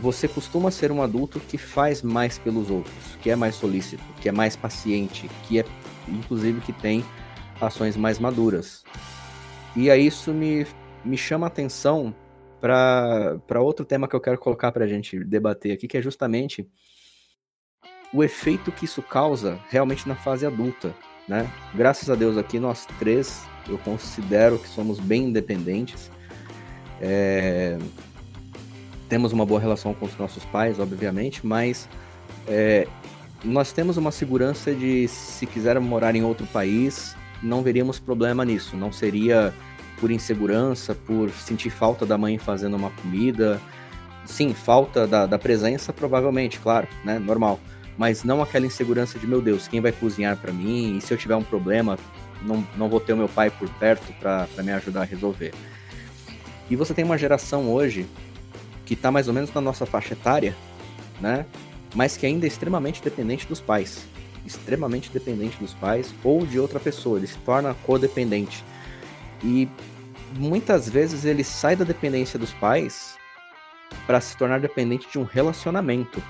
você 0.00 0.26
costuma 0.26 0.70
ser 0.70 0.90
um 0.90 1.02
adulto 1.02 1.38
que 1.38 1.58
faz 1.58 2.02
mais 2.02 2.38
pelos 2.38 2.70
outros, 2.70 2.94
que 3.20 3.30
é 3.30 3.36
mais 3.36 3.54
solícito, 3.54 4.02
que 4.20 4.28
é 4.28 4.32
mais 4.32 4.56
paciente, 4.56 5.30
que 5.46 5.58
é 5.58 5.64
inclusive 6.08 6.60
que 6.60 6.72
tem 6.72 7.04
ações 7.60 7.96
mais 7.96 8.18
maduras. 8.18 8.82
E 9.76 9.90
aí 9.90 10.06
isso 10.06 10.32
me, 10.32 10.66
me 11.04 11.16
chama 11.16 11.46
a 11.46 11.48
atenção 11.48 12.14
para 12.62 13.60
outro 13.60 13.84
tema 13.84 14.06
que 14.06 14.14
eu 14.14 14.20
quero 14.20 14.38
colocar 14.38 14.70
para 14.70 14.84
a 14.84 14.88
gente 14.88 15.18
debater 15.24 15.72
aqui, 15.72 15.88
que 15.88 15.98
é 15.98 16.02
justamente 16.02 16.64
o 18.14 18.22
efeito 18.22 18.70
que 18.70 18.84
isso 18.84 19.02
causa 19.02 19.58
realmente 19.68 20.08
na 20.08 20.14
fase 20.14 20.46
adulta, 20.46 20.94
né? 21.26 21.50
Graças 21.74 22.08
a 22.08 22.14
Deus 22.14 22.38
aqui 22.38 22.60
nós 22.60 22.86
três, 23.00 23.44
eu 23.68 23.76
considero 23.78 24.60
que 24.60 24.68
somos 24.68 25.00
bem 25.00 25.24
independentes. 25.24 26.08
É... 27.00 27.76
Temos 29.08 29.32
uma 29.32 29.44
boa 29.44 29.60
relação 29.60 29.92
com 29.92 30.06
os 30.06 30.16
nossos 30.16 30.44
pais, 30.44 30.78
obviamente, 30.78 31.44
mas 31.44 31.88
é... 32.46 32.86
nós 33.42 33.72
temos 33.72 33.96
uma 33.96 34.12
segurança 34.12 34.72
de 34.72 35.08
se 35.08 35.46
quisermos 35.46 35.88
morar 35.88 36.14
em 36.14 36.22
outro 36.22 36.46
país, 36.46 37.16
não 37.42 37.60
veríamos 37.60 37.98
problema 37.98 38.44
nisso. 38.44 38.76
Não 38.76 38.92
seria 38.92 39.52
por 40.02 40.10
insegurança, 40.10 40.96
por 40.96 41.30
sentir 41.30 41.70
falta 41.70 42.04
da 42.04 42.18
mãe 42.18 42.36
fazendo 42.36 42.76
uma 42.76 42.90
comida. 42.90 43.60
Sim, 44.24 44.52
falta 44.52 45.06
da, 45.06 45.26
da 45.26 45.38
presença, 45.38 45.92
provavelmente, 45.92 46.58
claro, 46.58 46.88
né? 47.04 47.20
Normal. 47.20 47.60
Mas 47.96 48.24
não 48.24 48.42
aquela 48.42 48.66
insegurança 48.66 49.16
de, 49.16 49.28
meu 49.28 49.40
Deus, 49.40 49.68
quem 49.68 49.80
vai 49.80 49.92
cozinhar 49.92 50.36
para 50.36 50.52
mim? 50.52 50.96
E 50.96 51.00
se 51.00 51.14
eu 51.14 51.16
tiver 51.16 51.36
um 51.36 51.42
problema, 51.44 51.96
não, 52.42 52.66
não 52.76 52.88
vou 52.88 52.98
ter 52.98 53.12
o 53.12 53.16
meu 53.16 53.28
pai 53.28 53.48
por 53.48 53.68
perto 53.74 54.12
para 54.18 54.48
me 54.58 54.72
ajudar 54.72 55.02
a 55.02 55.04
resolver. 55.04 55.54
E 56.68 56.74
você 56.74 56.92
tem 56.92 57.04
uma 57.04 57.16
geração 57.16 57.70
hoje 57.70 58.04
que 58.84 58.94
está 58.94 59.12
mais 59.12 59.28
ou 59.28 59.34
menos 59.34 59.54
na 59.54 59.60
nossa 59.60 59.86
faixa 59.86 60.14
etária, 60.14 60.56
né? 61.20 61.46
Mas 61.94 62.16
que 62.16 62.26
ainda 62.26 62.44
é 62.44 62.48
extremamente 62.48 63.00
dependente 63.00 63.46
dos 63.46 63.60
pais. 63.60 64.04
Extremamente 64.44 65.10
dependente 65.12 65.58
dos 65.58 65.74
pais 65.74 66.12
ou 66.24 66.44
de 66.44 66.58
outra 66.58 66.80
pessoa. 66.80 67.18
Ele 67.18 67.28
se 67.28 67.38
torna 67.38 67.72
codependente. 67.72 68.64
E 69.42 69.68
muitas 70.36 70.88
vezes 70.88 71.24
ele 71.24 71.44
sai 71.44 71.76
da 71.76 71.84
dependência 71.84 72.38
dos 72.38 72.52
pais 72.52 73.16
para 74.06 74.20
se 74.20 74.36
tornar 74.36 74.60
dependente 74.60 75.08
de 75.10 75.18
um 75.18 75.24
relacionamento. 75.24 76.22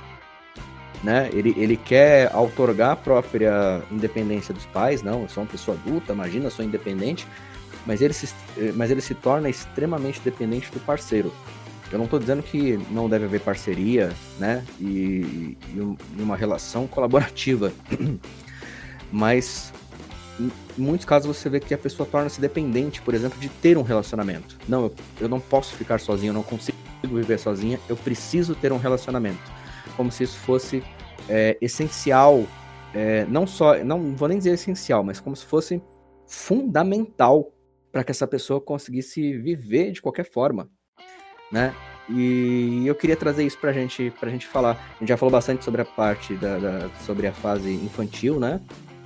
Né? 1.03 1.31
Ele, 1.33 1.55
ele 1.57 1.77
quer 1.77 2.35
outorgar 2.35 2.93
a 2.93 2.97
própria 2.97 3.83
independência 3.91 4.55
dos 4.55 4.65
pais, 4.67 5.03
não, 5.03 5.23
eu 5.23 5.29
sou 5.29 5.43
uma 5.43 5.51
pessoa 5.51 5.77
adulta, 5.77 6.13
imagina, 6.13 6.49
sou 6.49 6.65
independente, 6.65 7.27
mas 7.85 8.01
ele 8.01 8.13
se, 8.13 8.33
mas 8.75 8.91
ele 8.91 9.01
se 9.01 9.15
torna 9.15 9.49
extremamente 9.49 10.21
dependente 10.21 10.71
do 10.71 10.79
parceiro. 10.79 11.33
Eu 11.91 11.99
não 11.99 12.05
estou 12.05 12.19
dizendo 12.19 12.43
que 12.43 12.79
não 12.91 13.09
deve 13.09 13.25
haver 13.25 13.41
parceria, 13.41 14.13
né, 14.39 14.65
e, 14.81 15.59
e 15.75 15.97
uma 16.19 16.37
relação 16.37 16.87
colaborativa, 16.87 17.73
mas 19.13 19.73
em 20.79 20.83
muitos 20.83 21.05
casos 21.05 21.37
você 21.37 21.49
vê 21.49 21.61
que 21.61 21.75
a 21.75 21.79
pessoa 21.79 22.09
torna-se 22.11 22.41
dependente, 22.41 23.03
por 23.03 23.15
exemplo, 23.15 23.39
de 23.39 23.49
ter 23.49 23.77
um 23.77 23.83
relacionamento. 23.83 24.57
Não, 24.69 24.85
eu, 24.85 24.95
eu 25.23 25.29
não 25.29 25.41
posso 25.41 25.75
ficar 25.75 26.01
sozinho, 26.01 26.31
eu 26.31 26.35
não 26.35 26.43
consigo 26.43 26.77
viver 27.05 27.39
sozinha, 27.39 27.79
eu 27.89 27.97
preciso 27.97 28.55
ter 28.55 28.73
um 28.73 28.79
relacionamento. 28.79 29.51
Como 29.97 30.11
se 30.11 30.25
isso 30.25 30.39
fosse 30.39 30.83
é, 31.29 31.57
essencial, 31.61 32.45
é, 32.95 33.25
não 33.27 33.47
só, 33.47 33.83
não 33.85 34.15
vou 34.15 34.29
nem 34.29 34.39
dizer 34.39 34.53
essencial, 34.53 35.03
mas 35.03 35.21
como 35.21 35.37
se 35.37 35.45
fosse 35.45 35.83
fundamental 36.27 37.53
para 37.91 38.03
que 38.03 38.11
essa 38.11 38.27
pessoa 38.27 38.61
conseguisse 38.61 39.37
viver 39.37 39.93
de 39.93 40.01
qualquer 40.01 40.25
forma, 40.25 40.71
né? 41.51 41.75
E 42.09 42.85
eu 42.87 42.95
queria 42.95 43.17
trazer 43.17 43.45
isso 43.45 43.59
pra 43.59 43.73
gente, 43.73 44.13
pra 44.19 44.31
gente 44.31 44.47
falar. 44.47 44.73
A 44.97 44.99
gente 44.99 45.09
já 45.09 45.17
falou 45.17 45.31
bastante 45.31 45.65
sobre 45.65 45.83
a 45.83 45.85
parte 45.85 46.35
da, 46.35 46.59
da 46.59 46.91
sobre 47.07 47.27
a 47.27 47.33
fase 47.33 47.73
infantil, 47.73 48.41
né? 48.41 48.61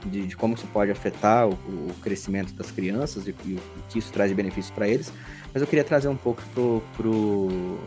De, 0.07 0.27
de 0.27 0.37
como 0.37 0.55
isso 0.55 0.67
pode 0.73 0.91
afetar 0.91 1.49
o, 1.49 1.53
o, 1.53 1.95
crescimento 2.03 2.53
das 2.55 2.71
crianças 2.71 3.27
e, 3.27 3.35
e, 3.45 3.55
o 3.55 3.61
que 3.89 3.99
isso 3.99 4.13
traz 4.13 4.31
de 4.31 4.35
benefícios 4.35 4.71
para 4.71 4.89
eles, 4.89 5.13
mas 5.53 5.63
eu 5.63 5.67
queria 5.67 5.85
trazer 5.85 6.09
um 6.09 6.17
pouco 6.17 6.43
pro, 6.55 6.83
pro, 6.97 7.79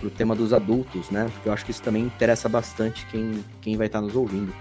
pro 0.00 0.10
tema 0.10 0.34
dos 0.34 0.52
adultos, 0.52 1.10
né? 1.10 1.28
Porque 1.32 1.48
eu 1.48 1.52
acho 1.52 1.64
que 1.64 1.70
isso 1.70 1.82
também 1.82 2.04
interessa 2.04 2.48
bastante 2.48 3.06
quem, 3.06 3.44
quem 3.60 3.76
vai 3.76 3.86
estar 3.86 4.00
nos 4.00 4.14
ouvindo. 4.14 4.52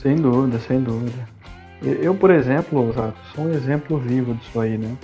Sem 0.00 0.16
dúvida, 0.16 0.58
sem 0.58 0.82
dúvida. 0.82 1.28
Eu, 1.80 2.14
por 2.14 2.30
exemplo, 2.30 2.92
sou 3.34 3.44
um 3.44 3.52
exemplo 3.52 3.98
vivo 3.98 4.34
disso 4.34 4.60
aí, 4.60 4.78
né? 4.78 4.96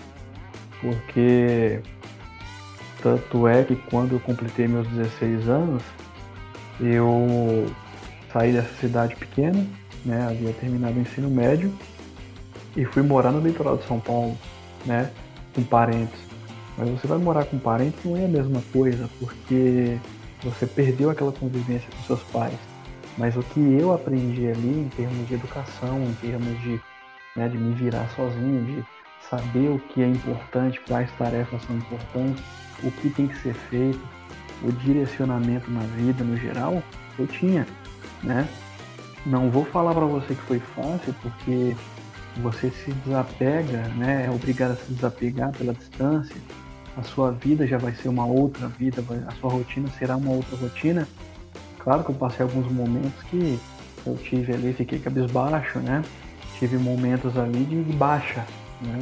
Porque 0.81 1.81
tanto 3.03 3.49
é 3.49 3.65
que 3.65 3.77
quando 3.77 4.13
eu 4.13 4.21
completei 4.21 4.69
meus 4.69 4.87
16 4.89 5.49
anos, 5.49 5.83
eu 6.81 7.67
saí 8.33 8.53
dessa 8.53 8.73
cidade 8.75 9.17
pequena 9.17 9.65
né? 10.05 10.27
Havia 10.29 10.53
terminado 10.53 10.99
o 10.99 11.01
ensino 11.01 11.31
médio 11.31 11.73
e 12.77 12.85
fui 12.85 13.03
morar 13.03 13.33
no 13.33 13.41
litoral 13.41 13.77
de 13.77 13.87
São 13.87 14.01
Paulo, 14.01 14.37
né? 14.85 15.11
Com 15.55 15.63
parentes. 15.63 16.19
Mas 16.77 16.89
você 16.91 17.07
vai 17.07 17.19
morar 17.19 17.45
com 17.45 17.59
parentes 17.59 18.05
não 18.05 18.17
é 18.17 18.25
a 18.25 18.29
mesma 18.29 18.63
coisa, 18.73 19.09
porque 19.19 19.99
você 20.43 20.67
perdeu 20.67 21.11
aquela 21.11 21.33
convivência 21.33 21.89
com 21.91 22.03
seus 22.05 22.23
pais. 22.31 22.59
Mas 23.17 23.37
o 23.37 23.43
que 23.43 23.61
eu 23.61 23.93
aprendi 23.93 24.47
ali 24.47 24.81
em 24.81 24.89
termos 24.97 25.27
de 25.27 25.35
educação, 25.35 26.01
em 26.05 26.15
termos 26.21 26.61
de, 26.63 26.81
né, 27.35 27.49
de 27.49 27.59
me 27.59 27.75
virar 27.75 28.09
sozinho, 28.15 28.65
de 28.65 28.85
saber 29.29 29.69
o 29.71 29.79
que 29.79 30.03
é 30.03 30.07
importante, 30.07 30.81
quais 30.87 31.11
tarefas 31.19 31.61
são 31.65 31.77
importantes, 31.77 32.43
o 32.85 32.93
que 32.93 33.11
tem 33.11 33.27
que 33.27 33.37
ser 33.39 33.55
feito, 33.55 34.01
o 34.63 34.71
direcionamento 34.71 35.69
na 35.71 35.81
vida 35.81 36.23
no 36.23 36.37
geral, 36.37 36.81
eu 37.19 37.27
tinha, 37.27 37.67
né? 38.23 38.49
Não 39.29 39.51
vou 39.51 39.63
falar 39.67 39.93
para 39.95 40.07
você 40.07 40.35
que 40.35 40.41
foi 40.41 40.59
fácil, 40.59 41.15
porque 41.21 41.77
você 42.39 42.71
se 42.71 42.91
desapega, 42.93 43.87
né? 43.89 44.25
É 44.27 44.31
obrigado 44.31 44.71
a 44.71 44.77
se 44.77 44.91
desapegar 44.91 45.53
pela 45.53 45.75
distância. 45.75 46.35
A 46.97 47.03
sua 47.03 47.31
vida 47.31 47.67
já 47.67 47.77
vai 47.77 47.93
ser 47.93 48.09
uma 48.09 48.25
outra 48.25 48.69
vida, 48.69 49.05
a 49.27 49.33
sua 49.33 49.51
rotina 49.51 49.87
será 49.99 50.17
uma 50.17 50.31
outra 50.31 50.57
rotina. 50.57 51.07
Claro 51.79 52.05
que 52.05 52.11
eu 52.11 52.15
passei 52.15 52.43
alguns 52.43 52.73
momentos 52.73 53.23
que 53.25 53.59
eu 54.07 54.17
tive 54.17 54.55
ali, 54.55 54.73
fiquei 54.73 54.99
cabisbaixo, 54.99 55.79
né? 55.79 56.03
Tive 56.59 56.79
momentos 56.79 57.37
ali 57.37 57.67
de 57.67 57.93
baixa, 57.99 58.47
né? 58.81 58.99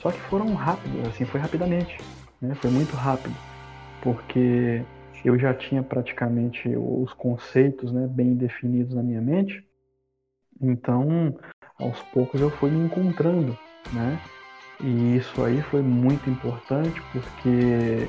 Só 0.00 0.10
que 0.10 0.20
foram 0.22 0.54
rápidos, 0.54 1.06
assim, 1.06 1.24
foi 1.24 1.40
rapidamente, 1.40 2.00
né? 2.42 2.52
Foi 2.56 2.70
muito 2.70 2.96
rápido, 2.96 3.34
porque 4.02 4.82
eu 5.24 5.38
já 5.38 5.54
tinha 5.54 5.84
praticamente 5.84 6.68
os 6.76 7.12
conceitos 7.12 7.92
né, 7.92 8.08
bem 8.08 8.34
definidos 8.34 8.94
na 8.94 9.04
minha 9.04 9.20
mente. 9.20 9.67
Então, 10.60 11.34
aos 11.78 12.00
poucos 12.12 12.40
eu 12.40 12.50
fui 12.50 12.70
me 12.70 12.86
encontrando, 12.86 13.56
né? 13.92 14.20
E 14.80 15.16
isso 15.16 15.42
aí 15.44 15.60
foi 15.62 15.82
muito 15.82 16.28
importante 16.30 17.00
porque 17.12 18.08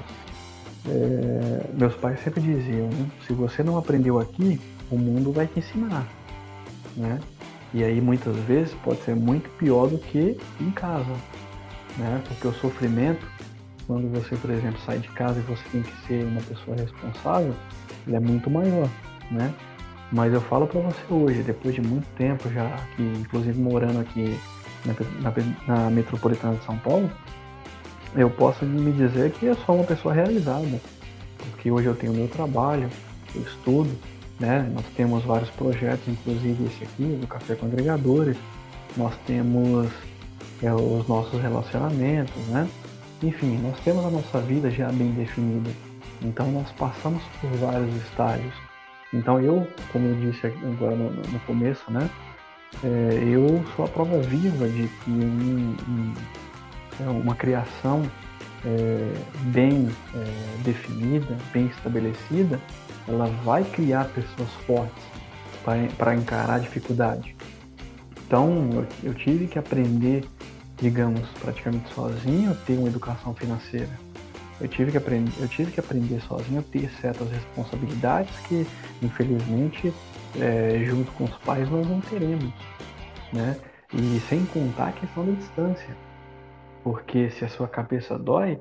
é, 0.87 1.69
meus 1.73 1.95
pais 1.95 2.19
sempre 2.21 2.41
diziam, 2.41 2.87
né? 2.87 3.09
se 3.25 3.33
você 3.33 3.63
não 3.63 3.77
aprendeu 3.77 4.19
aqui, 4.19 4.59
o 4.91 4.97
mundo 4.97 5.31
vai 5.31 5.47
te 5.47 5.59
ensinar, 5.59 6.07
né? 6.95 7.19
E 7.73 7.83
aí 7.83 8.01
muitas 8.01 8.35
vezes 8.37 8.73
pode 8.83 9.01
ser 9.03 9.15
muito 9.15 9.49
pior 9.57 9.87
do 9.87 9.97
que 9.97 10.37
em 10.59 10.71
casa, 10.71 11.13
né? 11.97 12.21
Porque 12.27 12.47
o 12.47 12.53
sofrimento, 12.53 13.25
quando 13.85 14.09
você, 14.09 14.35
por 14.35 14.49
exemplo, 14.49 14.79
sai 14.85 14.99
de 14.99 15.07
casa 15.09 15.39
e 15.39 15.43
você 15.43 15.63
tem 15.71 15.83
que 15.83 16.07
ser 16.07 16.25
uma 16.25 16.41
pessoa 16.41 16.75
responsável, 16.77 17.53
ele 18.07 18.15
é 18.15 18.19
muito 18.19 18.49
maior, 18.49 18.89
né? 19.29 19.53
Mas 20.11 20.33
eu 20.33 20.41
falo 20.41 20.65
para 20.67 20.81
você 20.81 21.01
hoje, 21.09 21.43
depois 21.43 21.75
de 21.75 21.81
muito 21.81 22.07
tempo 22.15 22.49
já, 22.49 22.77
que 22.95 23.03
inclusive 23.03 23.59
morando 23.59 23.99
aqui 23.99 24.37
na, 24.85 24.95
na, 25.21 25.75
na 25.75 25.89
metropolitana 25.89 26.55
de 26.55 26.65
São 26.65 26.77
Paulo, 26.77 27.09
eu 28.15 28.29
posso 28.29 28.65
me 28.65 28.91
dizer 28.91 29.31
que 29.31 29.45
eu 29.45 29.55
sou 29.55 29.75
uma 29.75 29.83
pessoa 29.83 30.13
realizada, 30.13 30.81
porque 31.51 31.69
hoje 31.69 31.87
eu 31.87 31.95
tenho 31.95 32.13
meu 32.13 32.27
trabalho, 32.27 32.89
eu 33.35 33.41
estudo, 33.41 33.91
né? 34.39 34.67
Nós 34.73 34.85
temos 34.95 35.23
vários 35.23 35.49
projetos, 35.51 36.07
inclusive 36.07 36.65
esse 36.65 36.83
aqui, 36.83 37.03
do 37.21 37.27
Café 37.27 37.55
com 37.55 37.67
Agregadores, 37.67 38.37
nós 38.97 39.13
temos 39.27 39.89
é, 40.63 40.73
os 40.73 41.07
nossos 41.07 41.39
relacionamentos, 41.39 42.35
né? 42.47 42.67
Enfim, 43.21 43.57
nós 43.57 43.79
temos 43.81 44.05
a 44.05 44.09
nossa 44.09 44.39
vida 44.39 44.71
já 44.71 44.89
bem 44.91 45.11
definida. 45.11 45.69
Então 46.21 46.51
nós 46.51 46.71
passamos 46.71 47.21
por 47.39 47.49
vários 47.57 47.93
estágios. 48.03 48.68
Então 49.13 49.39
eu, 49.39 49.67
como 49.91 50.07
eu 50.07 50.15
disse 50.15 50.47
agora 50.47 50.95
no, 50.95 51.09
no 51.09 51.39
começo, 51.41 51.91
né? 51.91 52.09
É, 52.83 53.23
eu 53.23 53.65
sou 53.75 53.85
a 53.85 53.87
prova 53.87 54.19
viva 54.21 54.67
de 54.69 54.87
que 54.87 55.09
um, 55.09 55.75
um, 55.87 56.13
é 56.99 57.09
uma 57.09 57.35
criação 57.35 58.03
é, 58.63 59.13
bem 59.51 59.89
é, 60.13 60.63
definida, 60.63 61.35
bem 61.51 61.67
estabelecida, 61.67 62.59
ela 63.07 63.25
vai 63.43 63.63
criar 63.63 64.05
pessoas 64.09 64.49
fortes 64.67 65.03
para 65.97 66.15
encarar 66.15 66.55
a 66.55 66.59
dificuldade. 66.59 67.35
Então 68.25 68.69
eu, 68.73 68.87
eu 69.03 69.13
tive 69.13 69.47
que 69.47 69.57
aprender, 69.57 70.23
digamos, 70.77 71.27
praticamente 71.41 71.91
sozinho, 71.93 72.55
ter 72.65 72.77
uma 72.77 72.87
educação 72.87 73.33
financeira. 73.33 74.08
Eu 74.61 74.67
tive 74.67 74.91
que 74.91 74.97
aprender, 74.97 75.31
eu 75.39 75.47
tive 75.47 75.71
que 75.71 75.79
aprender 75.79 76.19
sozinho 76.21 76.59
a 76.59 76.63
ter 76.63 76.89
certas 77.01 77.29
responsabilidades 77.31 78.37
que, 78.47 78.67
infelizmente, 79.01 79.93
é, 80.37 80.83
junto 80.85 81.11
com 81.13 81.23
os 81.23 81.37
pais 81.37 81.69
nós 81.69 81.87
não 81.87 82.01
teremos, 82.01 82.53
né? 83.31 83.57
E 83.93 84.19
sem 84.27 84.45
contar 84.47 84.89
a 84.89 84.91
questão 84.91 85.25
da 85.25 85.31
distância, 85.31 85.95
porque 86.83 87.29
se 87.31 87.45
a 87.45 87.49
sua 87.49 87.67
cabeça 87.67 88.19
dói, 88.19 88.59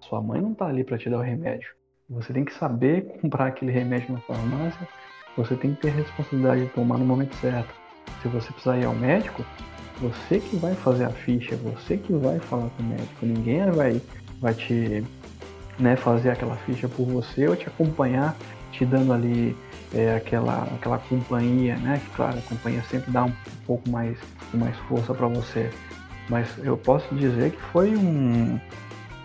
sua 0.00 0.20
mãe 0.22 0.40
não 0.40 0.52
está 0.52 0.66
ali 0.66 0.84
para 0.84 0.98
te 0.98 1.10
dar 1.10 1.18
o 1.18 1.22
remédio. 1.22 1.68
Você 2.10 2.32
tem 2.32 2.44
que 2.44 2.54
saber 2.54 3.18
comprar 3.20 3.46
aquele 3.46 3.72
remédio 3.72 4.12
na 4.12 4.20
farmácia, 4.20 4.88
você 5.36 5.56
tem 5.56 5.74
que 5.74 5.82
ter 5.82 5.88
a 5.88 5.94
responsabilidade 5.94 6.66
de 6.66 6.68
tomar 6.68 6.98
no 6.98 7.04
momento 7.04 7.34
certo. 7.36 7.74
Se 8.22 8.28
você 8.28 8.50
precisar 8.52 8.78
ir 8.78 8.84
ao 8.84 8.94
médico, 8.94 9.44
você 10.00 10.40
que 10.40 10.56
vai 10.56 10.74
fazer 10.74 11.04
a 11.04 11.10
ficha, 11.10 11.56
você 11.56 11.96
que 11.96 12.12
vai 12.12 12.38
falar 12.38 12.68
com 12.70 12.82
o 12.82 12.86
médico, 12.86 13.26
ninguém 13.26 13.70
vai, 13.70 14.00
vai 14.40 14.54
te 14.54 15.04
né, 15.78 15.96
fazer 15.96 16.30
aquela 16.30 16.56
ficha 16.56 16.88
por 16.88 17.06
você 17.06 17.48
ou 17.48 17.56
te 17.56 17.66
acompanhar, 17.66 18.36
te 18.72 18.84
dando 18.84 19.12
ali 19.12 19.56
é, 19.94 20.14
aquela, 20.16 20.64
aquela 20.74 20.98
companhia, 20.98 21.76
né? 21.76 22.00
Que 22.04 22.16
claro, 22.16 22.38
a 22.38 22.42
companhia 22.42 22.82
sempre 22.90 23.10
dá 23.10 23.24
um 23.24 23.32
pouco 23.66 23.88
mais, 23.88 24.18
mais 24.52 24.76
força 24.88 25.14
para 25.14 25.28
você. 25.28 25.70
Mas 26.28 26.48
eu 26.58 26.76
posso 26.76 27.14
dizer 27.14 27.52
que 27.52 27.62
foi 27.72 27.96
um, 27.96 28.60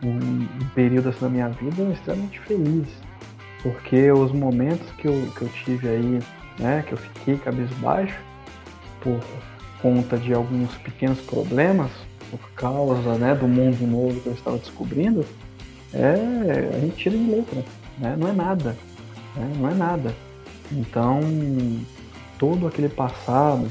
um 0.03 0.47
período 0.73 1.09
assim, 1.09 1.21
da 1.21 1.29
minha 1.29 1.49
vida 1.49 1.83
extremamente 1.91 2.39
feliz. 2.41 2.87
Porque 3.61 4.11
os 4.11 4.31
momentos 4.31 4.89
que 4.97 5.07
eu, 5.07 5.29
que 5.37 5.41
eu 5.41 5.49
tive 5.49 5.87
aí, 5.87 6.19
né, 6.59 6.83
que 6.85 6.93
eu 6.93 6.97
fiquei 6.97 7.37
cabisbaixo, 7.37 8.19
por 9.01 9.19
conta 9.81 10.17
de 10.17 10.33
alguns 10.33 10.73
pequenos 10.77 11.19
problemas, 11.21 11.91
por 12.31 12.49
causa 12.51 13.15
né, 13.15 13.35
do 13.35 13.47
mundo 13.47 13.85
novo 13.85 14.19
que 14.21 14.27
eu 14.27 14.33
estava 14.33 14.57
descobrindo, 14.57 15.25
é, 15.93 16.75
a 16.75 16.79
gente 16.79 16.95
tira 16.95 17.17
de 17.17 17.23
letra, 17.23 17.63
né? 17.99 18.15
não 18.17 18.27
é 18.27 18.33
nada, 18.33 18.75
né? 19.35 19.53
não 19.57 19.69
é 19.69 19.73
nada. 19.73 20.13
Então, 20.71 21.21
todo 22.39 22.67
aquele 22.67 22.89
passado, 22.89 23.69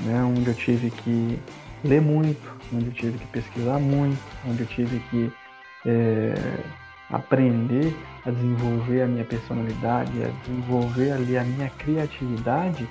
né, 0.00 0.22
onde 0.22 0.48
eu 0.48 0.54
tive 0.54 0.90
que 0.90 1.38
ler 1.84 2.00
muito, 2.00 2.40
onde 2.74 2.86
eu 2.86 2.92
tive 2.92 3.18
que 3.18 3.26
pesquisar 3.26 3.78
muito, 3.78 4.20
onde 4.48 4.62
eu 4.62 4.66
tive 4.66 4.98
que 5.10 5.32
é, 5.86 6.34
aprender 7.10 7.96
a 8.24 8.30
desenvolver 8.30 9.02
a 9.02 9.06
minha 9.06 9.24
personalidade, 9.24 10.12
a 10.22 10.28
desenvolver 10.44 11.12
ali 11.12 11.36
a 11.36 11.44
minha 11.44 11.70
criatividade, 11.70 12.88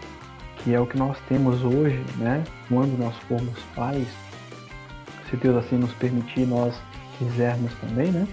que 0.58 0.74
é 0.74 0.80
o 0.80 0.86
que 0.86 0.98
nós 0.98 1.18
temos 1.28 1.64
hoje, 1.64 2.04
né? 2.18 2.44
Quando 2.68 2.98
nós 2.98 3.16
formos 3.28 3.58
pais, 3.76 4.08
se 5.30 5.38
Deus 5.38 5.64
assim 5.64 5.78
nos 5.78 5.94
permitir, 5.94 6.46
nós 6.46 6.76
quisermos 7.18 7.72
também, 7.76 8.12
né? 8.12 8.28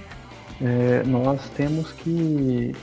É, 0.60 1.02
nós 1.04 1.48
temos 1.50 1.92
que 1.92 2.74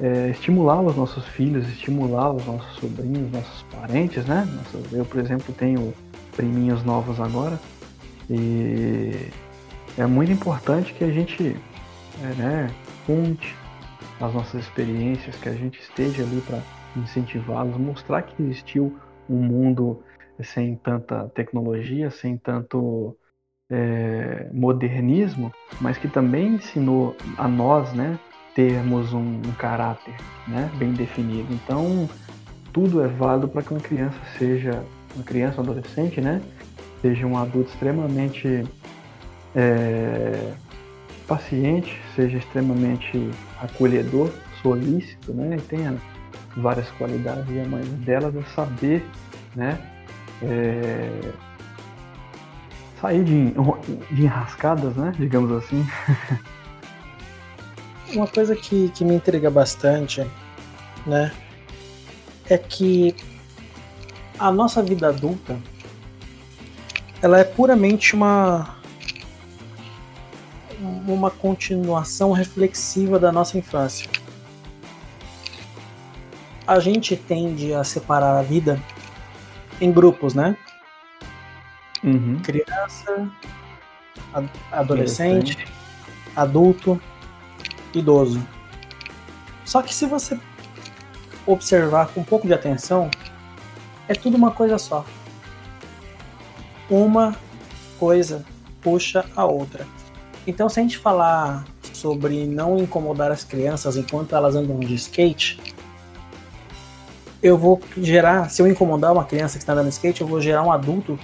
é, 0.00 0.30
estimular 0.30 0.80
os 0.80 0.96
nossos 0.96 1.24
filhos, 1.26 1.68
estimular 1.68 2.32
os 2.32 2.44
nossos 2.46 2.76
sobrinhos, 2.76 3.30
nossos 3.30 3.62
parentes, 3.64 4.24
né? 4.24 4.48
Eu, 4.92 5.04
por 5.04 5.20
exemplo, 5.20 5.54
tenho 5.54 5.92
priminhos 6.34 6.82
novos 6.84 7.20
agora 7.20 7.60
e 8.28 9.28
é 9.98 10.06
muito 10.06 10.32
importante 10.32 10.94
que 10.94 11.04
a 11.04 11.10
gente 11.10 11.56
é, 12.22 12.34
né, 12.34 12.70
conte 13.06 13.54
as 14.20 14.32
nossas 14.32 14.62
experiências, 14.62 15.36
que 15.36 15.48
a 15.48 15.54
gente 15.54 15.80
esteja 15.80 16.22
ali 16.22 16.40
para 16.42 16.62
incentivá-los, 16.96 17.76
mostrar 17.76 18.22
que 18.22 18.42
existiu 18.42 18.98
um 19.28 19.36
mundo 19.36 20.02
sem 20.42 20.76
tanta 20.76 21.28
tecnologia, 21.34 22.10
sem 22.10 22.36
tanto 22.36 23.16
é, 23.70 24.48
modernismo, 24.52 25.52
mas 25.80 25.96
que 25.96 26.08
também 26.08 26.54
ensinou 26.54 27.16
a 27.38 27.46
nós, 27.46 27.92
né, 27.92 28.18
termos 28.54 29.12
um, 29.12 29.40
um 29.46 29.52
caráter, 29.56 30.14
né, 30.48 30.68
bem 30.74 30.92
definido. 30.92 31.46
Então, 31.52 32.08
tudo 32.72 33.02
é 33.02 33.06
válido 33.06 33.48
para 33.48 33.62
que 33.62 33.70
uma 33.70 33.80
criança 33.80 34.18
seja 34.38 34.82
uma 35.14 35.24
criança, 35.24 35.60
um 35.60 35.64
adolescente, 35.64 36.20
né, 36.20 36.40
seja 37.00 37.26
um 37.26 37.36
adulto 37.36 37.70
extremamente 37.70 38.64
é, 39.54 40.52
paciente, 41.26 42.00
seja 42.14 42.38
extremamente 42.38 43.30
acolhedor, 43.60 44.30
solícito, 44.62 45.32
né, 45.32 45.56
e 45.56 45.60
tenha 45.62 45.96
várias 46.56 46.90
qualidades 46.92 47.48
e 47.48 47.60
a 47.60 47.64
maioria 47.64 47.92
delas 48.04 48.34
é 48.34 48.42
saber, 48.54 49.04
né, 49.54 49.78
é, 50.42 51.10
sair 53.00 53.24
de, 53.24 53.52
de 54.10 54.22
enrascadas, 54.22 54.94
né? 54.96 55.12
Digamos 55.16 55.50
assim. 55.52 55.86
Uma 58.12 58.26
coisa 58.26 58.56
que, 58.56 58.88
que 58.90 59.04
me 59.04 59.14
intriga 59.14 59.50
bastante, 59.50 60.26
né? 61.06 61.32
É 62.48 62.58
que 62.58 63.14
a 64.38 64.50
nossa 64.50 64.82
vida 64.82 65.08
adulta 65.08 65.56
ela 67.22 67.38
é 67.38 67.44
puramente 67.44 68.14
uma 68.14 68.76
uma 71.06 71.30
continuação 71.30 72.32
reflexiva 72.32 73.18
da 73.18 73.30
nossa 73.30 73.58
infância. 73.58 74.08
A 76.66 76.80
gente 76.80 77.16
tende 77.16 77.74
a 77.74 77.84
separar 77.84 78.38
a 78.38 78.42
vida 78.42 78.80
em 79.80 79.92
grupos, 79.92 80.34
né? 80.34 80.56
Uhum. 82.02 82.40
Criança, 82.42 83.30
adolescente, 84.72 85.66
adulto, 86.34 87.00
idoso. 87.94 88.40
Só 89.64 89.82
que 89.82 89.94
se 89.94 90.06
você 90.06 90.38
observar 91.46 92.08
com 92.08 92.20
um 92.20 92.24
pouco 92.24 92.46
de 92.46 92.54
atenção, 92.54 93.10
é 94.08 94.14
tudo 94.14 94.36
uma 94.36 94.50
coisa 94.50 94.78
só. 94.78 95.04
Uma 96.88 97.36
coisa 97.98 98.44
puxa 98.80 99.24
a 99.36 99.44
outra. 99.44 99.86
Então, 100.46 100.68
se 100.68 100.80
a 100.80 100.82
gente 100.82 100.98
falar 100.98 101.64
sobre 101.92 102.46
não 102.46 102.78
incomodar 102.78 103.30
as 103.30 103.44
crianças 103.44 103.96
enquanto 103.96 104.34
elas 104.34 104.56
andam 104.56 104.80
de 104.80 104.94
skate, 104.94 105.60
eu 107.42 107.56
vou 107.56 107.80
gerar, 107.96 108.50
se 108.50 108.60
eu 108.60 108.66
incomodar 108.66 109.12
uma 109.12 109.24
criança 109.24 109.58
que 109.58 109.62
está 109.62 109.72
andando 109.72 109.88
de 109.88 109.92
skate, 109.92 110.20
eu 110.20 110.26
vou 110.26 110.40
gerar 110.40 110.62
um 110.62 110.72
adulto 110.72 111.18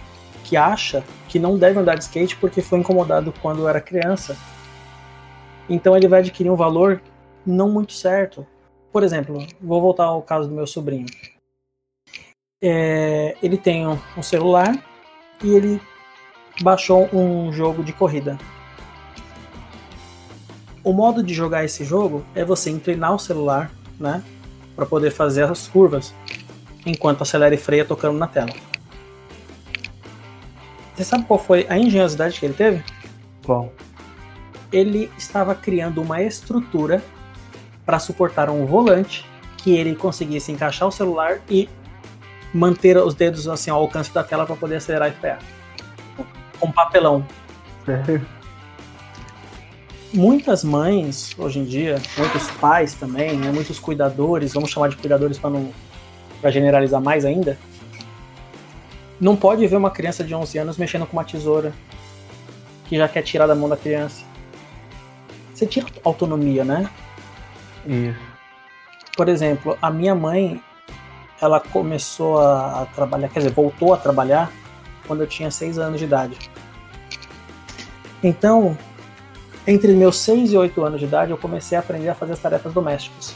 que 0.46 0.56
acha 0.56 1.02
que 1.28 1.38
não 1.38 1.58
deve 1.58 1.78
andar 1.80 1.96
de 1.96 2.04
skate 2.04 2.36
porque 2.36 2.62
foi 2.62 2.78
incomodado 2.78 3.34
quando 3.42 3.68
era 3.68 3.80
criança. 3.80 4.36
Então 5.68 5.96
ele 5.96 6.06
vai 6.06 6.20
adquirir 6.20 6.50
um 6.50 6.56
valor 6.56 7.02
não 7.44 7.68
muito 7.68 7.92
certo. 7.92 8.46
Por 8.92 9.02
exemplo, 9.02 9.44
vou 9.60 9.80
voltar 9.80 10.04
ao 10.04 10.22
caso 10.22 10.48
do 10.48 10.54
meu 10.54 10.66
sobrinho. 10.66 11.06
É, 12.62 13.36
ele 13.42 13.58
tem 13.58 13.86
um 13.86 14.22
celular 14.22 14.72
e 15.42 15.52
ele 15.52 15.80
baixou 16.62 17.08
um 17.12 17.52
jogo 17.52 17.82
de 17.82 17.92
corrida. 17.92 18.38
o 20.86 20.92
modo 20.92 21.20
de 21.20 21.34
jogar 21.34 21.64
esse 21.64 21.84
jogo 21.84 22.24
é 22.32 22.44
você 22.44 22.70
inclinar 22.70 23.12
o 23.12 23.18
celular, 23.18 23.72
né? 23.98 24.22
Para 24.76 24.86
poder 24.86 25.10
fazer 25.10 25.42
as 25.42 25.66
curvas, 25.66 26.14
enquanto 26.86 27.22
acelera 27.22 27.52
e 27.52 27.58
freia 27.58 27.84
tocando 27.84 28.16
na 28.16 28.28
tela. 28.28 28.52
Você 30.96 31.04
sabe 31.04 31.24
qual 31.24 31.38
foi 31.38 31.66
a 31.68 31.78
engenhosidade 31.78 32.40
que 32.40 32.46
ele 32.46 32.54
teve? 32.54 32.82
Qual? 33.44 33.70
Ele 34.72 35.10
estava 35.18 35.54
criando 35.54 36.00
uma 36.00 36.22
estrutura 36.22 37.02
para 37.84 37.98
suportar 37.98 38.48
um 38.48 38.64
volante 38.64 39.26
que 39.58 39.76
ele 39.76 39.94
conseguisse 39.94 40.50
encaixar 40.50 40.88
o 40.88 40.92
celular 40.92 41.40
e 41.50 41.68
manter 42.52 42.96
os 42.96 43.14
dedos 43.14 43.46
assim 43.46 43.70
ao 43.70 43.80
alcance 43.80 44.12
da 44.12 44.24
tela 44.24 44.46
para 44.46 44.56
poder 44.56 44.76
acelerar 44.76 45.10
e 45.10 45.12
frear. 45.12 45.38
Com 46.58 46.72
papelão. 46.72 47.26
Sério? 47.84 48.26
Muitas 50.14 50.64
mães, 50.64 51.34
hoje 51.36 51.58
em 51.58 51.64
dia, 51.64 52.00
muitos 52.16 52.50
pais 52.52 52.94
também, 52.94 53.36
né, 53.36 53.52
muitos 53.52 53.78
cuidadores, 53.78 54.54
vamos 54.54 54.70
chamar 54.70 54.88
de 54.88 54.96
cuidadores 54.96 55.38
para 55.38 55.50
não 55.50 55.70
para 56.40 56.50
generalizar 56.50 57.02
mais 57.02 57.24
ainda, 57.24 57.58
não 59.20 59.36
pode 59.36 59.66
ver 59.66 59.76
uma 59.76 59.90
criança 59.90 60.22
de 60.22 60.34
11 60.34 60.58
anos 60.58 60.76
mexendo 60.76 61.06
com 61.06 61.16
uma 61.16 61.24
tesoura 61.24 61.72
que 62.86 62.96
já 62.96 63.08
quer 63.08 63.22
tirar 63.22 63.46
da 63.46 63.54
mão 63.54 63.68
da 63.68 63.76
criança. 63.76 64.24
Você 65.54 65.66
tira 65.66 65.86
autonomia, 66.04 66.64
né? 66.64 66.88
Isso. 67.86 68.18
Por 69.16 69.28
exemplo, 69.28 69.78
a 69.80 69.90
minha 69.90 70.14
mãe, 70.14 70.60
ela 71.40 71.58
começou 71.58 72.38
a, 72.38 72.86
trabalhar, 72.94 73.28
quer 73.28 73.40
dizer, 73.40 73.52
voltou 73.52 73.94
a 73.94 73.96
trabalhar 73.96 74.52
quando 75.06 75.22
eu 75.22 75.26
tinha 75.26 75.50
6 75.50 75.78
anos 75.78 75.98
de 75.98 76.04
idade. 76.04 76.50
Então, 78.22 78.76
entre 79.66 79.92
meus 79.94 80.18
6 80.18 80.52
e 80.52 80.56
8 80.56 80.84
anos 80.84 81.00
de 81.00 81.06
idade, 81.06 81.30
eu 81.30 81.38
comecei 81.38 81.76
a 81.76 81.80
aprender 81.80 82.10
a 82.10 82.14
fazer 82.14 82.34
as 82.34 82.38
tarefas 82.38 82.74
domésticas. 82.74 83.34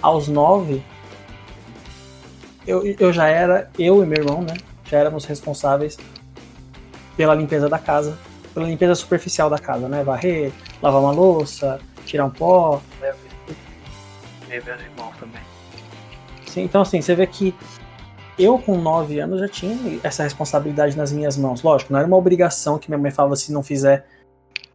Aos 0.00 0.28
9, 0.28 0.80
eu, 2.66 2.84
eu 2.98 3.12
já 3.12 3.26
era, 3.26 3.68
eu 3.78 4.02
e 4.02 4.06
meu 4.06 4.18
irmão, 4.22 4.42
né? 4.42 4.54
Já 4.90 4.98
éramos 4.98 5.24
responsáveis 5.24 5.96
pela 7.16 7.34
limpeza 7.34 7.68
da 7.68 7.78
casa, 7.78 8.18
pela 8.52 8.66
limpeza 8.66 8.94
superficial 8.94 9.48
da 9.48 9.58
casa, 9.58 9.88
né? 9.88 10.02
Varrer, 10.02 10.52
lavar 10.82 11.00
uma 11.00 11.12
louça, 11.12 11.78
tirar 12.04 12.24
um 12.24 12.30
pó. 12.30 12.82
Meus 14.48 14.66
irmãos 14.66 15.16
também. 15.20 15.42
Sim, 16.44 16.62
então, 16.62 16.82
assim, 16.82 17.00
você 17.00 17.14
vê 17.14 17.24
que 17.24 17.54
eu, 18.36 18.58
com 18.58 18.76
9 18.76 19.20
anos, 19.20 19.38
já 19.38 19.48
tinha 19.48 20.00
essa 20.02 20.24
responsabilidade 20.24 20.96
nas 20.96 21.12
minhas 21.12 21.36
mãos. 21.36 21.62
Lógico, 21.62 21.92
não 21.92 22.00
era 22.00 22.08
uma 22.08 22.16
obrigação 22.16 22.76
que 22.76 22.90
minha 22.90 22.98
mãe 22.98 23.12
falava 23.12 23.36
se 23.36 23.52
não 23.52 23.62
fizer, 23.62 24.04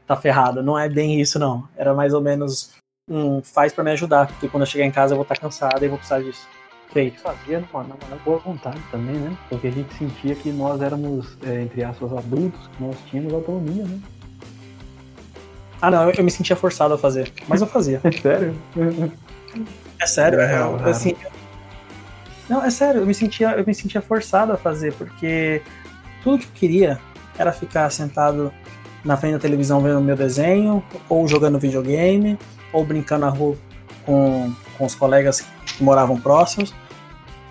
tá 0.07 0.15
ferrado. 0.15 0.63
Não 0.63 0.79
é 0.79 0.87
bem 0.87 1.19
isso, 1.19 1.37
não. 1.37 1.67
Era 1.75 1.93
mais 1.93 2.13
ou 2.13 2.21
menos 2.21 2.73
um 3.09 3.41
faz 3.43 3.73
para 3.73 3.83
me 3.83 3.91
ajudar, 3.91 4.27
porque 4.27 4.47
quando 4.47 4.63
eu 4.63 4.67
chegar 4.67 4.85
em 4.85 4.91
casa 4.91 5.13
eu 5.13 5.17
vou 5.17 5.23
estar 5.23 5.37
cansada 5.37 5.83
e 5.83 5.89
vou 5.89 5.97
precisar 5.97 6.21
disso. 6.21 6.47
Feito. 6.91 7.19
Fazia 7.21 7.59
numa, 7.59 7.83
numa 7.83 8.15
boa 8.23 8.39
vontade 8.39 8.79
também, 8.91 9.15
né? 9.15 9.35
Porque 9.49 9.67
a 9.67 9.71
gente 9.71 9.93
sentia 9.95 10.33
que 10.35 10.49
nós 10.51 10.81
éramos, 10.81 11.37
é, 11.45 11.61
entre 11.61 11.83
aspas, 11.83 12.13
adultos, 12.13 12.67
que 12.75 12.83
nós 12.83 12.95
tínhamos 13.09 13.33
autonomia, 13.33 13.83
né? 13.83 13.99
Ah, 15.81 15.91
não, 15.91 16.03
eu, 16.09 16.11
eu 16.17 16.23
me 16.23 16.31
sentia 16.31 16.55
forçado 16.55 16.93
a 16.93 16.97
fazer, 16.97 17.31
mas 17.47 17.61
eu 17.61 17.67
fazia. 17.67 17.99
Sério? 18.21 18.55
É 19.99 20.05
sério, 20.07 20.39
É, 20.39 20.57
eu, 20.57 20.77
raro. 20.77 20.89
assim, 20.89 21.15
não, 22.49 22.63
é 22.63 22.69
sério, 22.69 23.01
eu 23.01 23.05
me 23.05 23.13
sentia, 23.13 23.51
eu 23.51 23.65
me 23.65 23.73
sentia 23.73 24.01
forçado 24.01 24.51
a 24.53 24.57
fazer, 24.57 24.93
porque 24.93 25.61
tudo 26.23 26.39
que 26.39 26.45
eu 26.45 26.51
queria 26.53 26.99
era 27.37 27.51
ficar 27.51 27.89
sentado 27.89 28.51
na 29.03 29.15
frente 29.17 29.33
da 29.33 29.39
televisão 29.39 29.81
vendo 29.81 30.01
meu 30.01 30.15
desenho, 30.15 30.83
ou 31.09 31.27
jogando 31.27 31.59
videogame, 31.59 32.37
ou 32.73 32.83
brincando 32.85 33.25
na 33.25 33.29
rua 33.31 33.55
com, 34.05 34.51
com 34.77 34.85
os 34.85 34.95
colegas 34.95 35.41
que 35.41 35.83
moravam 35.83 36.19
próximos, 36.19 36.73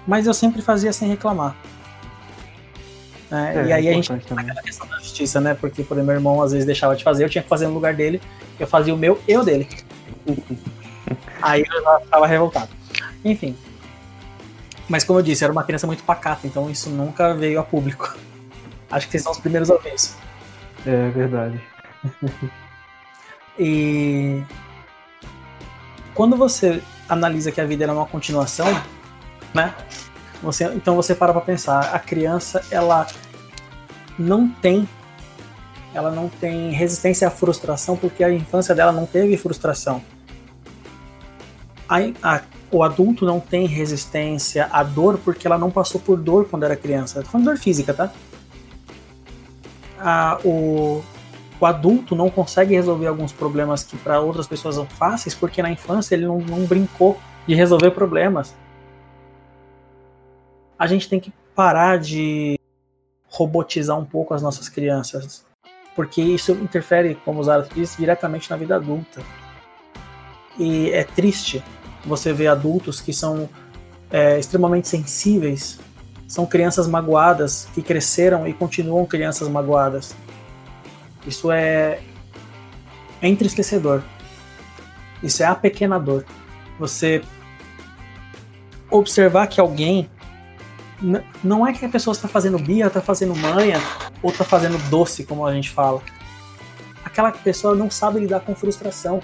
mas 0.06 0.26
eu 0.26 0.34
sempre 0.34 0.62
fazia 0.62 0.92
sem 0.92 1.08
reclamar. 1.08 1.56
né? 3.30 3.52
É, 3.56 3.66
e 3.66 3.72
aí 3.72 3.88
a 3.88 3.92
gente 3.92 4.12
questão 4.62 4.86
da 4.86 4.98
justiça, 4.98 5.40
né? 5.40 5.54
Porque 5.54 5.82
por 5.82 5.94
exemplo, 5.94 6.06
meu 6.06 6.14
irmão 6.14 6.42
às 6.42 6.52
vezes 6.52 6.66
deixava 6.66 6.94
de 6.94 7.02
fazer, 7.02 7.24
eu 7.24 7.28
tinha 7.28 7.42
que 7.42 7.48
fazer 7.48 7.66
no 7.66 7.74
lugar 7.74 7.94
dele, 7.94 8.20
eu 8.58 8.66
fazia 8.66 8.94
o 8.94 8.98
meu 8.98 9.20
e 9.26 9.36
o 9.36 9.42
dele. 9.42 9.68
Aí 11.42 11.62
eu 11.62 11.82
já 11.82 11.98
estava 12.02 12.26
revoltado. 12.26 12.70
Enfim. 13.24 13.56
Mas 14.88 15.04
como 15.04 15.18
eu 15.18 15.22
disse, 15.22 15.44
era 15.44 15.52
uma 15.52 15.64
criança 15.64 15.86
muito 15.86 16.02
pacata, 16.04 16.46
então 16.46 16.70
isso 16.70 16.90
nunca 16.90 17.34
veio 17.34 17.58
a 17.58 17.62
público. 17.62 18.16
Acho 18.90 19.06
que 19.06 19.12
vocês 19.12 19.22
são 19.22 19.32
os 19.32 19.38
primeiros 19.38 19.70
a 19.70 19.76
ver 19.76 19.94
isso. 19.94 20.16
É 20.86 21.08
verdade. 21.10 21.60
E 23.58 24.42
quando 26.14 26.36
você 26.36 26.82
analisa 27.08 27.50
que 27.52 27.60
a 27.60 27.64
vida 27.66 27.84
era 27.84 27.92
uma 27.92 28.06
continuação, 28.06 28.66
né? 29.54 29.74
Você, 30.42 30.64
então 30.74 30.94
você 30.96 31.14
para 31.14 31.32
para 31.32 31.40
pensar, 31.42 31.94
a 31.94 31.98
criança 31.98 32.62
ela 32.70 33.06
não 34.18 34.48
tem 34.48 34.88
ela 35.94 36.10
não 36.10 36.28
tem 36.28 36.70
resistência 36.72 37.28
à 37.28 37.30
frustração 37.30 37.96
porque 37.96 38.24
a 38.24 38.32
infância 38.32 38.74
dela 38.74 38.90
não 38.90 39.06
teve 39.06 39.36
frustração. 39.36 40.02
A, 41.88 41.98
a- 42.22 42.40
o 42.70 42.82
adulto 42.82 43.24
não 43.24 43.38
tem 43.38 43.66
resistência 43.66 44.68
à 44.72 44.82
dor 44.82 45.18
porque 45.24 45.46
ela 45.46 45.56
não 45.56 45.70
passou 45.70 46.00
por 46.00 46.18
dor 46.18 46.46
quando 46.50 46.64
era 46.64 46.74
criança. 46.74 47.22
Tô 47.22 47.28
falando 47.28 47.44
dor 47.46 47.58
física, 47.58 47.94
tá? 47.94 48.10
A- 50.00 50.38
o, 50.44 51.02
o 51.60 51.66
adulto 51.66 52.16
não 52.16 52.28
consegue 52.28 52.74
resolver 52.74 53.06
alguns 53.06 53.32
problemas 53.32 53.82
que 53.82 53.96
para 53.96 54.20
outras 54.20 54.46
pessoas 54.46 54.74
são 54.74 54.86
fáceis 54.86 55.34
porque 55.34 55.62
na 55.62 55.70
infância 55.70 56.14
ele 56.14 56.26
não, 56.26 56.38
não 56.38 56.64
brincou 56.64 57.18
de 57.46 57.54
resolver 57.54 57.90
problemas. 57.92 58.54
A 60.78 60.86
gente 60.86 61.08
tem 61.08 61.20
que 61.20 61.32
parar 61.54 61.98
de 61.98 62.58
robotizar 63.28 63.98
um 63.98 64.04
pouco 64.04 64.34
as 64.34 64.42
nossas 64.42 64.68
crianças, 64.68 65.44
porque 65.94 66.20
isso 66.20 66.52
interfere, 66.52 67.16
como 67.24 67.40
o 67.40 67.44
Zara 67.44 67.66
disse, 67.74 67.98
diretamente 67.98 68.50
na 68.50 68.56
vida 68.56 68.76
adulta. 68.76 69.22
E 70.58 70.90
é 70.90 71.04
triste 71.04 71.62
você 72.04 72.32
ver 72.32 72.48
adultos 72.48 73.00
que 73.00 73.12
são 73.12 73.48
é, 74.10 74.38
extremamente 74.38 74.88
sensíveis, 74.88 75.80
são 76.28 76.46
crianças 76.46 76.86
magoadas 76.86 77.68
que 77.74 77.82
cresceram 77.82 78.46
e 78.46 78.52
continuam 78.52 79.06
crianças 79.06 79.48
magoadas. 79.48 80.14
Isso 81.26 81.50
é, 81.50 82.00
é 83.20 83.28
entristecedor. 83.28 84.02
Isso 85.22 85.42
é 85.42 85.46
apequenador. 85.46 86.24
Você 86.78 87.22
observar 88.90 89.46
que 89.46 89.60
alguém. 89.60 90.10
Não 91.42 91.66
é 91.66 91.72
que 91.72 91.84
a 91.84 91.88
pessoa 91.88 92.12
está 92.12 92.28
fazendo 92.28 92.58
birra, 92.58 92.86
está 92.88 93.00
fazendo 93.00 93.34
manha, 93.34 93.80
ou 94.22 94.30
está 94.30 94.44
fazendo 94.44 94.78
doce, 94.88 95.24
como 95.24 95.44
a 95.46 95.52
gente 95.52 95.70
fala. 95.70 96.00
Aquela 97.04 97.30
pessoa 97.30 97.74
não 97.74 97.90
sabe 97.90 98.20
lidar 98.20 98.40
com 98.40 98.54
frustração. 98.54 99.20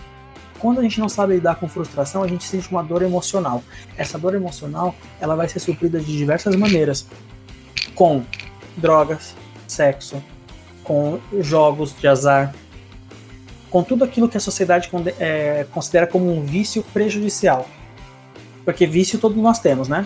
Quando 0.59 0.81
a 0.81 0.83
gente 0.83 1.01
não 1.01 1.09
sabe 1.09 1.35
lidar 1.35 1.55
com 1.55 1.67
frustração, 1.69 2.23
a 2.23 2.29
gente 2.29 2.45
sente 2.45 2.71
uma 2.71 2.83
dor 2.83 3.03
emocional. 3.03 3.63
Essa 3.97 4.19
dor 4.19 4.35
emocional, 4.35 4.95
ela 5.19 5.35
vai 5.35 5.49
ser 5.49 5.59
suprida 5.59 5.99
de 5.99 6.17
diversas 6.17 6.55
maneiras. 6.55 7.07
Com 7.95 8.25
drogas, 8.77 9.35
sexo, 9.67 10.23
com 10.91 11.21
jogos 11.39 11.95
de 11.97 12.09
azar, 12.09 12.53
com 13.71 13.81
tudo 13.81 14.03
aquilo 14.03 14.29
que 14.29 14.37
a 14.37 14.41
sociedade 14.41 14.91
é, 15.21 15.65
considera 15.71 16.05
como 16.05 16.29
um 16.37 16.45
vício 16.45 16.83
prejudicial. 16.83 17.69
Porque 18.65 18.89
vício 18.89 19.17
todos 19.17 19.41
nós 19.41 19.61
temos, 19.61 19.87
né? 19.87 20.05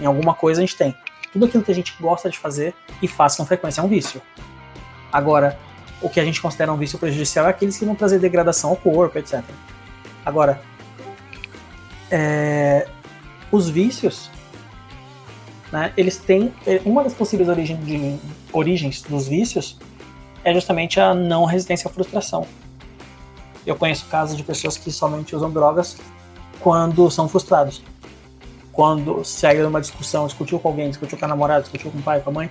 Em 0.00 0.06
alguma 0.06 0.32
coisa 0.32 0.62
a 0.62 0.64
gente 0.64 0.74
tem. 0.74 0.94
Tudo 1.30 1.44
aquilo 1.44 1.62
que 1.62 1.70
a 1.70 1.74
gente 1.74 1.94
gosta 2.00 2.30
de 2.30 2.38
fazer 2.38 2.74
e 3.02 3.06
faz 3.06 3.36
com 3.36 3.44
frequência 3.44 3.82
é 3.82 3.84
um 3.84 3.88
vício. 3.88 4.22
Agora, 5.12 5.58
o 6.00 6.08
que 6.08 6.18
a 6.18 6.24
gente 6.24 6.40
considera 6.40 6.72
um 6.72 6.78
vício 6.78 6.98
prejudicial 6.98 7.44
é 7.46 7.50
aqueles 7.50 7.76
que 7.76 7.84
vão 7.84 7.94
trazer 7.94 8.18
degradação 8.18 8.70
ao 8.70 8.76
corpo, 8.76 9.18
etc. 9.18 9.42
Agora, 10.24 10.62
é, 12.10 12.88
os 13.52 13.68
vícios, 13.68 14.30
né, 15.74 15.92
eles 15.96 16.16
têm. 16.16 16.52
é, 16.64 16.80
Uma 16.84 17.02
das 17.02 17.12
possíveis 17.12 17.48
origem 17.48 17.76
de- 17.78 18.16
origens 18.52 19.02
dos 19.02 19.26
vícios 19.26 19.76
é 20.44 20.54
justamente 20.54 21.00
a 21.00 21.12
não 21.12 21.44
resistência 21.44 21.90
à 21.90 21.92
frustração. 21.92 22.46
Eu 23.66 23.74
conheço 23.74 24.06
casos 24.06 24.36
de 24.36 24.44
pessoas 24.44 24.76
que 24.78 24.92
somente 24.92 25.34
usam 25.34 25.50
drogas 25.50 25.96
quando 26.60 27.10
são 27.10 27.28
frustrados. 27.28 27.82
Quando 28.72 29.24
segue 29.24 29.62
numa 29.62 29.80
discussão, 29.80 30.26
discutiu 30.26 30.60
com 30.60 30.68
alguém, 30.68 30.90
discutiu 30.90 31.18
com 31.18 31.24
a 31.24 31.28
namorada, 31.28 31.62
discutiu 31.62 31.90
com 31.90 31.98
o 31.98 32.02
pai, 32.02 32.20
com 32.20 32.30
a 32.30 32.32
mãe, 32.32 32.50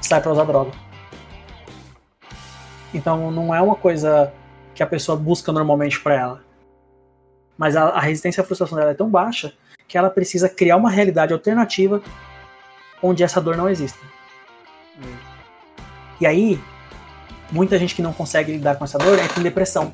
sai 0.00 0.20
para 0.20 0.32
usar 0.32 0.44
droga. 0.44 0.72
Então 2.92 3.30
não 3.30 3.54
é 3.54 3.60
uma 3.62 3.76
coisa 3.76 4.32
que 4.74 4.82
a 4.82 4.86
pessoa 4.86 5.16
busca 5.16 5.52
normalmente 5.52 6.00
para 6.00 6.14
ela. 6.14 6.40
Mas 7.56 7.76
a 7.76 8.00
resistência 8.00 8.42
à 8.42 8.44
frustração 8.44 8.76
dela 8.76 8.90
é 8.90 8.94
tão 8.94 9.08
baixa 9.08 9.52
que 9.86 9.96
ela 9.98 10.10
precisa 10.10 10.48
criar 10.48 10.76
uma 10.76 10.90
realidade 10.90 11.32
alternativa 11.32 12.02
onde 13.02 13.22
essa 13.22 13.40
dor 13.40 13.56
não 13.56 13.68
exista. 13.68 13.98
E 16.20 16.26
aí, 16.26 16.60
muita 17.50 17.78
gente 17.78 17.94
que 17.94 18.02
não 18.02 18.12
consegue 18.12 18.52
lidar 18.52 18.76
com 18.76 18.84
essa 18.84 18.98
dor 18.98 19.18
entra 19.18 19.40
em 19.40 19.42
depressão. 19.42 19.92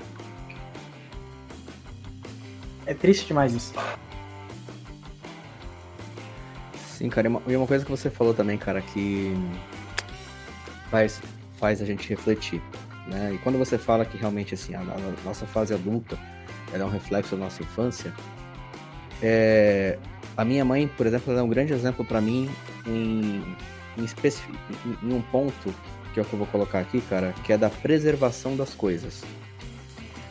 É 2.84 2.94
triste 2.94 3.26
demais 3.26 3.52
isso. 3.52 3.74
Sim, 6.98 7.08
cara, 7.08 7.28
e 7.28 7.30
uma, 7.30 7.42
e 7.46 7.56
uma 7.56 7.66
coisa 7.66 7.84
que 7.84 7.90
você 7.90 8.10
falou 8.10 8.34
também, 8.34 8.58
cara, 8.58 8.82
que 8.82 9.32
faz, 10.90 11.20
faz 11.58 11.80
a 11.80 11.84
gente 11.84 12.08
refletir, 12.08 12.60
né? 13.06 13.32
E 13.34 13.38
quando 13.38 13.56
você 13.56 13.78
fala 13.78 14.04
que 14.04 14.16
realmente, 14.16 14.54
assim, 14.54 14.74
a, 14.74 14.80
a 14.80 15.24
nossa 15.24 15.46
fase 15.46 15.72
adulta 15.72 16.18
é 16.72 16.84
um 16.84 16.88
reflexo 16.90 17.36
da 17.36 17.44
nossa 17.44 17.62
infância, 17.62 18.12
é, 19.22 19.98
a 20.38 20.44
minha 20.44 20.64
mãe, 20.64 20.86
por 20.86 21.04
exemplo, 21.04 21.36
é 21.36 21.42
um 21.42 21.48
grande 21.48 21.72
exemplo 21.72 22.04
para 22.04 22.20
mim 22.20 22.48
em, 22.86 23.42
em, 23.98 24.04
em, 24.04 25.08
em 25.10 25.12
um 25.12 25.20
ponto 25.20 25.74
que 26.14 26.20
é 26.20 26.22
o 26.22 26.24
que 26.24 26.32
eu 26.32 26.38
vou 26.38 26.46
colocar 26.46 26.78
aqui, 26.78 27.00
cara, 27.00 27.34
que 27.42 27.52
é 27.52 27.58
da 27.58 27.68
preservação 27.68 28.56
das 28.56 28.72
coisas. 28.72 29.24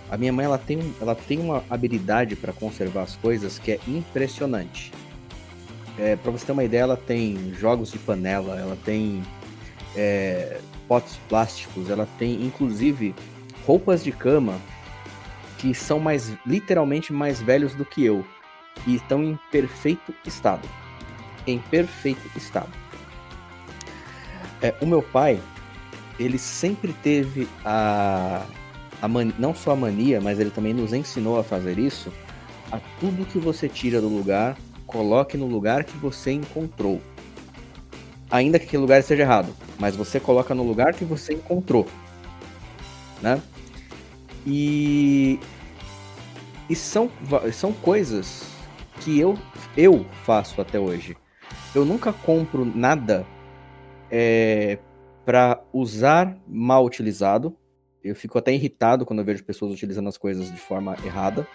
A 0.09 0.15
minha 0.15 0.31
mãe, 0.31 0.45
ela 0.45 0.57
tem, 0.57 0.79
ela 1.01 1.13
tem 1.13 1.39
uma 1.39 1.61
habilidade 1.69 2.37
para 2.37 2.53
conservar 2.53 3.01
as 3.03 3.17
coisas 3.17 3.59
que 3.59 3.73
é 3.73 3.79
impressionante. 3.85 4.93
É, 5.99 6.15
para 6.15 6.31
você 6.31 6.45
ter 6.45 6.53
uma 6.53 6.63
ideia, 6.63 6.83
ela 6.83 6.97
tem 6.97 7.53
jogos 7.53 7.91
de 7.91 7.99
panela, 7.99 8.57
ela 8.57 8.77
tem 8.85 9.21
é, 9.93 10.61
potes 10.87 11.17
plásticos, 11.27 11.89
ela 11.89 12.07
tem 12.17 12.45
inclusive 12.45 13.13
roupas 13.65 14.05
de 14.05 14.13
cama 14.13 14.57
que 15.57 15.73
são 15.73 15.99
mais 15.99 16.31
literalmente 16.45 17.11
mais 17.11 17.41
velhos 17.41 17.75
do 17.75 17.83
que 17.83 18.05
eu 18.05 18.25
e 18.85 18.95
estão 18.95 19.23
em 19.23 19.39
perfeito 19.51 20.13
estado. 20.25 20.67
Em 21.45 21.59
perfeito 21.59 22.29
estado. 22.35 22.69
É, 24.61 24.73
o 24.81 24.85
meu 24.85 25.01
pai, 25.01 25.39
ele 26.19 26.37
sempre 26.37 26.93
teve 26.93 27.47
a, 27.63 28.43
a 29.01 29.07
não 29.37 29.53
só 29.53 29.71
a 29.71 29.75
mania, 29.75 30.19
mas 30.19 30.39
ele 30.39 30.49
também 30.49 30.73
nos 30.73 30.93
ensinou 30.93 31.39
a 31.39 31.43
fazer 31.43 31.77
isso. 31.77 32.11
A 32.71 32.79
tudo 32.99 33.25
que 33.25 33.39
você 33.39 33.69
tira 33.69 34.01
do 34.01 34.09
lugar, 34.09 34.57
coloque 34.85 35.37
no 35.37 35.45
lugar 35.45 35.83
que 35.83 35.97
você 35.97 36.31
encontrou. 36.31 37.01
Ainda 38.29 38.59
que 38.59 38.65
aquele 38.65 38.81
lugar 38.81 38.99
esteja 38.99 39.23
errado, 39.23 39.53
mas 39.79 39.95
você 39.95 40.19
coloca 40.19 40.53
no 40.53 40.63
lugar 40.63 40.93
que 40.93 41.05
você 41.05 41.33
encontrou. 41.33 41.87
Né? 43.21 43.41
E, 44.45 45.39
e 46.69 46.75
são, 46.75 47.09
são 47.53 47.71
coisas 47.71 48.56
que 49.01 49.19
eu, 49.19 49.37
eu 49.75 50.05
faço 50.23 50.59
até 50.61 50.79
hoje. 50.79 51.15
Eu 51.73 51.85
nunca 51.85 52.11
compro 52.11 52.65
nada 52.65 53.25
é, 54.11 54.79
para 55.25 55.61
usar 55.73 56.37
mal 56.47 56.85
utilizado. 56.85 57.55
Eu 58.03 58.15
fico 58.15 58.37
até 58.37 58.53
irritado 58.53 59.05
quando 59.05 59.19
eu 59.19 59.25
vejo 59.25 59.43
pessoas 59.43 59.73
utilizando 59.73 60.07
as 60.07 60.17
coisas 60.17 60.51
de 60.51 60.59
forma 60.59 60.95
errada. 61.05 61.47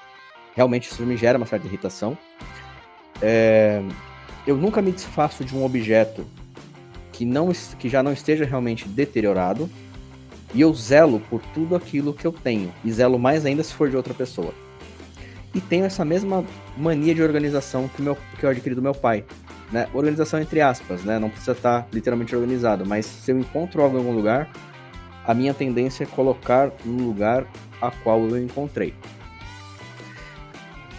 Realmente 0.54 0.90
isso 0.90 1.02
me 1.04 1.16
gera 1.16 1.38
uma 1.38 1.46
certa 1.46 1.66
irritação. 1.66 2.16
É, 3.20 3.82
eu 4.46 4.56
nunca 4.56 4.82
me 4.82 4.92
desfaço 4.92 5.44
de 5.44 5.56
um 5.56 5.64
objeto 5.64 6.26
que, 7.12 7.24
não, 7.24 7.50
que 7.78 7.88
já 7.88 8.02
não 8.02 8.12
esteja 8.12 8.44
realmente 8.44 8.86
deteriorado. 8.88 9.70
E 10.54 10.60
eu 10.60 10.74
zelo 10.74 11.20
por 11.30 11.40
tudo 11.54 11.74
aquilo 11.74 12.12
que 12.12 12.26
eu 12.26 12.32
tenho. 12.32 12.72
E 12.84 12.92
zelo 12.92 13.18
mais 13.18 13.46
ainda 13.46 13.62
se 13.62 13.72
for 13.72 13.88
de 13.88 13.96
outra 13.96 14.12
pessoa. 14.12 14.52
E 15.54 15.60
tenho 15.60 15.84
essa 15.84 16.04
mesma 16.04 16.44
mania 16.76 17.14
de 17.14 17.22
organização 17.22 17.88
que, 17.88 18.00
meu, 18.00 18.16
que 18.38 18.44
eu 18.44 18.50
adquiri 18.50 18.74
do 18.74 18.82
meu 18.82 18.94
pai. 18.94 19.24
Né? 19.70 19.88
Organização 19.92 20.40
entre 20.40 20.60
aspas, 20.60 21.04
né? 21.04 21.18
Não 21.18 21.28
precisa 21.28 21.52
estar 21.52 21.86
literalmente 21.92 22.34
organizado. 22.34 22.86
Mas 22.86 23.06
se 23.06 23.30
eu 23.30 23.38
encontro 23.38 23.82
algo 23.82 23.96
em 23.96 24.00
algum 24.00 24.14
lugar, 24.14 24.50
a 25.24 25.34
minha 25.34 25.52
tendência 25.52 26.04
é 26.04 26.06
colocar 26.06 26.70
no 26.84 27.04
lugar 27.04 27.46
a 27.80 27.90
qual 27.90 28.20
eu 28.20 28.42
encontrei. 28.42 28.94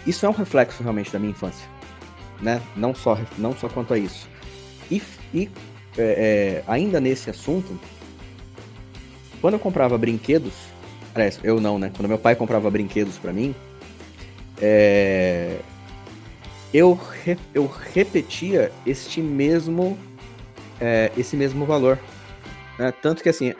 Isso 0.06 0.26
é 0.26 0.28
um 0.28 0.32
reflexo 0.32 0.82
realmente 0.82 1.12
da 1.12 1.18
minha 1.18 1.30
infância 1.30 1.74
né? 2.40 2.60
Não 2.76 2.94
só, 2.94 3.18
não 3.38 3.56
só 3.56 3.68
quanto 3.68 3.94
a 3.94 3.98
isso. 3.98 4.28
E, 4.90 5.02
e 5.32 5.50
é, 5.96 6.62
é, 6.62 6.64
ainda 6.66 7.00
nesse 7.00 7.30
assunto, 7.30 7.78
quando 9.40 9.54
eu 9.54 9.60
comprava 9.60 9.96
brinquedos, 9.98 10.52
eu 11.42 11.60
não, 11.60 11.78
né? 11.78 11.90
Quando 11.96 12.08
meu 12.08 12.18
pai 12.18 12.34
comprava 12.34 12.70
brinquedos 12.70 13.16
para 13.18 13.32
mim, 13.32 13.54
é, 14.60 15.58
eu, 16.72 16.94
re, 16.94 17.36
eu 17.54 17.66
repetia 17.66 18.72
este 18.86 19.20
mesmo, 19.20 19.98
é, 20.80 21.10
esse 21.16 21.36
mesmo 21.36 21.64
valor. 21.64 21.98
Né? 22.78 22.92
Tanto 23.02 23.22
que 23.22 23.28
assim, 23.28 23.54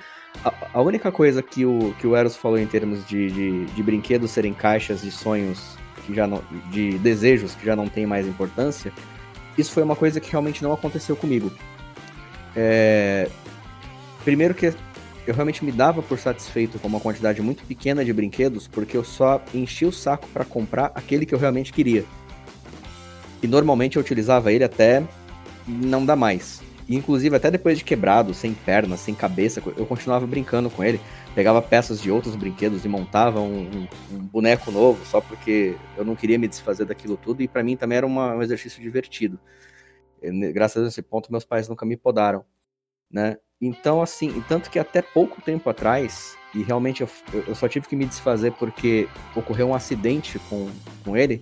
a, 0.44 0.52
a, 0.74 0.80
única 0.80 1.12
coisa 1.12 1.42
que 1.42 1.64
o, 1.64 1.94
que 1.98 2.06
o 2.06 2.16
Eros 2.16 2.36
falou 2.36 2.58
em 2.58 2.66
termos 2.66 3.06
de, 3.06 3.30
de, 3.30 3.64
de 3.66 3.82
brinquedos 3.82 4.30
serem 4.30 4.52
caixas 4.52 5.02
de 5.02 5.10
sonhos 5.10 5.76
que 6.04 6.14
já 6.14 6.26
não, 6.26 6.42
de 6.70 6.98
desejos 6.98 7.54
que 7.54 7.64
já 7.64 7.74
não 7.74 7.88
tem 7.88 8.06
mais 8.06 8.26
importância, 8.26 8.92
isso 9.56 9.72
foi 9.72 9.82
uma 9.82 9.96
coisa 9.96 10.20
que 10.20 10.30
realmente 10.30 10.62
não 10.62 10.72
aconteceu 10.72 11.16
comigo. 11.16 11.50
É... 12.54 13.28
Primeiro 14.24 14.54
que 14.54 14.72
eu 15.26 15.34
realmente 15.34 15.64
me 15.64 15.72
dava 15.72 16.02
por 16.02 16.18
satisfeito 16.18 16.78
com 16.78 16.88
uma 16.88 17.00
quantidade 17.00 17.40
muito 17.40 17.64
pequena 17.64 18.04
de 18.04 18.12
brinquedos, 18.12 18.68
porque 18.68 18.96
eu 18.96 19.04
só 19.04 19.42
enchi 19.54 19.84
o 19.84 19.92
saco 19.92 20.28
para 20.28 20.44
comprar 20.44 20.92
aquele 20.94 21.24
que 21.26 21.34
eu 21.34 21.38
realmente 21.38 21.72
queria. 21.72 22.04
E 23.42 23.46
normalmente 23.46 23.96
eu 23.96 24.02
utilizava 24.02 24.52
ele 24.52 24.64
até 24.64 25.02
não 25.66 26.04
dar 26.04 26.16
mais. 26.16 26.62
E, 26.88 26.94
inclusive, 26.94 27.34
até 27.34 27.50
depois 27.50 27.78
de 27.78 27.84
quebrado, 27.84 28.34
sem 28.34 28.52
perna, 28.52 28.96
sem 28.96 29.14
cabeça, 29.14 29.62
eu 29.76 29.86
continuava 29.86 30.26
brincando 30.26 30.68
com 30.68 30.84
ele 30.84 31.00
pegava 31.34 31.60
peças 31.60 32.00
de 32.00 32.10
outros 32.10 32.36
brinquedos 32.36 32.84
e 32.84 32.88
montava 32.88 33.40
um, 33.40 33.62
um, 33.62 33.88
um 34.12 34.18
boneco 34.18 34.70
novo 34.70 35.04
só 35.04 35.20
porque 35.20 35.76
eu 35.96 36.04
não 36.04 36.14
queria 36.14 36.38
me 36.38 36.46
desfazer 36.46 36.84
daquilo 36.84 37.16
tudo 37.16 37.42
e 37.42 37.48
para 37.48 37.62
mim 37.62 37.76
também 37.76 37.98
era 37.98 38.06
uma, 38.06 38.34
um 38.34 38.42
exercício 38.42 38.80
divertido. 38.80 39.38
Graças 40.52 40.84
a 40.84 40.88
esse 40.88 41.02
ponto 41.02 41.30
meus 41.30 41.44
pais 41.44 41.68
nunca 41.68 41.84
me 41.84 41.96
podaram, 41.96 42.44
né? 43.10 43.36
Então 43.60 44.02
assim, 44.02 44.42
tanto 44.48 44.70
que 44.70 44.78
até 44.78 45.00
pouco 45.00 45.40
tempo 45.40 45.68
atrás 45.70 46.36
e 46.54 46.62
realmente 46.62 47.00
eu, 47.00 47.08
eu 47.46 47.54
só 47.54 47.68
tive 47.68 47.88
que 47.88 47.96
me 47.96 48.04
desfazer 48.04 48.52
porque 48.52 49.08
ocorreu 49.34 49.68
um 49.68 49.74
acidente 49.74 50.38
com, 50.50 50.68
com 51.04 51.16
ele. 51.16 51.40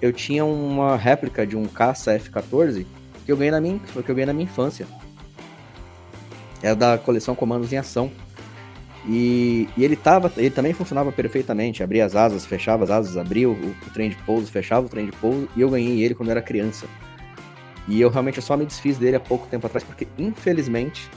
Eu 0.00 0.12
tinha 0.12 0.44
uma 0.44 0.96
réplica 0.96 1.46
de 1.46 1.56
um 1.56 1.66
caça 1.66 2.12
F-14 2.14 2.86
que 3.24 3.30
eu 3.30 3.36
ganhei 3.36 3.50
na 3.50 3.60
minha 3.60 3.78
que 3.78 3.96
eu 3.96 4.14
ganhei 4.14 4.26
na 4.26 4.32
minha 4.32 4.44
infância. 4.44 4.86
Era 6.62 6.74
da 6.74 6.98
coleção 6.98 7.34
Comandos 7.34 7.72
em 7.72 7.76
Ação 7.76 8.10
e, 9.06 9.68
e, 9.76 9.84
ele 9.84 9.96
tava, 9.96 10.30
ele 10.36 10.50
também 10.50 10.72
funcionava 10.72 11.10
perfeitamente, 11.10 11.82
abria 11.82 12.04
as 12.04 12.14
asas, 12.14 12.44
fechava 12.44 12.84
as 12.84 12.90
asas, 12.90 13.16
abria 13.16 13.48
o, 13.48 13.52
o, 13.52 13.90
trem 13.92 14.10
de 14.10 14.16
pouso, 14.16 14.50
fechava 14.50 14.86
o 14.86 14.88
trem 14.88 15.06
de 15.06 15.12
pouso, 15.12 15.48
e 15.56 15.60
eu 15.60 15.70
ganhei 15.70 16.02
ele 16.02 16.14
quando 16.14 16.28
eu 16.28 16.32
era 16.32 16.42
criança. 16.42 16.86
E 17.88 18.00
eu 18.00 18.10
realmente 18.10 18.40
só 18.42 18.56
me 18.56 18.66
desfiz 18.66 18.98
dele 18.98 19.16
há 19.16 19.20
pouco 19.20 19.46
tempo 19.46 19.66
atrás, 19.66 19.82
porque 19.82 20.06
infelizmente 20.18 21.10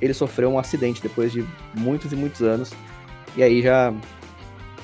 ele 0.00 0.14
sofreu 0.14 0.50
um 0.50 0.58
acidente 0.58 1.02
depois 1.02 1.32
de 1.32 1.46
muitos 1.74 2.12
e 2.12 2.16
muitos 2.16 2.42
anos, 2.42 2.72
e 3.36 3.42
aí 3.42 3.62
já 3.62 3.92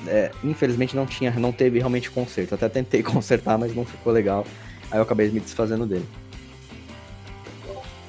é, 0.05 0.31
infelizmente 0.43 0.95
não 0.95 1.05
tinha, 1.05 1.31
não 1.31 1.51
teve 1.51 1.79
realmente 1.79 2.11
conserto. 2.11 2.55
Até 2.55 2.69
tentei 2.69 3.01
consertar, 3.03 3.57
mas 3.57 3.75
não 3.75 3.85
ficou 3.85 4.13
legal. 4.13 4.45
Aí 4.91 4.99
eu 4.99 5.03
acabei 5.03 5.29
me 5.29 5.39
desfazendo 5.39 5.85
dele. 5.85 6.07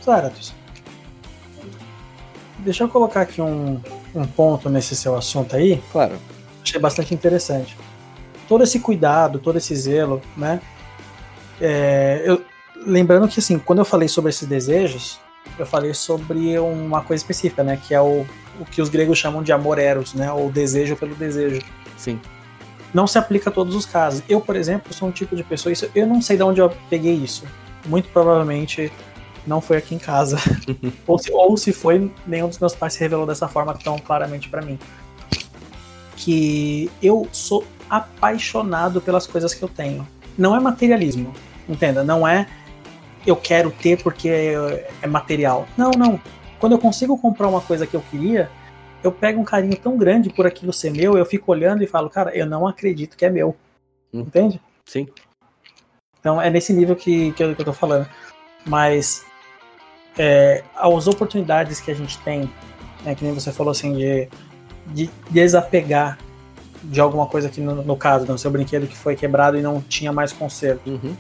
Zaratus. 0.05 0.55
Deixa 2.59 2.85
eu 2.85 2.89
colocar 2.89 3.23
aqui 3.23 3.41
um, 3.41 3.81
um 4.15 4.27
ponto 4.27 4.69
nesse 4.69 4.97
seu 4.97 5.17
assunto 5.17 5.55
aí. 5.57 5.83
Claro. 5.93 6.17
Achei 6.63 6.81
bastante 6.81 7.15
interessante. 7.15 7.77
Todo 8.49 8.65
esse 8.65 8.81
cuidado, 8.81 9.39
todo 9.39 9.59
esse 9.59 9.75
zelo, 9.77 10.21
né? 10.37 10.61
É, 11.61 12.23
eu, 12.25 12.43
lembrando 12.87 13.29
que, 13.29 13.41
assim, 13.41 13.59
quando 13.59 13.81
eu 13.81 13.85
falei 13.85 14.09
sobre 14.09 14.31
esses 14.31 14.47
desejos, 14.49 15.21
eu 15.63 15.67
falei 15.67 15.95
sobre 15.95 16.59
uma 16.59 17.03
coisa 17.03 17.23
específica, 17.23 17.63
né? 17.63 17.79
Que 17.87 17.95
é 17.95 18.01
o, 18.01 18.27
o 18.61 18.65
que 18.65 18.83
os 18.83 18.89
gregos 18.89 19.19
chamam 19.19 19.43
de 19.43 19.53
amor 19.53 19.79
eros, 19.79 20.15
né? 20.15 20.33
Ou 20.33 20.51
desejo 20.51 20.97
pelo 20.97 21.15
desejo. 21.15 21.61
Sim. 21.97 22.21
Não 22.93 23.07
se 23.07 23.19
aplica 23.19 23.51
a 23.51 23.53
todos 23.53 23.75
os 23.75 23.85
casos. 23.85 24.23
Eu, 24.29 24.41
por 24.41 24.57
exemplo, 24.57 24.93
sou 24.93 25.09
um 25.09 25.13
tipo 25.13 25.37
de 25.37 25.43
pessoa, 25.43 25.73
isso, 25.73 25.91
eu 25.95 26.07
não 26.07 26.23
sei 26.23 26.37
de 26.37 26.43
onde 26.43 26.61
eu 26.61 26.73
peguei 26.89 27.15
isso. 27.15 27.45
Muito 27.87 28.09
provavelmente 28.09 28.91
não 29.47 29.61
foi 29.61 29.77
aqui 29.79 29.95
em 29.95 29.99
casa. 29.99 30.39
ou, 31.07 31.19
se, 31.19 31.33
ou 31.33 31.57
se 31.57 31.73
foi, 31.73 32.11
nenhum 32.27 32.49
dos 32.49 32.59
meus 32.59 32.75
pais 32.75 32.95
se 32.95 33.01
revelou 33.01 33.27
dessa 33.27 33.49
forma 33.49 33.75
tão 33.75 33.99
claramente 33.99 34.49
para 34.49 34.63
mim. 34.63 34.79
Que 36.17 36.91
eu 37.03 37.29
sou 37.33 37.65
apaixonado 37.89 39.01
pelas 39.01 39.27
coisas 39.27 39.55
que 39.55 39.63
eu 39.63 39.69
tenho. 39.69 40.07
Não 40.37 40.55
é 40.55 40.61
materialismo, 40.61 41.33
entenda? 41.69 42.05
Não 42.05 42.27
é 42.27 42.47
eu 43.29 43.37
quero 43.37 43.71
ter 43.71 44.03
porque 44.03 44.29
é, 44.29 44.91
é 45.03 45.07
material. 45.07 45.67
Não, 45.77 45.91
não. 45.91 46.21
Quando 46.59 46.73
eu 46.73 46.79
consigo 46.79 47.17
comprar 47.19 47.49
uma 47.49 47.61
coisa 47.61 47.87
que 47.87 47.95
eu 47.95 48.03
queria, 48.11 48.51
eu 49.03 49.13
pego 49.13 49.41
um 49.41 49.45
carinho 49.45 49.77
tão 49.77 49.97
grande 49.97 50.31
por 50.31 50.47
aquilo 50.47 50.73
ser 50.73 50.91
meu, 50.91 51.17
eu 51.17 51.25
fico 51.25 51.53
olhando 51.53 51.83
e 51.83 51.87
falo, 51.87 52.11
cara, 52.11 52.37
eu 52.37 52.47
não 52.47 52.67
acredito 52.67 53.17
que 53.17 53.25
é 53.25 53.31
meu. 53.31 53.57
Hum. 54.13 54.21
Entende? 54.21 54.61
Sim. 54.85 55.07
Então 56.19 56.41
é 56.41 56.51
nesse 56.51 56.73
nível 56.73 56.97
que, 56.97 57.33
que, 57.33 57.43
eu, 57.43 57.55
que 57.55 57.61
eu 57.61 57.67
tô 57.67 57.73
falando. 57.73 58.09
Mas 58.67 59.25
é, 60.19 60.65
as 60.75 61.07
oportunidades 61.07 61.81
que 61.81 61.91
a 61.91 61.95
gente 61.95 62.19
tem, 62.19 62.51
né, 63.05 63.15
que 63.15 63.25
nem 63.25 63.33
você 63.33 63.53
falou 63.53 63.71
assim, 63.71 63.95
de, 63.95 64.29
de 64.87 65.11
desapegar 65.31 66.19
de 66.83 67.01
alguma 67.01 67.27
coisa 67.27 67.49
que, 67.49 67.61
no, 67.61 67.83
no 67.83 67.97
caso, 67.97 68.27
no 68.27 68.39
seu 68.39 68.51
brinquedo 68.51 68.87
que 68.87 68.97
foi 68.97 69.17
quebrado 69.17 69.59
e 69.59 69.63
não 69.63 69.81
tinha 69.81 70.13
mais 70.13 70.33
conserto. 70.33 70.89
Uhum. 70.89 71.17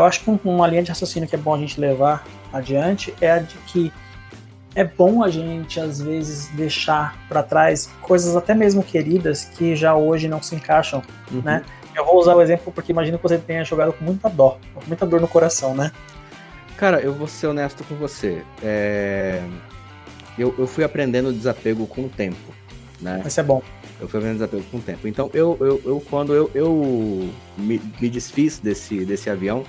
Eu 0.00 0.04
acho 0.06 0.20
que 0.24 0.30
uma 0.44 0.66
linha 0.66 0.82
de 0.82 0.88
raciocínio 0.88 1.28
que 1.28 1.34
é 1.34 1.38
bom 1.38 1.54
a 1.54 1.58
gente 1.58 1.80
levar 1.80 2.26
adiante 2.52 3.14
é 3.20 3.30
a 3.32 3.38
de 3.38 3.54
que 3.66 3.92
é 4.74 4.84
bom 4.84 5.22
a 5.22 5.28
gente, 5.28 5.80
às 5.80 6.00
vezes, 6.00 6.48
deixar 6.54 7.18
para 7.28 7.42
trás 7.42 7.90
coisas 8.00 8.36
até 8.36 8.54
mesmo 8.54 8.82
queridas 8.82 9.44
que 9.44 9.74
já 9.74 9.94
hoje 9.96 10.28
não 10.28 10.40
se 10.42 10.54
encaixam, 10.54 11.02
Uhum. 11.30 11.42
né? 11.42 11.64
Eu 11.94 12.04
vou 12.06 12.18
usar 12.18 12.34
o 12.36 12.40
exemplo 12.40 12.72
porque 12.72 12.92
imagino 12.92 13.18
que 13.18 13.22
você 13.22 13.36
tenha 13.36 13.64
jogado 13.64 13.92
com 13.92 14.04
muita 14.04 14.28
dó, 14.30 14.58
com 14.72 14.80
muita 14.86 15.04
dor 15.04 15.20
no 15.20 15.26
coração, 15.28 15.74
né? 15.74 15.90
Cara, 16.76 17.00
eu 17.00 17.12
vou 17.12 17.26
ser 17.26 17.48
honesto 17.48 17.82
com 17.84 17.94
você. 17.96 18.42
É, 18.62 19.42
Eu, 20.38 20.54
eu 20.56 20.66
fui 20.66 20.84
aprendendo 20.84 21.32
desapego 21.32 21.86
com 21.86 22.02
o 22.02 22.08
tempo, 22.08 22.54
né? 23.00 23.22
Isso 23.26 23.40
é 23.40 23.42
bom. 23.42 23.60
Eu 24.00 24.08
fui 24.08 24.18
aprendendo 24.18 24.38
desapego 24.38 24.62
com 24.70 24.78
o 24.78 24.80
tempo. 24.80 25.06
Então, 25.08 25.28
eu, 25.34 25.56
eu, 25.60 25.82
eu 25.84 26.02
quando 26.08 26.32
eu, 26.32 26.50
eu 26.54 27.28
me, 27.58 27.82
me 28.00 28.08
desfiz 28.08 28.58
desse, 28.60 29.04
desse 29.04 29.28
avião, 29.28 29.64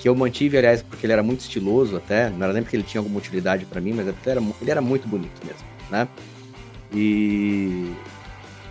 que 0.00 0.08
eu 0.08 0.14
mantive, 0.14 0.56
aliás, 0.56 0.82
porque 0.82 1.04
ele 1.04 1.12
era 1.12 1.22
muito 1.22 1.40
estiloso 1.40 1.98
até, 1.98 2.30
não 2.30 2.44
era 2.44 2.54
nem 2.54 2.62
porque 2.62 2.74
ele 2.74 2.82
tinha 2.82 3.00
alguma 3.00 3.18
utilidade 3.18 3.66
pra 3.66 3.82
mim, 3.82 3.92
mas 3.92 4.08
é 4.08 4.10
ele 4.10 4.18
era, 4.24 4.42
ele 4.62 4.70
era 4.70 4.80
muito 4.80 5.06
bonito 5.06 5.44
mesmo, 5.44 5.62
né? 5.90 6.08
E, 6.90 7.92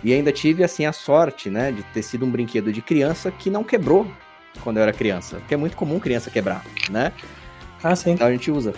e 0.02 0.12
ainda 0.12 0.32
tive, 0.32 0.64
assim, 0.64 0.84
a 0.86 0.92
sorte, 0.92 1.48
né, 1.48 1.70
de 1.70 1.84
ter 1.84 2.02
sido 2.02 2.26
um 2.26 2.30
brinquedo 2.30 2.72
de 2.72 2.82
criança 2.82 3.30
que 3.30 3.48
não 3.48 3.62
quebrou 3.62 4.10
quando 4.64 4.78
eu 4.78 4.82
era 4.82 4.92
criança, 4.92 5.36
porque 5.36 5.54
é 5.54 5.56
muito 5.56 5.76
comum 5.76 6.00
criança 6.00 6.30
quebrar, 6.30 6.64
né? 6.90 7.12
Ah, 7.80 7.94
sim. 7.94 8.10
Então 8.10 8.26
a 8.26 8.32
gente 8.32 8.50
usa. 8.50 8.74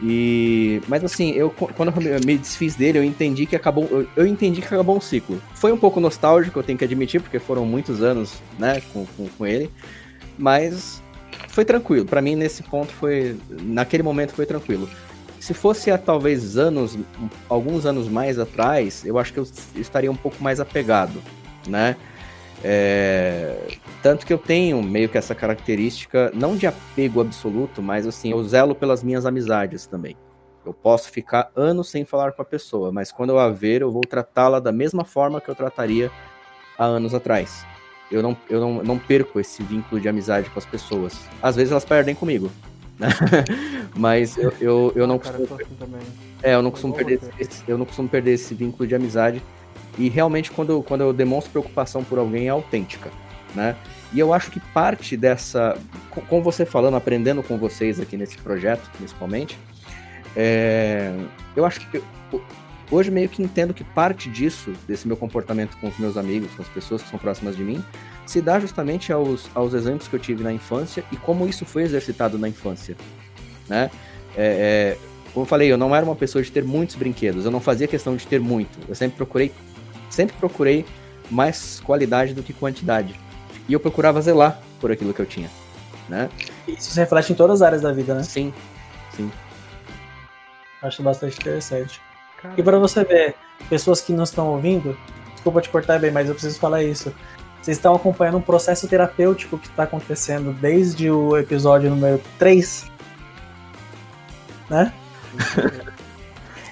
E, 0.00 0.80
mas 0.86 1.02
assim, 1.02 1.32
eu 1.32 1.50
quando 1.50 1.92
eu 2.06 2.20
me 2.24 2.38
desfiz 2.38 2.76
dele, 2.76 2.98
eu 2.98 3.04
entendi 3.04 3.46
que 3.46 3.56
acabou, 3.56 3.88
eu, 3.90 4.06
eu 4.16 4.26
entendi 4.26 4.60
que 4.60 4.66
acabou 4.68 4.96
um 4.96 5.00
ciclo. 5.00 5.42
Foi 5.54 5.72
um 5.72 5.76
pouco 5.76 5.98
nostálgico, 5.98 6.60
eu 6.60 6.62
tenho 6.62 6.78
que 6.78 6.84
admitir, 6.84 7.20
porque 7.20 7.40
foram 7.40 7.66
muitos 7.66 8.00
anos, 8.00 8.40
né, 8.60 8.80
com, 8.92 9.04
com, 9.16 9.28
com 9.28 9.44
ele. 9.44 9.68
Mas 10.38 10.99
foi 11.50 11.64
tranquilo. 11.64 12.06
Pra 12.06 12.22
mim 12.22 12.36
nesse 12.36 12.62
ponto 12.62 12.92
foi, 12.92 13.38
naquele 13.50 14.02
momento 14.02 14.32
foi 14.32 14.46
tranquilo. 14.46 14.88
Se 15.38 15.54
fosse 15.54 15.90
há 15.90 15.96
talvez 15.96 16.58
anos, 16.58 16.98
alguns 17.48 17.86
anos 17.86 18.08
mais 18.08 18.38
atrás, 18.38 19.04
eu 19.04 19.18
acho 19.18 19.32
que 19.32 19.40
eu 19.40 19.46
estaria 19.76 20.10
um 20.10 20.16
pouco 20.16 20.42
mais 20.42 20.60
apegado, 20.60 21.22
né? 21.66 21.96
É, 22.62 23.56
tanto 24.02 24.26
que 24.26 24.32
eu 24.32 24.38
tenho 24.38 24.82
meio 24.82 25.08
que 25.08 25.16
essa 25.16 25.34
característica, 25.34 26.30
não 26.34 26.56
de 26.56 26.66
apego 26.66 27.22
absoluto, 27.22 27.82
mas 27.82 28.06
assim, 28.06 28.32
eu 28.32 28.42
zelo 28.44 28.74
pelas 28.74 29.02
minhas 29.02 29.24
amizades 29.24 29.86
também. 29.86 30.14
Eu 30.64 30.74
posso 30.74 31.10
ficar 31.10 31.50
anos 31.56 31.88
sem 31.88 32.04
falar 32.04 32.32
com 32.32 32.42
a 32.42 32.44
pessoa, 32.44 32.92
mas 32.92 33.10
quando 33.10 33.30
eu 33.30 33.38
a 33.38 33.48
ver, 33.48 33.80
eu 33.80 33.90
vou 33.90 34.02
tratá-la 34.02 34.60
da 34.60 34.70
mesma 34.70 35.06
forma 35.06 35.40
que 35.40 35.48
eu 35.48 35.54
trataria 35.54 36.10
há 36.76 36.84
anos 36.84 37.14
atrás. 37.14 37.64
Eu 38.10 38.22
não, 38.22 38.36
eu 38.48 38.60
não, 38.60 38.82
não 38.82 38.98
perco 38.98 39.38
esse 39.38 39.62
vínculo 39.62 40.00
de 40.00 40.08
amizade 40.08 40.50
com 40.50 40.58
as 40.58 40.66
pessoas. 40.66 41.18
Às 41.42 41.56
vezes 41.56 41.70
elas 41.70 41.84
perdem 41.84 42.14
comigo. 42.14 42.50
né? 42.98 43.08
mas 43.94 44.36
eu, 44.36 44.52
eu, 44.60 44.92
eu 44.96 45.06
não 45.06 45.18
Cara, 45.18 45.38
costumo 45.38 45.58
eu 45.60 45.96
assim 45.96 46.06
é, 46.42 46.54
eu 46.54 46.62
não 46.62 46.70
costumo 46.70 46.94
perder 46.94 47.20
esse, 47.38 47.62
eu 47.68 47.78
não 47.78 47.86
costumo 47.86 48.08
perder 48.08 48.32
esse 48.32 48.54
vínculo 48.54 48.86
de 48.86 48.94
amizade. 48.94 49.42
E 49.98 50.08
realmente 50.08 50.50
quando 50.50 50.70
eu, 50.70 50.82
quando 50.82 51.02
eu 51.02 51.12
demonstro 51.12 51.50
preocupação 51.52 52.02
por 52.02 52.18
alguém 52.18 52.46
é 52.46 52.50
autêntica, 52.50 53.10
né? 53.54 53.76
E 54.12 54.18
eu 54.18 54.32
acho 54.34 54.50
que 54.50 54.58
parte 54.58 55.16
dessa, 55.16 55.76
com- 56.10 56.42
você 56.42 56.64
falando, 56.64 56.96
aprendendo 56.96 57.42
com 57.42 57.56
vocês 57.56 58.00
aqui 58.00 58.16
nesse 58.16 58.36
projeto, 58.38 58.90
principalmente, 58.96 59.56
é, 60.34 61.12
eu 61.54 61.64
acho 61.64 61.80
que 61.80 62.02
hoje 62.90 63.10
meio 63.10 63.28
que 63.28 63.42
entendo 63.42 63.72
que 63.72 63.84
parte 63.84 64.28
disso, 64.28 64.72
desse 64.86 65.06
meu 65.06 65.16
comportamento 65.16 65.76
com 65.78 65.88
os 65.88 65.98
meus 65.98 66.16
amigos, 66.16 66.50
com 66.54 66.62
as 66.62 66.68
pessoas 66.68 67.02
que 67.02 67.08
são 67.08 67.18
próximas 67.18 67.56
de 67.56 67.62
mim, 67.62 67.84
se 68.26 68.40
dá 68.40 68.58
justamente 68.58 69.12
aos, 69.12 69.48
aos 69.54 69.74
exemplos 69.74 70.08
que 70.08 70.14
eu 70.14 70.20
tive 70.20 70.42
na 70.42 70.52
infância 70.52 71.04
e 71.12 71.16
como 71.16 71.46
isso 71.46 71.64
foi 71.64 71.82
exercitado 71.82 72.38
na 72.38 72.48
infância, 72.48 72.96
né? 73.68 73.90
É, 74.36 74.96
é, 74.96 74.98
como 75.32 75.44
eu 75.44 75.48
falei, 75.48 75.70
eu 75.70 75.78
não 75.78 75.94
era 75.94 76.04
uma 76.04 76.16
pessoa 76.16 76.42
de 76.42 76.50
ter 76.50 76.64
muitos 76.64 76.96
brinquedos, 76.96 77.44
eu 77.44 77.50
não 77.50 77.60
fazia 77.60 77.86
questão 77.86 78.16
de 78.16 78.26
ter 78.26 78.40
muito. 78.40 78.78
Eu 78.88 78.94
sempre 78.94 79.16
procurei, 79.16 79.52
sempre 80.08 80.36
procurei 80.36 80.84
mais 81.30 81.80
qualidade 81.80 82.34
do 82.34 82.42
que 82.42 82.52
quantidade. 82.52 83.14
E 83.68 83.72
eu 83.72 83.78
procurava 83.78 84.20
zelar 84.20 84.60
por 84.80 84.90
aquilo 84.90 85.14
que 85.14 85.20
eu 85.20 85.26
tinha, 85.26 85.48
né? 86.08 86.28
Isso 86.66 86.90
se 86.90 86.98
reflete 86.98 87.32
em 87.32 87.36
todas 87.36 87.62
as 87.62 87.66
áreas 87.66 87.82
da 87.82 87.92
vida, 87.92 88.14
né? 88.14 88.22
Sim, 88.22 88.52
sim. 89.16 89.30
Acho 90.82 91.02
bastante 91.02 91.38
interessante. 91.38 92.00
Cara, 92.42 92.54
E 92.56 92.62
pra 92.62 92.78
você 92.78 93.04
ver, 93.04 93.34
pessoas 93.68 94.00
que 94.00 94.12
não 94.12 94.24
estão 94.24 94.48
ouvindo, 94.48 94.96
desculpa 95.32 95.60
te 95.60 95.68
cortar 95.68 95.98
bem, 95.98 96.10
mas 96.10 96.28
eu 96.28 96.34
preciso 96.34 96.58
falar 96.58 96.82
isso. 96.82 97.14
Vocês 97.60 97.76
estão 97.76 97.94
acompanhando 97.94 98.38
um 98.38 98.42
processo 98.42 98.88
terapêutico 98.88 99.58
que 99.58 99.68
está 99.68 99.82
acontecendo 99.82 100.52
desde 100.52 101.10
o 101.10 101.36
episódio 101.36 101.90
número 101.90 102.20
3, 102.38 102.90
né? 104.68 104.92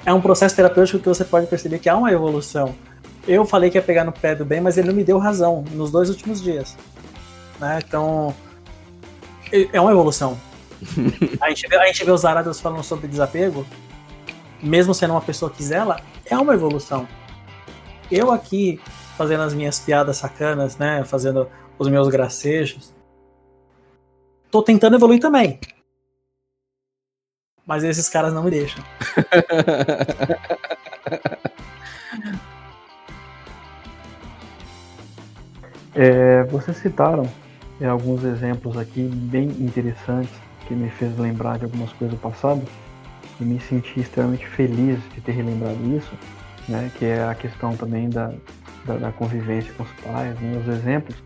É 0.06 0.14
um 0.14 0.22
processo 0.22 0.56
terapêutico 0.56 0.98
que 0.98 1.08
você 1.08 1.22
pode 1.22 1.46
perceber 1.48 1.78
que 1.80 1.86
há 1.86 1.94
uma 1.94 2.10
evolução. 2.10 2.74
Eu 3.26 3.44
falei 3.44 3.68
que 3.68 3.76
ia 3.76 3.82
pegar 3.82 4.04
no 4.04 4.12
pé 4.12 4.34
do 4.34 4.42
bem, 4.42 4.58
mas 4.58 4.78
ele 4.78 4.88
não 4.88 4.94
me 4.94 5.04
deu 5.04 5.18
razão 5.18 5.62
nos 5.72 5.90
dois 5.90 6.08
últimos 6.08 6.40
dias. 6.40 6.74
Né? 7.60 7.78
Então, 7.86 8.34
é 9.52 9.68
é 9.70 9.78
uma 9.78 9.90
evolução. 9.90 10.38
a, 11.42 11.50
gente 11.50 11.68
vê, 11.68 11.76
a 11.76 11.86
gente 11.88 12.02
vê 12.06 12.10
os 12.10 12.24
arados 12.24 12.58
falando 12.58 12.82
sobre 12.82 13.06
desapego, 13.06 13.66
mesmo 14.62 14.94
sendo 14.94 15.12
uma 15.12 15.20
pessoa 15.20 15.50
que 15.50 15.62
zela, 15.62 16.00
é 16.26 16.36
uma 16.36 16.54
evolução. 16.54 17.09
Eu 18.11 18.30
aqui, 18.30 18.80
fazendo 19.16 19.42
as 19.42 19.54
minhas 19.54 19.78
piadas 19.78 20.16
sacanas, 20.16 20.76
né? 20.76 21.04
Fazendo 21.04 21.48
os 21.78 21.88
meus 21.88 22.09
gracejos, 22.09 22.94
tô 24.50 24.62
tentando 24.62 24.96
evoluir 24.96 25.20
também. 25.20 25.61
Mas 27.66 27.84
esses 27.84 28.09
caras 28.09 28.32
não 28.32 28.42
me 28.42 28.50
deixam. 28.50 28.82
É, 36.00 36.44
vocês 36.44 36.76
citaram 36.76 37.28
é, 37.80 37.86
alguns 37.86 38.22
exemplos 38.22 38.76
aqui 38.76 39.02
bem 39.02 39.48
interessantes 39.48 40.30
que 40.68 40.74
me 40.74 40.88
fez 40.90 41.18
lembrar 41.18 41.59
de 41.59 41.64
algumas 41.64 41.92
coisas 41.92 42.16
do 42.16 42.20
passado 42.20 42.62
e 43.41 43.45
me 43.45 43.61
senti 43.61 44.01
extremamente 44.01 44.47
feliz 44.47 44.99
de 45.14 45.20
ter 45.20 45.32
relembrado 45.32 45.78
isso, 45.97 46.11
né? 46.68 46.91
Que 46.99 47.05
é 47.07 47.24
a 47.24 47.34
questão 47.34 47.76
também 47.76 48.09
da, 48.11 48.32
da, 48.84 48.97
da 48.97 49.12
convivência 49.12 49.72
com 49.74 49.82
os 49.84 49.91
pais, 50.03 50.39
né, 50.41 50.61
os 50.61 50.68
exemplos. 50.74 51.16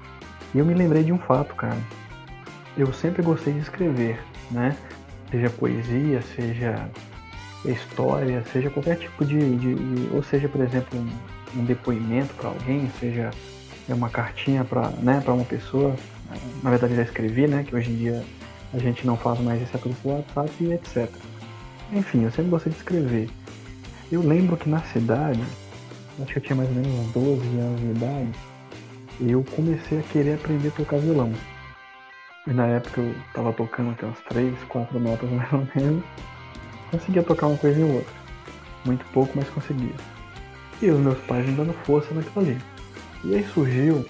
E 0.55 0.59
eu 0.59 0.65
me 0.67 0.75
lembrei 0.75 1.03
de 1.03 1.13
um 1.13 1.19
fato, 1.19 1.55
cara. 1.55 1.77
Eu 2.77 2.93
sempre 2.93 3.23
gostei 3.23 3.53
de 3.55 3.61
escrever, 3.61 4.19
né? 4.51 4.77
Seja 5.31 5.49
poesia, 5.51 6.21
seja 6.37 6.89
história, 7.65 8.43
seja 8.53 8.69
qualquer 8.71 8.97
tipo 8.97 9.25
de, 9.25 9.39
de- 9.57 9.75
de- 9.75 10.09
ou 10.15 10.23
seja, 10.23 10.49
por 10.49 10.61
exemplo, 10.61 10.99
um, 10.99 11.61
um 11.61 11.65
depoimento 11.65 12.35
para 12.35 12.49
alguém, 12.49 12.91
seja 12.99 13.31
é 13.89 13.95
uma 13.95 14.09
cartinha 14.11 14.65
para 14.65 14.89
né, 14.91 15.23
uma 15.27 15.45
pessoa. 15.45 15.95
Na 16.63 16.71
verdade, 16.71 16.95
já 16.97 17.03
escrevi, 17.03 17.47
né? 17.47 17.65
Que 17.67 17.75
hoje 17.75 17.91
em 17.91 17.97
dia 17.97 18.23
a 18.73 18.79
gente 18.79 19.07
não 19.07 19.17
faz 19.17 19.39
mais 19.41 19.61
isso 19.63 19.71
é 19.75 19.79
pelo 19.79 19.95
WhatsApp 20.05 20.51
e 20.61 20.73
etc. 20.73 21.09
Enfim, 21.93 22.25
eu 22.25 22.31
sempre 22.31 22.51
gostei 22.51 22.73
de 22.73 22.79
escrever. 22.79 23.29
Eu 24.11 24.23
lembro 24.23 24.57
que 24.57 24.69
na 24.69 24.81
cidade, 24.81 25.43
acho 26.19 26.33
que 26.33 26.39
eu 26.39 26.43
tinha 26.43 26.57
mais 26.57 26.69
ou 26.71 26.75
menos 26.75 26.91
uns 26.91 27.13
12 27.13 27.59
anos 27.59 27.81
de 27.81 27.87
idade, 27.87 28.33
eu 29.21 29.45
comecei 29.55 29.99
a 29.99 30.03
querer 30.03 30.35
aprender 30.35 30.69
a 30.69 30.71
tocar 30.71 30.99
violão. 30.99 31.33
E 32.47 32.51
na 32.51 32.67
época 32.67 33.01
eu 33.03 33.15
tava 33.35 33.53
tocando 33.53 33.91
até 33.91 34.07
umas 34.07 34.19
3, 34.21 34.55
4 34.65 34.99
notas 34.99 35.29
mais 35.31 35.53
ou 35.53 35.69
menos. 35.77 36.03
Conseguia 36.91 37.23
tocar 37.23 37.49
uma 37.49 37.59
coisa 37.59 37.79
e 37.79 37.85
outra. 37.85 38.15
Muito 38.87 39.05
pouco, 39.13 39.33
mas 39.37 39.49
conseguia. 39.51 39.95
E 40.81 40.91
os 40.91 40.99
meus 40.99 41.19
pais 41.21 41.47
me 41.47 41.55
dando 41.55 41.75
força 41.85 42.13
naquilo 42.15 42.45
ali. 42.45 42.59
E 43.23 43.35
aí 43.35 43.47
surgiu 43.53 44.05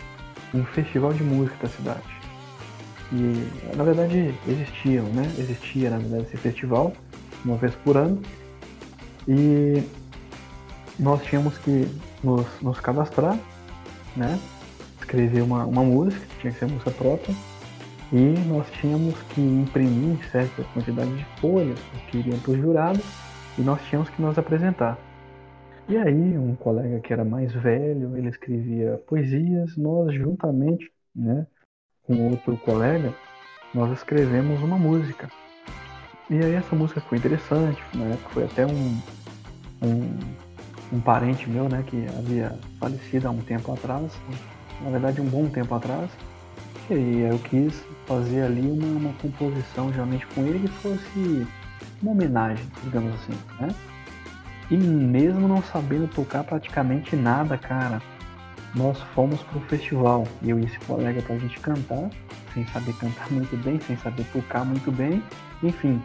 um 0.55 0.65
festival 0.67 1.13
de 1.13 1.25
música 1.25 1.57
da 1.61 1.69
cidade. 1.69 2.23
E 3.13 3.77
na 3.77 3.85
verdade 3.85 4.35
existiam, 4.47 5.05
né? 5.07 5.31
Existia 5.37 5.91
na 5.91 5.99
verdade 5.99 6.25
esse 6.25 6.37
festival, 6.37 6.95
uma 7.45 7.57
vez 7.57 7.75
por 7.77 7.97
ano. 7.97 8.21
E 9.27 9.83
nós 10.99 11.23
tínhamos 11.25 11.57
que 11.59 11.87
nos, 12.23 12.47
nos 12.61 12.81
cadastrar, 12.81 13.39
né? 14.17 14.39
Escrever 14.99 15.43
uma, 15.43 15.65
uma 15.65 15.83
música, 15.83 16.25
tinha 16.41 16.53
que 16.53 16.59
ser 16.59 16.67
música 16.67 16.91
própria. 16.91 17.35
E 18.13 18.35
nós 18.47 18.71
tínhamos 18.73 19.15
que 19.31 19.41
imprimir 19.41 20.19
certa 20.31 20.63
quantidade 20.75 21.15
de 21.17 21.25
folhas 21.41 21.79
que 22.11 22.19
iriam 22.19 22.39
para 22.39 22.53
os 22.53 22.59
jurados 22.59 23.03
e 23.59 23.63
nós 23.63 23.81
tínhamos 23.87 24.11
que 24.11 24.21
nos 24.21 24.37
apresentar. 24.39 24.99
E 25.89 25.97
aí, 25.97 26.39
um 26.39 26.55
colega 26.55 27.01
que 27.01 27.13
era 27.13 27.25
mais 27.25 27.53
velho, 27.53 28.17
ele 28.17 28.29
escrevia 28.29 29.03
poesias, 29.07 29.77
nós 29.77 30.15
juntamente, 30.15 30.91
né, 31.15 31.47
com 32.03 32.31
outro 32.31 32.57
colega, 32.59 33.13
nós 33.75 33.91
escrevemos 33.93 34.63
uma 34.63 34.79
música. 34.79 35.29
E 36.33 36.43
aí 36.43 36.55
essa 36.55 36.75
música 36.75 36.99
foi 36.99 37.19
interessante, 37.19 37.79
na 37.93 38.07
época 38.07 38.31
foi 38.31 38.45
até 38.45 38.65
um, 38.65 38.99
um, 39.83 40.19
um 40.91 40.99
parente 40.99 41.47
meu, 41.47 41.69
né, 41.69 41.85
que 41.87 42.07
havia 42.19 42.59
falecido 42.81 43.29
há 43.29 43.31
um 43.31 43.43
tempo 43.43 43.71
atrás, 43.71 44.11
na 44.81 44.89
verdade 44.89 45.21
um 45.21 45.27
bom 45.27 45.47
tempo 45.51 45.75
atrás, 45.75 46.11
e 46.91 47.21
eu 47.31 47.39
quis 47.39 47.85
fazer 48.07 48.45
ali 48.45 48.63
uma, 48.63 48.99
uma 48.99 49.13
composição 49.21 49.93
geralmente 49.93 50.27
com 50.29 50.41
ele 50.47 50.61
que 50.61 50.69
fosse 50.69 51.47
uma 52.01 52.13
homenagem, 52.13 52.65
digamos 52.83 53.13
assim, 53.17 53.39
né? 53.61 53.69
E 54.71 54.77
mesmo 54.79 55.47
não 55.47 55.63
sabendo 55.63 56.09
tocar 56.09 56.45
praticamente 56.45 57.15
nada, 57.15 57.59
cara, 57.59 58.01
nós 58.75 58.99
fomos 59.15 59.43
pro 59.43 59.61
festival, 59.61 60.27
eu 60.43 60.59
e 60.59 60.65
esse 60.65 60.79
colega 60.87 61.21
pra 61.21 61.37
gente 61.37 61.61
cantar, 61.61 62.09
sem 62.55 62.67
saber 62.69 62.95
cantar 62.95 63.31
muito 63.31 63.55
bem, 63.63 63.79
sem 63.81 63.99
saber 63.99 64.25
tocar 64.33 64.65
muito 64.65 64.91
bem, 64.91 65.23
enfim, 65.63 66.03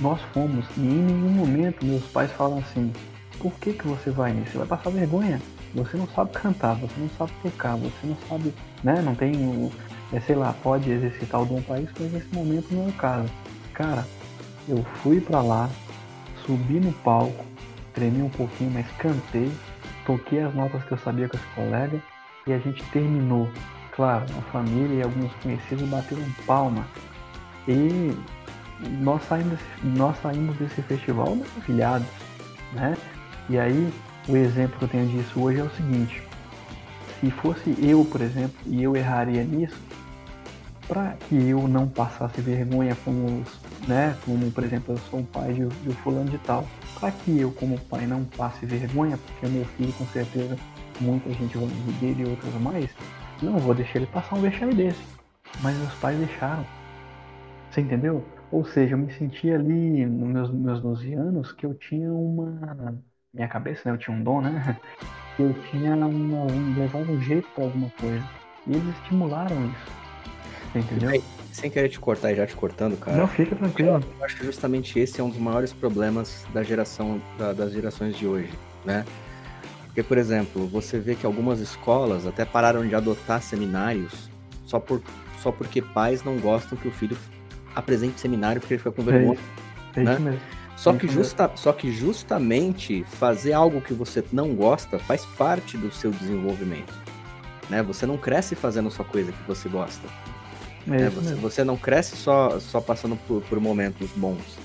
nós 0.00 0.20
fomos 0.32 0.64
e 0.76 0.80
em 0.80 1.02
nenhum 1.02 1.30
momento 1.30 1.84
meus 1.84 2.04
pais 2.04 2.30
falam 2.32 2.58
assim, 2.58 2.92
por 3.38 3.52
que 3.54 3.72
que 3.72 3.86
você 3.86 4.10
vai 4.10 4.32
nisso? 4.32 4.52
Você 4.52 4.58
vai 4.58 4.66
passar 4.66 4.90
vergonha. 4.90 5.40
Você 5.74 5.96
não 5.96 6.06
sabe 6.08 6.30
cantar, 6.32 6.74
você 6.74 6.94
não 6.98 7.08
sabe 7.10 7.32
tocar, 7.42 7.76
você 7.76 8.06
não 8.06 8.16
sabe, 8.28 8.54
né? 8.82 9.02
Não 9.02 9.14
tem, 9.14 9.70
é, 10.12 10.20
sei 10.20 10.34
lá, 10.34 10.54
pode 10.62 10.90
exercitar 10.90 11.42
o 11.42 11.44
dom 11.44 11.58
isso, 11.58 11.92
mas 12.00 12.12
nesse 12.12 12.34
momento 12.34 12.72
não 12.72 12.86
é 12.86 12.88
o 12.88 12.92
caso. 12.92 13.28
Cara, 13.74 14.06
eu 14.66 14.82
fui 15.02 15.20
para 15.20 15.42
lá, 15.42 15.68
subi 16.46 16.80
no 16.80 16.92
palco, 16.92 17.44
tremi 17.92 18.22
um 18.22 18.30
pouquinho, 18.30 18.70
mas 18.70 18.86
cantei, 18.98 19.52
toquei 20.06 20.40
as 20.40 20.54
notas 20.54 20.82
que 20.84 20.92
eu 20.92 20.98
sabia 20.98 21.28
com 21.28 21.36
esse 21.36 21.46
colega 21.54 22.02
e 22.46 22.52
a 22.52 22.58
gente 22.58 22.82
terminou. 22.84 23.50
Claro, 23.92 24.24
a 24.38 24.42
família 24.52 25.00
e 25.00 25.02
alguns 25.02 25.32
conhecidos 25.42 25.88
bateram 25.88 26.22
palma. 26.46 26.86
E 27.68 28.16
nós 29.00 29.22
saímos, 29.28 29.58
nós 29.82 30.16
saímos 30.20 30.56
desse 30.56 30.82
festival 30.82 31.34
maravilhados, 31.34 32.06
né? 32.72 32.96
E 33.48 33.58
aí, 33.58 33.92
o 34.28 34.36
exemplo 34.36 34.78
que 34.78 34.84
eu 34.84 34.88
tenho 34.88 35.08
disso 35.08 35.40
hoje 35.40 35.60
é 35.60 35.62
o 35.62 35.70
seguinte: 35.70 36.22
se 37.20 37.30
fosse 37.30 37.74
eu, 37.82 38.04
por 38.04 38.20
exemplo, 38.20 38.56
e 38.66 38.82
eu 38.82 38.96
erraria 38.96 39.44
nisso, 39.44 39.76
para 40.86 41.16
que 41.28 41.48
eu 41.48 41.66
não 41.66 41.88
passasse 41.88 42.40
vergonha 42.40 42.96
como, 43.04 43.42
né, 43.86 44.16
como 44.24 44.50
por 44.50 44.64
exemplo, 44.64 44.94
eu 44.94 44.98
sou 45.10 45.20
um 45.20 45.24
pai 45.24 45.52
de, 45.52 45.66
de 45.66 45.94
fulano 46.02 46.30
de 46.30 46.38
tal, 46.38 46.66
para 46.98 47.10
que 47.10 47.40
eu 47.40 47.50
como 47.52 47.78
pai 47.80 48.06
não 48.06 48.24
passe 48.24 48.66
vergonha, 48.66 49.16
porque 49.16 49.46
meu 49.46 49.64
filho 49.76 49.92
com 49.94 50.06
certeza 50.06 50.56
muita 51.00 51.30
gente 51.30 51.56
vai 51.56 51.66
rir 51.66 51.92
dele 52.00 52.22
e 52.22 52.30
outros 52.30 52.54
mais, 52.60 52.90
não 53.42 53.58
vou 53.58 53.74
deixar 53.74 53.96
ele 53.98 54.06
passar 54.06 54.36
um 54.36 54.40
vexame 54.40 54.74
desse. 54.74 55.00
Mas 55.62 55.76
meus 55.76 55.92
pais 55.94 56.18
deixaram. 56.18 56.64
Você 57.70 57.80
entendeu? 57.80 58.24
Ou 58.50 58.64
seja, 58.64 58.94
eu 58.94 58.98
me 58.98 59.12
senti 59.12 59.50
ali 59.50 60.06
nos 60.06 60.28
meus, 60.28 60.50
meus 60.50 60.80
12 60.80 61.14
anos 61.14 61.52
que 61.52 61.66
eu 61.66 61.74
tinha 61.74 62.12
uma. 62.12 62.98
Minha 63.32 63.48
cabeça, 63.48 63.82
né? 63.84 63.94
Eu 63.94 63.98
tinha 63.98 64.16
um 64.16 64.22
dom, 64.22 64.40
né? 64.40 64.78
Que 65.36 65.42
eu 65.42 65.54
tinha 65.70 65.94
uma. 65.94 66.06
Um, 66.06 66.78
levava 66.78 67.10
um 67.10 67.20
jeito 67.20 67.48
para 67.54 67.64
alguma 67.64 67.90
coisa. 68.00 68.24
E 68.66 68.70
eles 68.70 68.96
estimularam 68.98 69.56
isso. 69.66 70.06
Você 70.72 70.78
entendeu? 70.78 71.22
Sem 71.52 71.70
querer 71.70 71.88
te 71.88 71.98
cortar 71.98 72.32
e 72.32 72.36
já 72.36 72.46
te 72.46 72.54
cortando, 72.54 72.98
cara. 72.98 73.16
Não, 73.16 73.26
fica 73.26 73.56
tranquilo. 73.56 74.00
Eu 74.18 74.24
acho 74.24 74.36
que 74.36 74.44
justamente 74.44 74.98
esse 74.98 75.20
é 75.20 75.24
um 75.24 75.30
dos 75.30 75.38
maiores 75.38 75.72
problemas 75.72 76.46
da 76.52 76.62
geração, 76.62 77.20
da, 77.38 77.52
das 77.52 77.72
gerações 77.72 78.16
de 78.16 78.26
hoje, 78.26 78.52
né? 78.84 79.04
Porque, 79.86 80.02
por 80.02 80.18
exemplo, 80.18 80.66
você 80.66 80.98
vê 80.98 81.14
que 81.14 81.24
algumas 81.24 81.58
escolas 81.58 82.26
até 82.26 82.44
pararam 82.44 82.86
de 82.86 82.94
adotar 82.94 83.40
seminários 83.40 84.30
só, 84.66 84.78
por, 84.78 85.02
só 85.42 85.50
porque 85.50 85.80
pais 85.80 86.22
não 86.22 86.36
gostam 86.38 86.76
que 86.76 86.86
o 86.86 86.90
filho 86.90 87.16
apresente 87.76 88.18
seminário 88.18 88.60
porque 88.60 88.74
ele 88.74 88.78
fica 88.78 88.90
com 88.90 89.02
vergonha. 89.02 89.38
É, 89.94 90.00
né? 90.00 90.12
isso 90.14 90.22
mesmo. 90.22 90.40
Só 90.76 90.92
É 90.92 90.98
que, 90.98 91.08
justa, 91.08 91.50
só 91.54 91.72
que 91.72 91.90
justamente 91.90 93.04
fazer 93.04 93.52
algo 93.52 93.80
que 93.80 93.94
você 93.94 94.22
não 94.32 94.54
gosta 94.54 94.98
faz 94.98 95.24
parte 95.24 95.76
do 95.76 95.90
seu 95.90 96.10
desenvolvimento. 96.10 96.92
Né? 97.70 97.82
Você 97.82 98.04
não 98.04 98.18
cresce 98.18 98.54
fazendo 98.54 98.90
só 98.90 99.02
coisa 99.02 99.32
que 99.32 99.42
você 99.46 99.68
gosta. 99.68 100.06
É 100.86 100.90
né? 100.90 101.10
Você, 101.10 101.34
você 101.34 101.64
não 101.64 101.76
cresce 101.76 102.16
só, 102.16 102.60
só 102.60 102.80
passando 102.80 103.16
por, 103.26 103.42
por 103.42 103.58
momentos 103.58 104.10
bons. 104.16 104.58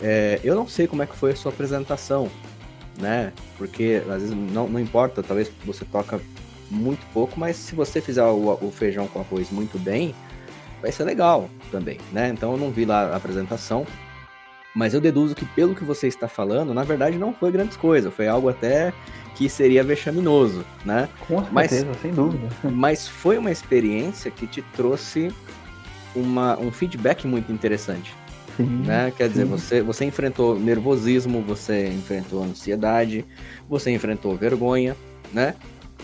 É, 0.00 0.40
eu 0.42 0.54
não 0.54 0.66
sei 0.66 0.88
como 0.88 1.02
é 1.02 1.06
que 1.06 1.16
foi 1.16 1.30
a 1.30 1.36
sua 1.36 1.52
apresentação, 1.52 2.28
né? 3.00 3.32
Porque 3.56 4.02
às 4.08 4.22
vezes 4.22 4.30
não, 4.30 4.68
não 4.68 4.80
importa, 4.80 5.22
talvez 5.22 5.50
você 5.64 5.84
toca 5.84 6.20
muito 6.68 7.06
pouco, 7.12 7.38
mas 7.38 7.56
se 7.56 7.74
você 7.74 8.00
fizer 8.00 8.24
o, 8.24 8.58
o 8.60 8.72
feijão 8.72 9.06
com 9.06 9.20
arroz 9.20 9.50
muito 9.50 9.78
bem, 9.78 10.12
vai 10.82 10.90
ser 10.92 11.04
legal 11.04 11.48
também, 11.70 11.98
né? 12.12 12.28
Então 12.28 12.52
eu 12.52 12.58
não 12.58 12.70
vi 12.70 12.84
lá 12.84 13.04
a 13.12 13.16
apresentação, 13.16 13.86
mas 14.74 14.92
eu 14.92 15.00
deduzo 15.00 15.34
que 15.34 15.44
pelo 15.44 15.74
que 15.74 15.84
você 15.84 16.08
está 16.08 16.26
falando, 16.26 16.74
na 16.74 16.82
verdade 16.82 17.16
não 17.16 17.32
foi 17.32 17.52
grandes 17.52 17.76
coisas, 17.76 18.12
foi 18.12 18.26
algo 18.26 18.48
até 18.48 18.92
que 19.36 19.48
seria 19.48 19.82
vexaminoso, 19.84 20.64
né? 20.84 21.08
Com 21.26 21.40
mas- 21.52 21.70
certeza, 21.70 21.98
sem 22.00 22.10
dúvida. 22.12 22.48
Mas 22.70 23.08
foi 23.08 23.38
uma 23.38 23.50
experiência 23.50 24.30
que 24.30 24.46
te 24.46 24.60
trouxe 24.60 25.32
uma, 26.14 26.58
um 26.58 26.70
feedback 26.70 27.26
muito 27.26 27.50
interessante, 27.50 28.14
Sim. 28.56 28.82
né? 28.84 29.10
Quer 29.16 29.28
dizer, 29.30 29.44
sim. 29.44 29.50
você, 29.50 29.80
você 29.82 30.04
enfrentou 30.04 30.58
nervosismo, 30.58 31.40
você 31.40 31.88
enfrentou 31.88 32.42
ansiedade, 32.44 33.24
você 33.66 33.90
enfrentou 33.90 34.36
vergonha, 34.36 34.94
né? 35.32 35.54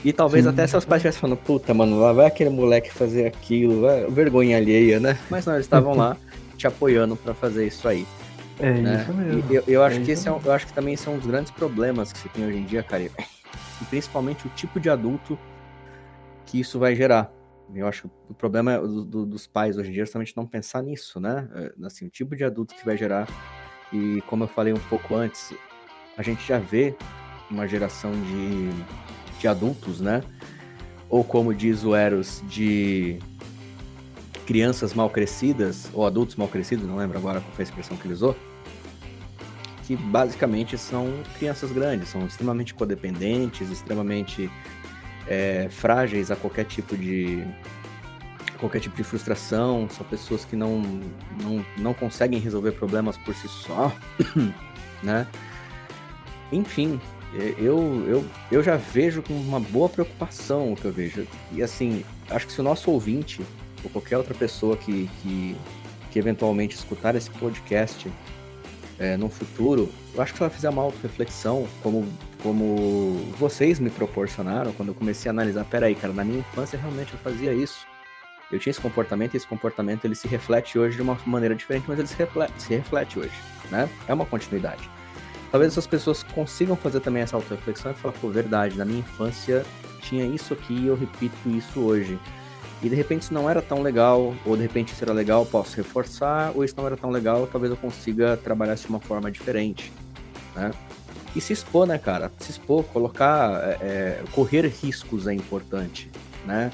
E 0.05 0.13
talvez 0.13 0.45
Sim. 0.45 0.51
até 0.51 0.67
seus 0.67 0.85
pais 0.85 1.01
estivessem 1.01 1.21
falando, 1.21 1.39
puta, 1.39 1.75
mano, 1.75 1.99
lá 1.99 2.13
vai 2.13 2.27
aquele 2.27 2.51
moleque 2.51 2.91
fazer 2.93 3.27
aquilo, 3.27 3.81
vai- 3.83 4.07
vergonha 4.11 4.57
alheia, 4.57 5.01
né? 5.01 5.19
Mas 5.29 5.45
não, 5.45 5.55
eles 5.55 5.67
estavam 5.67 5.95
lá 5.95 6.17
te 6.57 6.67
apoiando 6.67 7.17
pra 7.17 7.35
fazer 7.35 7.67
isso 7.67 7.87
aí, 7.89 8.07
É 8.61 8.71
né? 8.73 9.03
isso 9.03 9.13
mesmo. 9.13 9.45
E 9.51 9.55
eu, 9.57 9.65
eu 9.67 9.83
acho 9.83 9.97
É 9.97 10.05
que 10.05 10.13
isso 10.13 10.21
esse 10.23 10.29
é 10.29 10.33
um, 10.33 10.41
eu 10.45 10.53
acho 10.53 10.67
que 10.67 10.73
também 10.73 10.97
são 10.97 11.15
um 11.15 11.19
dos 11.19 11.27
grandes 11.27 11.51
problemas 11.51 12.13
que 12.13 12.19
se 12.19 12.29
tem 12.29 12.47
hoje 12.47 12.59
em 12.59 12.65
dia, 12.65 12.83
cara. 12.83 13.03
E 13.03 13.85
principalmente 13.91 14.47
o 14.47 14.51
tipo 14.51 14.79
de 14.81 14.89
adulto 14.89 15.39
que 16.47 16.61
isso 16.61 16.79
vai 16.79 16.95
gerar. 16.95 17.31
Eu 17.75 17.87
acho 17.87 18.03
que 18.03 18.09
o 18.31 18.35
problema 18.35 18.73
é 18.73 18.79
do- 18.81 19.05
do- 19.05 19.27
dos 19.27 19.47
pais 19.47 19.77
hoje 19.77 19.91
em 19.91 19.93
dia 19.93 20.03
é 20.03 20.07
justamente 20.07 20.35
não 20.37 20.47
pensar 20.47 20.83
nisso, 20.83 21.21
né? 21.21 21.49
É, 21.55 21.87
Assim, 21.87 22.07
o 22.07 22.11
tipo 22.11 22.35
de 22.35 22.43
adulto 22.45 22.75
que 22.75 22.85
vai 22.85 22.97
gerar. 22.97 23.29
E 23.93 24.23
como 24.27 24.45
eu 24.45 24.49
falei 24.49 24.73
um 24.73 24.81
pouco 24.89 25.15
antes, 25.15 25.53
a 26.17 26.23
gente 26.23 26.47
já 26.47 26.59
vê 26.59 26.95
uma 27.51 27.67
geração 27.69 28.11
de, 28.13 28.71
de 29.39 29.49
adultos, 29.49 30.01
né? 30.01 30.23
Ou 31.09 31.25
como 31.25 31.55
diz 31.55 31.85
o 31.85 31.95
Eros, 31.95 32.43
de 32.49 33.19
crianças 34.47 34.95
mal 34.95 35.11
crescidas, 35.11 35.91
ou 35.93 36.07
adultos 36.07 36.37
mal 36.37 36.49
crescidos, 36.49 36.87
não 36.87 36.97
lembro 36.97 37.19
agora 37.19 37.41
qual 37.41 37.53
foi 37.53 37.63
a 37.65 37.69
expressão 37.69 37.97
que 37.97 38.07
ele 38.07 38.15
usou, 38.15 38.37
que 39.87 39.97
basicamente 39.97 40.77
são 40.77 41.23
crianças 41.39 41.73
grandes, 41.73 42.09
são 42.09 42.27
extremamente 42.27 42.75
codependentes, 42.75 43.71
extremamente 43.71 44.51
é, 45.27 45.69
frágeis 45.71 46.31
a 46.31 46.37
qualquer 46.37 46.65
tipo 46.65 46.97
de 46.97 47.47
qualquer 48.59 48.81
tipo 48.81 48.97
de 48.97 49.05
frustração, 49.05 49.89
são 49.89 50.05
pessoas 50.05 50.45
que 50.45 50.57
não, 50.57 50.81
não, 51.43 51.65
não 51.77 51.95
conseguem 51.95 52.41
resolver 52.41 52.73
problemas 52.73 53.17
por 53.17 53.35
si 53.35 53.49
só, 53.49 53.93
né? 55.03 55.27
Enfim, 56.51 57.01
eu, 57.59 58.05
eu, 58.09 58.25
eu 58.51 58.63
já 58.63 58.77
vejo 58.77 59.23
com 59.23 59.33
uma 59.33 59.61
boa 59.61 59.89
preocupação 59.89 60.73
o 60.73 60.77
que 60.77 60.85
eu 60.85 60.93
vejo. 60.93 61.27
E 61.53 61.63
assim, 61.63 62.05
acho 62.31 62.47
que 62.47 62.53
se 62.53 62.61
o 62.61 62.65
nosso 62.65 62.91
ouvinte, 62.91 63.41
ou 63.85 63.91
qualquer 63.91 64.17
outra 64.17 64.35
pessoa 64.35 64.77
que, 64.77 65.09
que, 65.23 65.57
que 66.11 66.19
eventualmente 66.19 66.75
escutar 66.75 67.15
esse 67.15 67.31
podcast 67.31 68.11
é, 68.99 69.17
no 69.17 69.29
futuro, 69.29 69.89
eu 70.15 70.23
acho 70.23 70.35
que 70.35 70.43
ela 70.43 70.51
fizer 70.51 70.69
uma 70.69 70.83
auto-reflexão, 70.83 71.69
como, 71.83 72.07
como 72.43 73.33
vocês 73.39 73.79
me 73.79 73.91
proporcionaram, 73.91 74.73
quando 74.73 74.89
eu 74.89 74.95
comecei 74.95 75.29
a 75.29 75.33
analisar, 75.33 75.65
peraí, 75.65 75.95
cara, 75.95 76.13
na 76.13 76.25
minha 76.25 76.41
infância 76.41 76.79
realmente 76.79 77.13
eu 77.13 77.19
fazia 77.21 77.53
isso. 77.53 77.87
Eu 78.51 78.59
tinha 78.59 78.71
esse 78.71 78.81
comportamento 78.81 79.35
e 79.35 79.37
esse 79.37 79.47
comportamento 79.47 80.07
ele 80.07 80.15
se 80.15 80.27
reflete 80.27 80.79
hoje 80.79 80.97
de 80.97 81.03
uma 81.03 81.19
maneira 81.27 81.55
diferente, 81.55 81.85
mas 81.87 81.99
ele 81.99 82.09
se 82.09 82.17
reflete, 82.17 82.53
se 82.57 82.75
reflete 82.75 83.19
hoje, 83.19 83.35
né? 83.71 83.89
É 84.09 84.15
uma 84.15 84.25
continuidade. 84.25 84.89
Talvez 85.51 85.73
essas 85.73 85.87
pessoas 85.87 86.23
consigam 86.23 86.77
fazer 86.77 87.01
também 87.01 87.23
essa 87.23 87.37
auto-reflexão 87.37 87.93
e 87.93 87.95
falar, 87.95 88.15
pô, 88.21 88.29
verdade, 88.29 88.77
na 88.77 88.85
minha 88.85 89.01
infância 89.01 89.65
tinha 90.03 90.25
isso 90.27 90.53
aqui 90.55 90.75
e 90.75 90.87
eu 90.87 90.95
repito 90.95 91.37
isso 91.47 91.81
hoje. 91.81 92.19
E 92.83 92.89
de 92.89 92.95
repente 92.95 93.23
isso 93.23 93.35
não 93.35 93.51
era 93.51 93.61
tão 93.61 93.83
legal, 93.83 94.35
ou 94.45 94.57
de 94.57 94.63
repente 94.63 94.93
isso 94.93 95.03
era 95.03 95.13
legal, 95.13 95.45
posso 95.45 95.77
reforçar, 95.77 96.53
ou 96.55 96.65
isso 96.65 96.75
não 96.77 96.87
era 96.87 96.97
tão 96.97 97.11
legal, 97.11 97.49
talvez 97.51 97.73
eu 97.73 97.77
consiga 97.77 98.37
trabalhar 98.37 98.75
isso 98.75 98.85
de 98.85 98.91
uma 98.91 99.01
forma 99.01 99.31
diferente, 99.31 99.93
né? 100.55 100.71
E 101.35 101.41
se 101.41 101.53
expor, 101.53 101.87
né, 101.87 101.99
cara? 101.99 102.31
Se 102.39 102.53
expor, 102.53 102.85
colocar, 102.85 103.61
é, 103.63 103.79
é, 103.81 104.25
correr 104.33 104.67
riscos 104.67 105.27
é 105.27 105.35
importante, 105.35 106.11
né? 106.47 106.71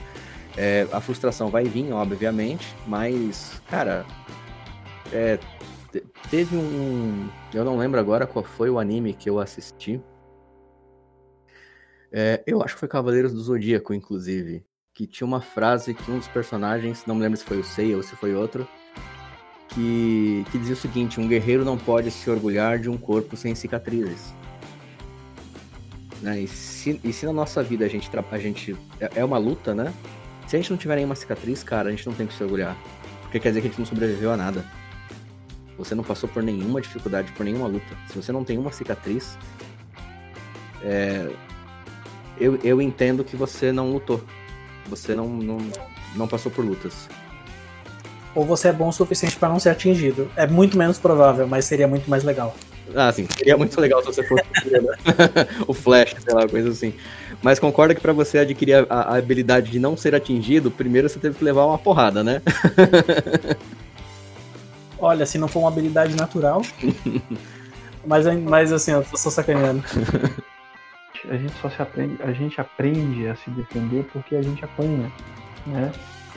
É, 0.56 0.86
a 0.92 1.00
frustração 1.00 1.48
vai 1.48 1.64
vir, 1.64 1.90
obviamente, 1.92 2.74
mas, 2.86 3.60
cara, 3.68 4.04
é, 5.12 5.38
teve 6.30 6.56
um. 6.56 7.28
Eu 7.52 7.64
não 7.64 7.76
lembro 7.76 7.98
agora 8.00 8.26
qual 8.26 8.44
foi 8.44 8.70
o 8.70 8.78
anime 8.78 9.14
que 9.14 9.28
eu 9.28 9.38
assisti. 9.38 10.00
É, 12.12 12.42
eu 12.46 12.62
acho 12.62 12.74
que 12.74 12.80
foi 12.80 12.88
Cavaleiros 12.88 13.32
do 13.32 13.40
Zodíaco, 13.40 13.92
inclusive. 13.92 14.64
Que 14.92 15.06
tinha 15.06 15.26
uma 15.26 15.40
frase 15.40 15.92
que 15.94 16.10
um 16.10 16.18
dos 16.18 16.28
personagens, 16.28 17.04
não 17.06 17.16
me 17.16 17.22
lembro 17.22 17.36
se 17.36 17.44
foi 17.44 17.58
o 17.58 17.64
Seiya 17.64 17.96
ou 17.96 18.02
se 18.02 18.14
foi 18.14 18.34
outro, 18.34 18.68
que, 19.68 20.44
que 20.52 20.58
dizia 20.58 20.74
o 20.74 20.76
seguinte: 20.76 21.20
um 21.20 21.26
guerreiro 21.28 21.64
não 21.64 21.76
pode 21.76 22.10
se 22.10 22.30
orgulhar 22.30 22.78
de 22.78 22.88
um 22.88 22.96
corpo 22.96 23.36
sem 23.36 23.54
cicatrizes. 23.54 24.32
né? 26.22 26.40
E 26.40 26.48
se, 26.48 27.00
e 27.02 27.12
se 27.12 27.26
na 27.26 27.32
nossa 27.32 27.62
vida 27.62 27.84
a 27.84 27.88
gente, 27.88 28.08
a 28.30 28.38
gente 28.38 28.76
é, 29.00 29.10
é 29.16 29.24
uma 29.24 29.38
luta, 29.38 29.74
né? 29.74 29.92
Se 30.46 30.56
a 30.56 30.58
gente 30.58 30.70
não 30.70 30.76
tiver 30.76 30.96
nenhuma 30.96 31.14
cicatriz, 31.14 31.64
cara, 31.64 31.88
a 31.88 31.90
gente 31.90 32.06
não 32.06 32.14
tem 32.14 32.26
que 32.26 32.34
se 32.34 32.42
orgulhar. 32.42 32.76
Porque 33.22 33.40
quer 33.40 33.48
dizer 33.48 33.62
que 33.62 33.66
a 33.66 33.70
gente 33.70 33.78
não 33.80 33.86
sobreviveu 33.86 34.30
a 34.30 34.36
nada. 34.36 34.64
Você 35.76 35.94
não 35.94 36.04
passou 36.04 36.28
por 36.28 36.42
nenhuma 36.42 36.80
dificuldade, 36.80 37.32
por 37.32 37.44
nenhuma 37.44 37.66
luta. 37.66 37.96
Se 38.08 38.16
você 38.16 38.30
não 38.30 38.44
tem 38.44 38.58
uma 38.58 38.70
cicatriz, 38.70 39.36
é, 40.82 41.28
eu, 42.38 42.58
eu 42.62 42.80
entendo 42.80 43.24
que 43.24 43.36
você 43.36 43.72
não 43.72 43.92
lutou. 43.92 44.22
Você 44.88 45.14
não, 45.14 45.28
não, 45.28 45.58
não 46.14 46.28
passou 46.28 46.52
por 46.52 46.64
lutas. 46.64 47.08
Ou 48.34 48.44
você 48.44 48.68
é 48.68 48.72
bom 48.72 48.88
o 48.88 48.92
suficiente 48.92 49.36
para 49.36 49.48
não 49.48 49.58
ser 49.58 49.70
atingido. 49.70 50.30
É 50.36 50.46
muito 50.46 50.76
menos 50.76 50.98
provável, 50.98 51.46
mas 51.46 51.64
seria 51.64 51.86
muito 51.86 52.08
mais 52.10 52.24
legal. 52.24 52.54
Ah, 52.94 53.10
sim. 53.12 53.26
Seria 53.36 53.56
muito 53.56 53.80
legal 53.80 54.00
se 54.00 54.06
você 54.06 54.22
fosse 54.22 54.42
o 55.66 55.72
Flash, 55.72 56.16
sei 56.22 56.34
lá, 56.34 56.46
coisa 56.46 56.70
assim. 56.70 56.92
Mas 57.42 57.58
concorda 57.58 57.94
que 57.94 58.00
para 58.00 58.12
você 58.12 58.38
adquirir 58.38 58.74
a, 58.74 58.86
a, 58.88 59.16
habilidade 59.16 59.70
de 59.70 59.78
não 59.78 59.96
ser 59.96 60.14
atingido, 60.14 60.70
primeiro 60.70 61.08
você 61.08 61.18
teve 61.18 61.36
que 61.36 61.44
levar 61.44 61.64
uma 61.66 61.78
porrada, 61.78 62.22
né? 62.22 62.42
Olha, 65.04 65.26
se 65.26 65.36
não 65.36 65.48
for 65.48 65.58
uma 65.58 65.68
habilidade 65.68 66.16
natural. 66.16 66.62
mas, 68.06 68.24
mas 68.40 68.72
assim, 68.72 68.92
eu 68.92 69.04
tô 69.04 69.18
só 69.18 69.28
sacaneando. 69.28 69.84
A 71.28 71.36
gente 71.36 71.54
só 71.60 71.70
se 71.70 71.80
aprende, 71.80 72.22
a 72.22 72.32
gente 72.32 72.60
aprende 72.60 73.26
a 73.26 73.34
se 73.34 73.48
defender 73.48 74.06
porque 74.12 74.36
a 74.36 74.42
gente 74.42 74.62
apanha, 74.62 75.10
né? 75.66 75.90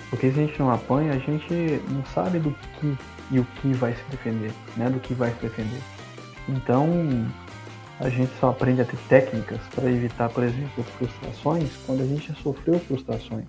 Porque 0.10 0.32
se 0.32 0.40
a 0.40 0.46
gente 0.46 0.58
não 0.58 0.72
apanha, 0.72 1.12
a 1.12 1.18
gente 1.18 1.82
não 1.90 2.06
sabe 2.06 2.40
do 2.40 2.52
que 2.52 2.98
e 3.30 3.38
o 3.38 3.44
que 3.44 3.74
vai 3.74 3.94
se 3.94 4.04
defender, 4.10 4.54
né? 4.78 4.90
Do 4.90 4.98
que 5.02 5.14
vai 5.14 5.30
se 5.32 5.42
defender. 5.42 5.82
Então, 6.48 6.88
a 8.00 8.08
gente 8.08 8.32
só 8.40 8.52
aprende 8.52 8.80
a 8.80 8.86
ter 8.86 8.96
técnicas 9.10 9.60
para 9.76 9.92
evitar, 9.92 10.30
por 10.30 10.46
exemplo, 10.46 10.82
frustrações 10.98 11.70
quando 11.86 12.04
a 12.04 12.06
gente 12.06 12.30
já 12.30 12.36
sofreu 12.36 12.80
frustrações. 12.80 13.46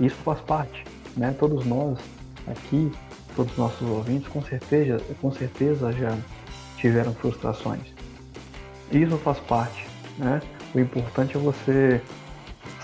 Isso 0.00 0.16
faz 0.24 0.40
parte, 0.40 0.84
né? 1.16 1.32
Todos 1.38 1.64
nós 1.64 2.00
aqui, 2.48 2.90
todos 3.34 3.52
os 3.52 3.58
nossos 3.58 3.88
ouvintes, 3.88 4.28
com 4.28 4.42
certeza, 4.42 5.00
com 5.20 5.32
certeza 5.32 5.92
já 5.92 6.16
tiveram 6.76 7.14
frustrações. 7.14 7.92
Isso 8.92 9.16
faz 9.18 9.38
parte, 9.40 9.86
né? 10.18 10.40
O 10.74 10.78
importante 10.78 11.36
é 11.36 11.40
você 11.40 12.00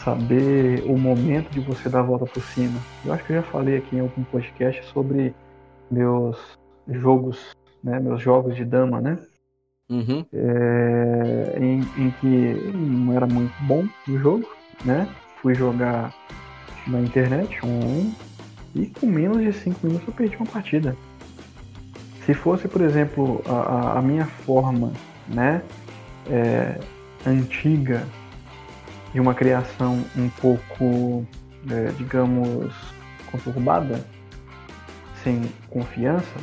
saber 0.04 0.82
o 0.86 0.96
momento 0.96 1.50
de 1.50 1.60
você 1.60 1.88
dar 1.88 2.00
a 2.00 2.02
volta 2.02 2.26
por 2.26 2.42
cima. 2.42 2.80
Eu 3.04 3.12
acho 3.12 3.24
que 3.24 3.32
eu 3.32 3.36
já 3.36 3.42
falei 3.42 3.78
aqui 3.78 3.96
em 3.96 4.00
algum 4.00 4.24
podcast 4.24 4.84
sobre 4.86 5.34
meus 5.90 6.58
jogos, 6.88 7.54
né? 7.82 8.00
Meus 8.00 8.20
jogos 8.20 8.56
de 8.56 8.64
dama, 8.64 9.00
né? 9.00 9.18
Uhum. 9.88 10.24
É, 10.32 11.58
em, 11.58 11.80
em, 11.98 12.10
que 12.20 12.72
não 12.72 13.12
era 13.12 13.26
muito 13.26 13.52
bom 13.64 13.84
o 14.08 14.18
jogo, 14.18 14.48
né? 14.84 15.08
Fui 15.42 15.54
jogar 15.54 16.14
na 16.86 17.00
internet, 17.00 17.58
um, 17.64 17.68
um 17.68 18.14
e 18.74 18.86
com 18.86 19.06
menos 19.06 19.42
de 19.42 19.52
5 19.52 19.86
minutos 19.86 20.06
eu 20.08 20.14
perdi 20.14 20.36
uma 20.36 20.46
partida. 20.46 20.96
Se 22.24 22.34
fosse, 22.34 22.68
por 22.68 22.80
exemplo, 22.82 23.42
a, 23.46 23.98
a 23.98 24.02
minha 24.02 24.26
forma, 24.26 24.92
né, 25.26 25.62
é, 26.28 26.78
antiga 27.26 28.06
de 29.12 29.20
uma 29.20 29.34
criação 29.34 30.04
um 30.16 30.28
pouco, 30.28 31.26
é, 31.68 31.90
digamos, 31.96 32.72
conturbada, 33.30 34.04
sem 35.22 35.42
confiança, 35.68 36.36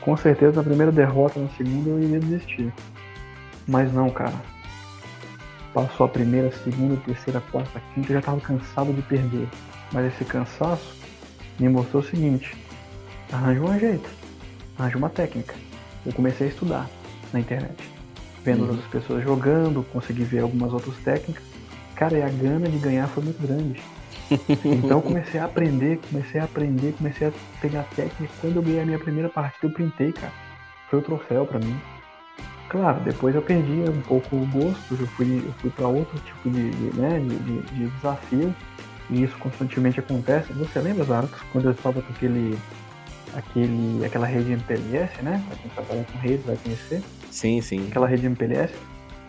com 0.00 0.16
certeza 0.16 0.56
na 0.56 0.62
primeira 0.62 0.92
derrota, 0.92 1.38
na 1.40 1.48
segunda 1.50 1.90
eu 1.90 2.00
iria 2.00 2.20
desistir. 2.20 2.72
Mas 3.66 3.92
não, 3.92 4.10
cara. 4.10 4.34
Passou 5.72 6.06
a 6.06 6.08
primeira, 6.08 6.52
segunda, 6.62 6.96
terceira, 7.04 7.40
quarta, 7.50 7.80
quinta, 7.94 8.08
eu 8.08 8.14
já 8.14 8.18
estava 8.20 8.40
cansado 8.40 8.92
de 8.92 9.02
perder. 9.02 9.48
Mas 9.92 10.12
esse 10.12 10.24
cansaço 10.24 11.03
me 11.58 11.68
mostrou 11.68 12.02
o 12.02 12.06
seguinte: 12.06 12.56
arranja 13.32 13.60
um 13.60 13.78
jeito, 13.78 14.08
arranja 14.78 14.98
uma 14.98 15.10
técnica. 15.10 15.54
Eu 16.04 16.12
comecei 16.12 16.48
a 16.48 16.50
estudar 16.50 16.90
na 17.32 17.40
internet, 17.40 17.88
vendo 18.44 18.64
uhum. 18.64 18.70
outras 18.70 18.86
pessoas 18.88 19.24
jogando, 19.24 19.84
consegui 19.92 20.24
ver 20.24 20.40
algumas 20.40 20.72
outras 20.72 20.96
técnicas. 20.98 21.44
Cara, 21.94 22.18
e 22.18 22.22
a 22.22 22.28
gana 22.28 22.68
de 22.68 22.78
ganhar 22.78 23.06
foi 23.08 23.22
muito 23.22 23.40
grande. 23.40 23.80
Então 24.64 25.00
comecei 25.00 25.38
a 25.38 25.44
aprender, 25.44 26.00
comecei 26.10 26.40
a 26.40 26.44
aprender, 26.44 26.94
comecei 26.96 27.28
a 27.28 27.32
pegar 27.60 27.84
técnica. 27.94 28.32
Quando 28.40 28.56
eu 28.56 28.62
ganhei 28.62 28.80
a 28.80 28.86
minha 28.86 28.98
primeira 28.98 29.28
partida, 29.28 29.66
eu 29.66 29.70
printei, 29.70 30.12
cara. 30.12 30.32
Foi 30.90 30.98
o 30.98 31.02
troféu 31.02 31.46
para 31.46 31.58
mim. 31.58 31.78
Claro, 32.68 33.00
depois 33.00 33.34
eu 33.34 33.42
perdi 33.42 33.88
um 33.88 34.00
pouco 34.02 34.34
o 34.34 34.46
gosto, 34.46 34.96
eu 34.98 35.06
fui, 35.08 35.44
eu 35.46 35.52
fui 35.60 35.70
para 35.70 35.86
outro 35.86 36.18
tipo 36.20 36.50
de, 36.50 36.70
de 36.70 36.98
né, 36.98 37.20
de, 37.20 37.36
de, 37.36 37.62
de, 37.62 37.86
desafio. 37.88 38.54
E 39.10 39.22
isso 39.22 39.36
constantemente 39.38 40.00
acontece. 40.00 40.52
Você 40.54 40.78
lembra, 40.80 41.04
Zarcos, 41.04 41.40
quando 41.52 41.66
eu 41.66 41.72
estava 41.72 42.00
com 42.00 42.12
aquele, 42.12 42.58
aquele, 43.34 44.04
aquela 44.04 44.26
rede 44.26 44.52
MPLS, 44.52 45.22
né? 45.22 45.42
Pra 45.46 45.56
quem 45.56 45.70
trabalha 45.70 46.06
com 46.10 46.18
redes 46.18 46.46
vai 46.46 46.56
conhecer. 46.56 47.02
Sim, 47.30 47.60
sim. 47.60 47.88
Aquela 47.88 48.06
rede 48.06 48.26
MPLS. 48.26 48.72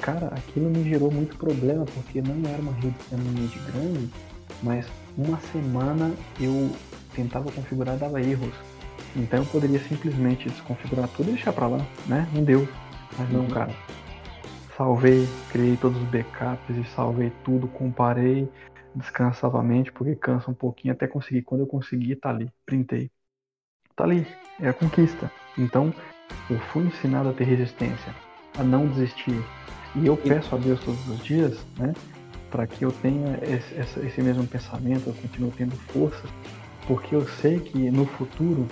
Cara, 0.02 0.28
aquilo 0.28 0.70
me 0.70 0.88
gerou 0.88 1.12
muito 1.12 1.38
problema, 1.38 1.86
porque 1.86 2.22
não 2.22 2.50
era 2.50 2.62
uma 2.62 2.74
rede 2.74 2.96
extremamente 3.00 3.60
grande 3.72 4.10
mas 4.62 4.86
uma 5.18 5.40
semana 5.52 6.14
eu 6.40 6.72
tentava 7.14 7.52
configurar 7.52 7.96
e 7.96 8.00
dava 8.00 8.22
erros. 8.22 8.54
Então 9.16 9.40
eu 9.40 9.46
poderia 9.46 9.80
simplesmente 9.80 10.50
desconfigurar 10.50 11.08
tudo 11.10 11.30
e 11.30 11.34
deixar 11.34 11.54
para 11.54 11.68
lá, 11.68 11.86
né? 12.06 12.28
Não 12.34 12.44
deu. 12.44 12.68
Mas 13.18 13.30
não, 13.32 13.42
uhum. 13.42 13.50
cara. 13.50 13.72
Salvei, 14.76 15.26
criei 15.52 15.78
todos 15.78 16.02
os 16.02 16.08
backups 16.10 16.76
e 16.76 16.84
salvei 16.96 17.32
tudo, 17.46 17.66
comparei, 17.68 18.50
descansava 18.96 19.60
a 19.60 19.64
mente, 19.64 19.92
porque 19.92 20.16
cansa 20.16 20.50
um 20.50 20.54
pouquinho 20.54 20.94
até 20.94 21.08
conseguir. 21.08 21.44
Quando 21.44 21.62
eu 21.62 21.68
consegui, 21.68 22.16
tá 22.16 22.30
ali, 22.30 22.52
printei. 22.66 23.12
Tá 23.96 24.04
ali, 24.04 24.28
é 24.60 24.70
a 24.70 24.74
conquista. 24.74 25.32
Então, 25.58 25.94
eu 26.50 26.60
fui 26.72 26.84
ensinado 26.86 27.30
a 27.30 27.34
ter 27.34 27.46
resistência, 27.46 28.14
a 28.58 28.64
não 28.64 28.88
desistir. 28.88 29.42
E 29.96 30.06
eu 30.08 30.18
peço 30.18 30.56
a 30.56 30.58
Deus 30.58 30.84
todos 30.84 31.08
os 31.08 31.24
dias, 31.24 31.66
né? 31.78 31.94
para 32.56 32.66
que 32.66 32.86
eu 32.86 32.92
tenha 33.02 33.38
esse, 33.42 34.00
esse, 34.00 34.22
mesmo 34.22 34.48
pensamento, 34.48 35.08
eu 35.08 35.14
continuo 35.14 35.52
tendo 35.58 35.76
força, 35.92 36.24
porque 36.88 37.14
eu 37.14 37.28
sei 37.28 37.60
que 37.60 37.92
no 37.92 38.06
futuro, 38.06 38.66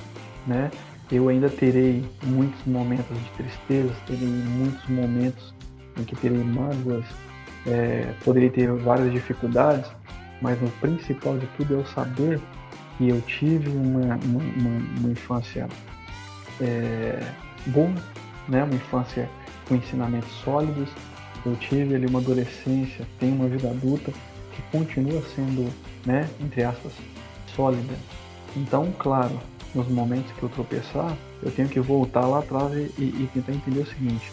né, 0.47 0.71
eu 1.11 1.27
ainda 1.27 1.49
terei 1.49 2.01
muitos 2.23 2.65
momentos 2.65 3.17
de 3.17 3.29
tristeza, 3.31 3.93
terei 4.07 4.25
muitos 4.25 4.87
momentos 4.87 5.53
em 5.99 6.03
que 6.05 6.15
terei 6.15 6.41
mágoas, 6.41 7.05
é, 7.67 8.13
poderei 8.23 8.49
ter 8.49 8.71
várias 8.71 9.11
dificuldades, 9.11 9.91
mas 10.43 10.61
o 10.61 10.67
principal 10.81 11.37
de 11.37 11.47
tudo 11.57 11.73
é 11.73 11.77
eu 11.77 11.85
saber 11.85 12.39
que 12.97 13.07
eu 13.07 13.21
tive 13.21 13.69
uma, 13.69 14.17
uma, 14.17 14.43
uma, 14.43 14.99
uma 14.99 15.09
infância 15.09 15.69
é, 16.59 17.25
boa, 17.67 17.93
né, 18.49 18.61
uma 18.65 18.75
infância 18.75 19.29
com 19.67 19.75
ensinamentos 19.75 20.29
sólidos, 20.43 20.89
eu 21.45 21.55
tive 21.55 21.95
ali 21.95 22.05
uma 22.05 22.19
adolescência, 22.19 23.07
tenho 23.19 23.35
uma 23.35 23.47
vida 23.47 23.69
adulta 23.69 24.11
que 24.51 24.61
continua 24.69 25.21
sendo, 25.33 25.71
né, 26.05 26.29
entre 26.41 26.63
aspas, 26.63 26.91
sólida. 27.55 27.93
Então, 28.55 28.93
claro, 28.99 29.39
nos 29.73 29.87
momentos 29.87 30.29
que 30.33 30.43
eu 30.43 30.49
tropeçar, 30.49 31.17
eu 31.41 31.51
tenho 31.51 31.69
que 31.69 31.79
voltar 31.79 32.27
lá 32.27 32.39
atrás 32.39 32.73
e, 32.73 33.01
e, 33.01 33.29
tentar 33.33 33.53
entender 33.53 33.79
o 33.79 33.87
seguinte: 33.87 34.31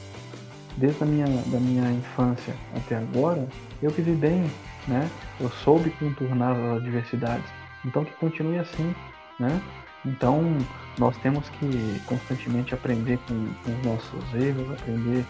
desde 0.76 1.02
a 1.04 1.06
minha, 1.06 1.26
da 1.26 1.58
minha 1.58 1.90
infância 1.92 2.54
até 2.76 2.96
agora, 2.96 3.48
eu 3.80 3.90
vivi 3.90 4.12
bem, 4.12 4.50
né? 4.88 5.08
Eu 5.38 5.50
soube 5.50 5.90
contornar 5.90 6.52
as 6.52 6.78
adversidades. 6.78 7.46
Então, 7.84 8.04
que 8.04 8.12
continue 8.12 8.58
assim, 8.58 8.94
né? 9.38 9.60
Então, 10.04 10.56
nós 10.98 11.16
temos 11.18 11.48
que 11.50 12.00
constantemente 12.06 12.74
aprender 12.74 13.18
com, 13.26 13.46
com 13.64 13.78
os 13.78 13.84
nossos 13.84 14.34
erros, 14.34 14.70
aprender 14.72 15.24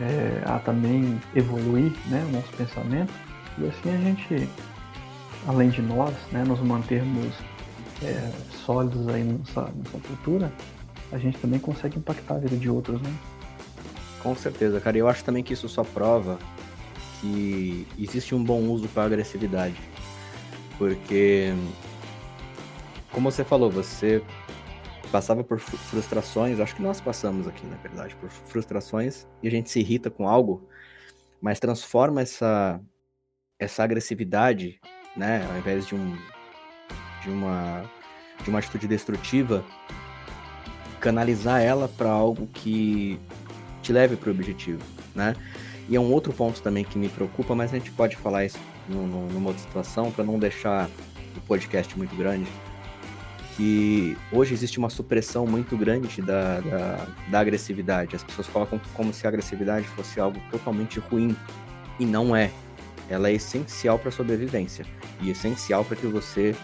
é, 0.00 0.42
a 0.46 0.58
também 0.58 1.20
evoluir 1.34 1.92
né, 2.06 2.24
o 2.28 2.32
nosso 2.32 2.50
pensamento 2.52 3.12
e 3.58 3.66
assim 3.66 3.94
a 3.94 3.98
gente, 3.98 4.48
além 5.46 5.70
de 5.70 5.82
nós, 5.82 6.14
né, 6.32 6.44
nos 6.44 6.60
mantermos 6.60 7.34
é, 8.02 8.30
sólidos 8.64 9.08
aí 9.08 9.22
nessa, 9.22 9.62
nessa 9.62 9.98
cultura, 10.06 10.52
a 11.12 11.18
gente 11.18 11.38
também 11.38 11.58
consegue 11.58 11.98
impactar 11.98 12.36
a 12.36 12.38
vida 12.38 12.56
de 12.56 12.70
outros, 12.70 13.00
né? 13.02 13.12
Com 14.22 14.34
certeza, 14.36 14.80
cara. 14.80 14.96
Eu 14.96 15.08
acho 15.08 15.24
também 15.24 15.42
que 15.42 15.52
isso 15.52 15.68
só 15.68 15.82
prova 15.82 16.38
que 17.20 17.86
existe 17.98 18.34
um 18.34 18.42
bom 18.42 18.62
uso 18.62 18.88
para 18.88 19.04
agressividade. 19.04 19.76
Porque, 20.78 21.52
como 23.12 23.30
você 23.30 23.44
falou, 23.44 23.70
você 23.70 24.22
passava 25.12 25.42
por 25.42 25.58
frustrações, 25.58 26.60
acho 26.60 26.74
que 26.74 26.82
nós 26.82 27.00
passamos 27.00 27.46
aqui, 27.46 27.66
na 27.66 27.76
verdade, 27.76 28.14
por 28.16 28.30
frustrações, 28.30 29.26
e 29.42 29.48
a 29.48 29.50
gente 29.50 29.68
se 29.70 29.80
irrita 29.80 30.10
com 30.10 30.28
algo, 30.28 30.68
mas 31.40 31.58
transforma 31.58 32.22
essa, 32.22 32.80
essa 33.58 33.82
agressividade, 33.82 34.80
né, 35.16 35.46
ao 35.50 35.58
invés 35.58 35.86
de, 35.86 35.94
um, 35.94 36.16
de, 37.22 37.30
uma, 37.30 37.90
de 38.42 38.50
uma 38.50 38.58
atitude 38.60 38.86
destrutiva, 38.86 39.64
canalizar 41.00 41.60
ela 41.60 41.88
para 41.88 42.10
algo 42.10 42.46
que 42.46 43.18
te 43.82 43.92
leve 43.92 44.16
para 44.16 44.28
o 44.28 44.32
objetivo, 44.32 44.82
né? 45.14 45.34
E 45.90 45.96
é 45.96 46.00
um 46.00 46.12
outro 46.12 46.32
ponto 46.32 46.62
também 46.62 46.84
que 46.84 46.96
me 46.96 47.08
preocupa, 47.08 47.52
mas 47.52 47.74
a 47.74 47.76
gente 47.76 47.90
pode 47.90 48.16
falar 48.16 48.44
isso 48.44 48.58
numa 48.88 49.48
outra 49.48 49.60
situação 49.60 50.12
para 50.12 50.24
não 50.24 50.38
deixar 50.38 50.88
o 51.36 51.40
podcast 51.40 51.98
muito 51.98 52.14
grande. 52.14 52.46
Que 53.56 54.16
hoje 54.30 54.54
existe 54.54 54.78
uma 54.78 54.88
supressão 54.88 55.44
muito 55.48 55.76
grande 55.76 56.22
da, 56.22 56.60
da, 56.60 57.06
da 57.28 57.40
agressividade. 57.40 58.14
As 58.14 58.22
pessoas 58.22 58.46
colocam 58.46 58.80
como 58.94 59.12
se 59.12 59.26
a 59.26 59.30
agressividade 59.30 59.84
fosse 59.88 60.20
algo 60.20 60.40
totalmente 60.48 61.00
ruim. 61.00 61.36
E 61.98 62.06
não 62.06 62.36
é. 62.36 62.52
Ela 63.08 63.28
é 63.28 63.32
essencial 63.32 63.98
para 63.98 64.10
a 64.10 64.12
sobrevivência. 64.12 64.86
E 65.20 65.30
essencial 65.30 65.84
para 65.84 65.96
que 65.96 66.06
você 66.06 66.54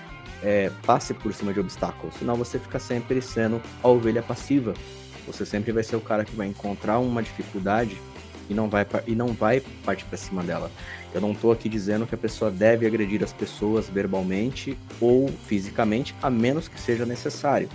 é, 0.40 0.70
passe 0.86 1.12
por 1.12 1.34
cima 1.34 1.52
de 1.52 1.58
obstáculos. 1.58 2.14
Senão 2.14 2.36
você 2.36 2.60
fica 2.60 2.78
sempre 2.78 3.20
sendo 3.20 3.60
a 3.82 3.88
ovelha 3.88 4.22
passiva. 4.22 4.72
Você 5.26 5.44
sempre 5.44 5.72
vai 5.72 5.82
ser 5.82 5.96
o 5.96 6.00
cara 6.00 6.24
que 6.24 6.36
vai 6.36 6.46
encontrar 6.46 7.00
uma 7.00 7.20
dificuldade 7.20 7.98
e 8.48 8.54
não 8.54 8.68
vai, 8.68 8.86
e 9.06 9.14
não 9.14 9.28
vai 9.28 9.60
partir 9.84 10.04
para 10.04 10.16
cima 10.16 10.42
dela. 10.42 10.70
Eu 11.14 11.20
não 11.20 11.32
estou 11.32 11.52
aqui 11.52 11.68
dizendo 11.68 12.06
que 12.06 12.14
a 12.14 12.18
pessoa 12.18 12.50
deve 12.50 12.86
agredir 12.86 13.22
as 13.22 13.32
pessoas 13.32 13.88
verbalmente 13.88 14.76
ou 15.00 15.28
fisicamente, 15.46 16.14
a 16.22 16.28
menos 16.28 16.68
que 16.68 16.80
seja 16.80 17.06
necessário. 17.06 17.68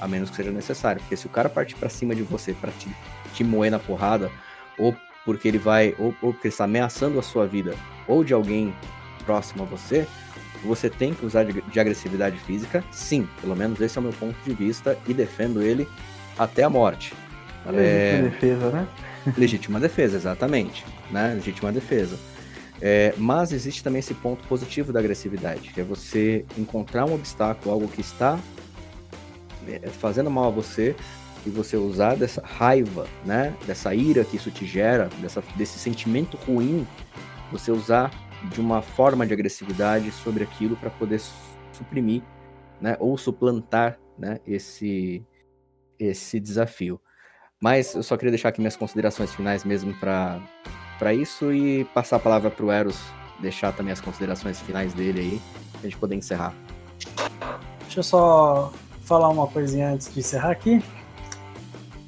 A 0.00 0.06
menos 0.06 0.30
que 0.30 0.36
seja 0.36 0.50
necessário. 0.50 1.00
Porque 1.00 1.16
se 1.16 1.26
o 1.26 1.30
cara 1.30 1.48
partir 1.48 1.74
para 1.74 1.88
cima 1.88 2.14
de 2.14 2.22
você 2.22 2.52
para 2.52 2.70
te, 2.72 2.88
te 3.34 3.42
moer 3.42 3.70
na 3.70 3.78
porrada, 3.78 4.30
ou 4.78 4.94
porque 5.24 5.48
ele 5.48 5.58
vai, 5.58 5.94
ou, 5.98 6.14
ou 6.22 6.32
porque 6.32 6.46
ele 6.46 6.54
está 6.54 6.64
ameaçando 6.64 7.18
a 7.18 7.22
sua 7.22 7.46
vida, 7.46 7.74
ou 8.06 8.22
de 8.22 8.32
alguém 8.32 8.72
próximo 9.24 9.64
a 9.64 9.66
você, 9.66 10.06
você 10.62 10.88
tem 10.88 11.14
que 11.14 11.24
usar 11.26 11.44
de, 11.44 11.60
de 11.60 11.80
agressividade 11.80 12.38
física, 12.38 12.84
sim. 12.90 13.28
Pelo 13.40 13.56
menos 13.56 13.80
esse 13.80 13.98
é 13.98 14.00
o 14.00 14.04
meu 14.04 14.12
ponto 14.12 14.36
de 14.44 14.54
vista 14.54 14.98
e 15.06 15.14
defendo 15.14 15.62
ele 15.62 15.88
até 16.38 16.62
a 16.62 16.70
morte. 16.70 17.14
É... 17.66 18.22
defesa, 18.22 18.70
né? 18.70 18.86
Legítima 19.36 19.80
defesa, 19.80 20.16
exatamente. 20.16 20.84
Né? 21.10 21.34
Legítima 21.34 21.72
defesa. 21.72 22.18
É, 22.80 23.12
mas 23.16 23.52
existe 23.52 23.82
também 23.82 23.98
esse 23.98 24.14
ponto 24.14 24.46
positivo 24.46 24.92
da 24.92 25.00
agressividade, 25.00 25.70
que 25.70 25.80
é 25.80 25.84
você 25.84 26.44
encontrar 26.56 27.06
um 27.06 27.14
obstáculo, 27.14 27.72
algo 27.72 27.88
que 27.88 28.00
está 28.00 28.38
é, 29.66 29.88
fazendo 29.88 30.30
mal 30.30 30.44
a 30.44 30.50
você, 30.50 30.94
e 31.46 31.50
você 31.50 31.76
usar 31.76 32.16
dessa 32.16 32.42
raiva, 32.44 33.06
né? 33.24 33.54
Dessa 33.66 33.94
ira 33.94 34.24
que 34.24 34.36
isso 34.36 34.50
te 34.50 34.66
gera, 34.66 35.08
dessa, 35.20 35.42
desse 35.56 35.78
sentimento 35.78 36.36
ruim, 36.36 36.86
você 37.50 37.70
usar 37.70 38.10
de 38.52 38.60
uma 38.60 38.82
forma 38.82 39.26
de 39.26 39.32
agressividade 39.32 40.10
sobre 40.12 40.44
aquilo 40.44 40.76
para 40.76 40.90
poder 40.90 41.20
suprimir, 41.72 42.22
né? 42.80 42.96
Ou 43.00 43.16
suplantar, 43.16 43.98
né? 44.18 44.38
Esse 44.46 45.24
esse 45.98 46.38
desafio. 46.38 47.00
Mas 47.60 47.94
eu 47.94 48.02
só 48.02 48.16
queria 48.16 48.30
deixar 48.30 48.50
aqui 48.50 48.60
minhas 48.60 48.76
considerações 48.76 49.34
finais 49.34 49.64
mesmo 49.64 49.92
para 49.94 51.12
isso 51.12 51.52
e 51.52 51.84
passar 51.86 52.16
a 52.16 52.20
palavra 52.20 52.50
para 52.50 52.64
o 52.64 52.70
Eros 52.70 52.98
deixar 53.40 53.72
também 53.72 53.92
as 53.92 54.00
considerações 54.00 54.60
finais 54.60 54.92
dele 54.92 55.20
aí, 55.20 55.42
pra 55.72 55.82
gente 55.82 55.96
poder 55.96 56.16
encerrar. 56.16 56.52
Deixa 57.82 58.00
eu 58.00 58.02
só 58.02 58.72
falar 59.02 59.28
uma 59.28 59.46
coisinha 59.46 59.90
antes 59.90 60.12
de 60.12 60.20
encerrar 60.20 60.50
aqui. 60.50 60.82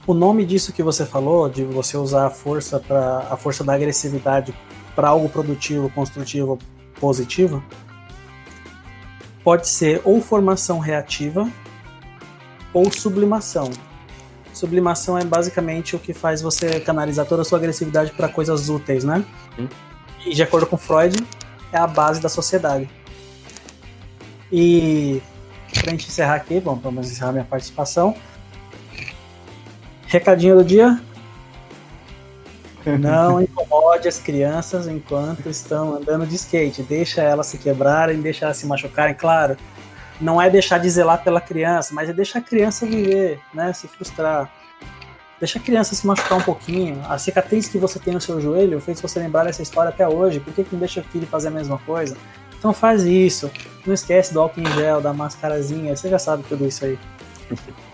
O 0.06 0.14
nome 0.14 0.44
disso 0.44 0.72
que 0.72 0.82
você 0.82 1.06
falou, 1.06 1.48
de 1.48 1.64
você 1.64 1.96
usar 1.96 2.26
a 2.26 2.30
força 2.30 2.80
para 2.80 3.26
a 3.30 3.36
força 3.36 3.62
da 3.62 3.74
agressividade 3.74 4.54
para 4.94 5.08
algo 5.08 5.28
produtivo, 5.28 5.88
construtivo, 5.90 6.58
positivo, 6.98 7.62
pode 9.44 9.68
ser 9.68 10.00
ou 10.04 10.20
formação 10.20 10.78
reativa 10.78 11.48
ou 12.72 12.90
sublimação. 12.92 13.70
Sublimação 14.60 15.16
é 15.16 15.24
basicamente 15.24 15.96
o 15.96 15.98
que 15.98 16.12
faz 16.12 16.42
você 16.42 16.80
canalizar 16.80 17.24
toda 17.24 17.40
a 17.40 17.44
sua 17.46 17.56
agressividade 17.56 18.12
para 18.12 18.28
coisas 18.28 18.68
úteis, 18.68 19.04
né? 19.04 19.24
Hum. 19.58 19.66
E 20.26 20.34
de 20.34 20.42
acordo 20.42 20.66
com 20.66 20.76
Freud, 20.76 21.16
é 21.72 21.78
a 21.78 21.86
base 21.86 22.20
da 22.20 22.28
sociedade. 22.28 22.86
E 24.52 25.22
pra 25.80 25.92
gente 25.92 26.06
encerrar 26.08 26.34
aqui, 26.34 26.60
bom, 26.60 26.74
vamos 26.74 27.10
encerrar 27.10 27.32
minha 27.32 27.44
participação. 27.44 28.14
Recadinho 30.06 30.56
do 30.56 30.64
dia. 30.64 31.00
Não 33.00 33.40
incomode 33.40 34.08
as 34.08 34.18
crianças 34.18 34.86
enquanto 34.86 35.48
estão 35.48 35.94
andando 35.94 36.26
de 36.26 36.36
skate. 36.36 36.82
Deixa 36.82 37.22
elas 37.22 37.46
se 37.46 37.56
quebrarem, 37.56 38.20
deixa 38.20 38.44
elas 38.44 38.58
se 38.58 38.66
machucarem, 38.66 39.14
claro 39.14 39.56
não 40.20 40.40
é 40.40 40.50
deixar 40.50 40.78
de 40.78 40.88
zelar 40.88 41.22
pela 41.22 41.40
criança, 41.40 41.94
mas 41.94 42.08
é 42.08 42.12
deixar 42.12 42.40
a 42.40 42.42
criança 42.42 42.86
viver, 42.86 43.40
né? 43.54 43.72
Se 43.72 43.88
frustrar. 43.88 44.50
Deixa 45.38 45.58
a 45.58 45.62
criança 45.62 45.94
se 45.94 46.06
machucar 46.06 46.38
um 46.38 46.42
pouquinho. 46.42 47.00
A 47.08 47.16
cicatriz 47.16 47.66
que 47.66 47.78
você 47.78 47.98
tem 47.98 48.12
no 48.12 48.20
seu 48.20 48.40
joelho 48.40 48.78
fez 48.80 49.00
você 49.00 49.18
lembrar 49.18 49.44
dessa 49.44 49.62
história 49.62 49.88
até 49.88 50.06
hoje. 50.06 50.38
Por 50.38 50.52
que, 50.52 50.64
que 50.64 50.72
não 50.72 50.80
deixa 50.80 51.00
o 51.00 51.04
filho 51.04 51.26
fazer 51.26 51.48
a 51.48 51.50
mesma 51.50 51.78
coisa? 51.78 52.16
Então 52.58 52.74
faz 52.74 53.04
isso. 53.04 53.50
Não 53.86 53.94
esquece 53.94 54.34
do 54.34 54.40
álcool 54.40 54.60
em 54.60 54.72
gel, 54.72 55.00
da 55.00 55.14
mascarazinha. 55.14 55.96
Você 55.96 56.10
já 56.10 56.18
sabe 56.18 56.44
tudo 56.48 56.66
isso 56.66 56.84
aí. 56.84 56.98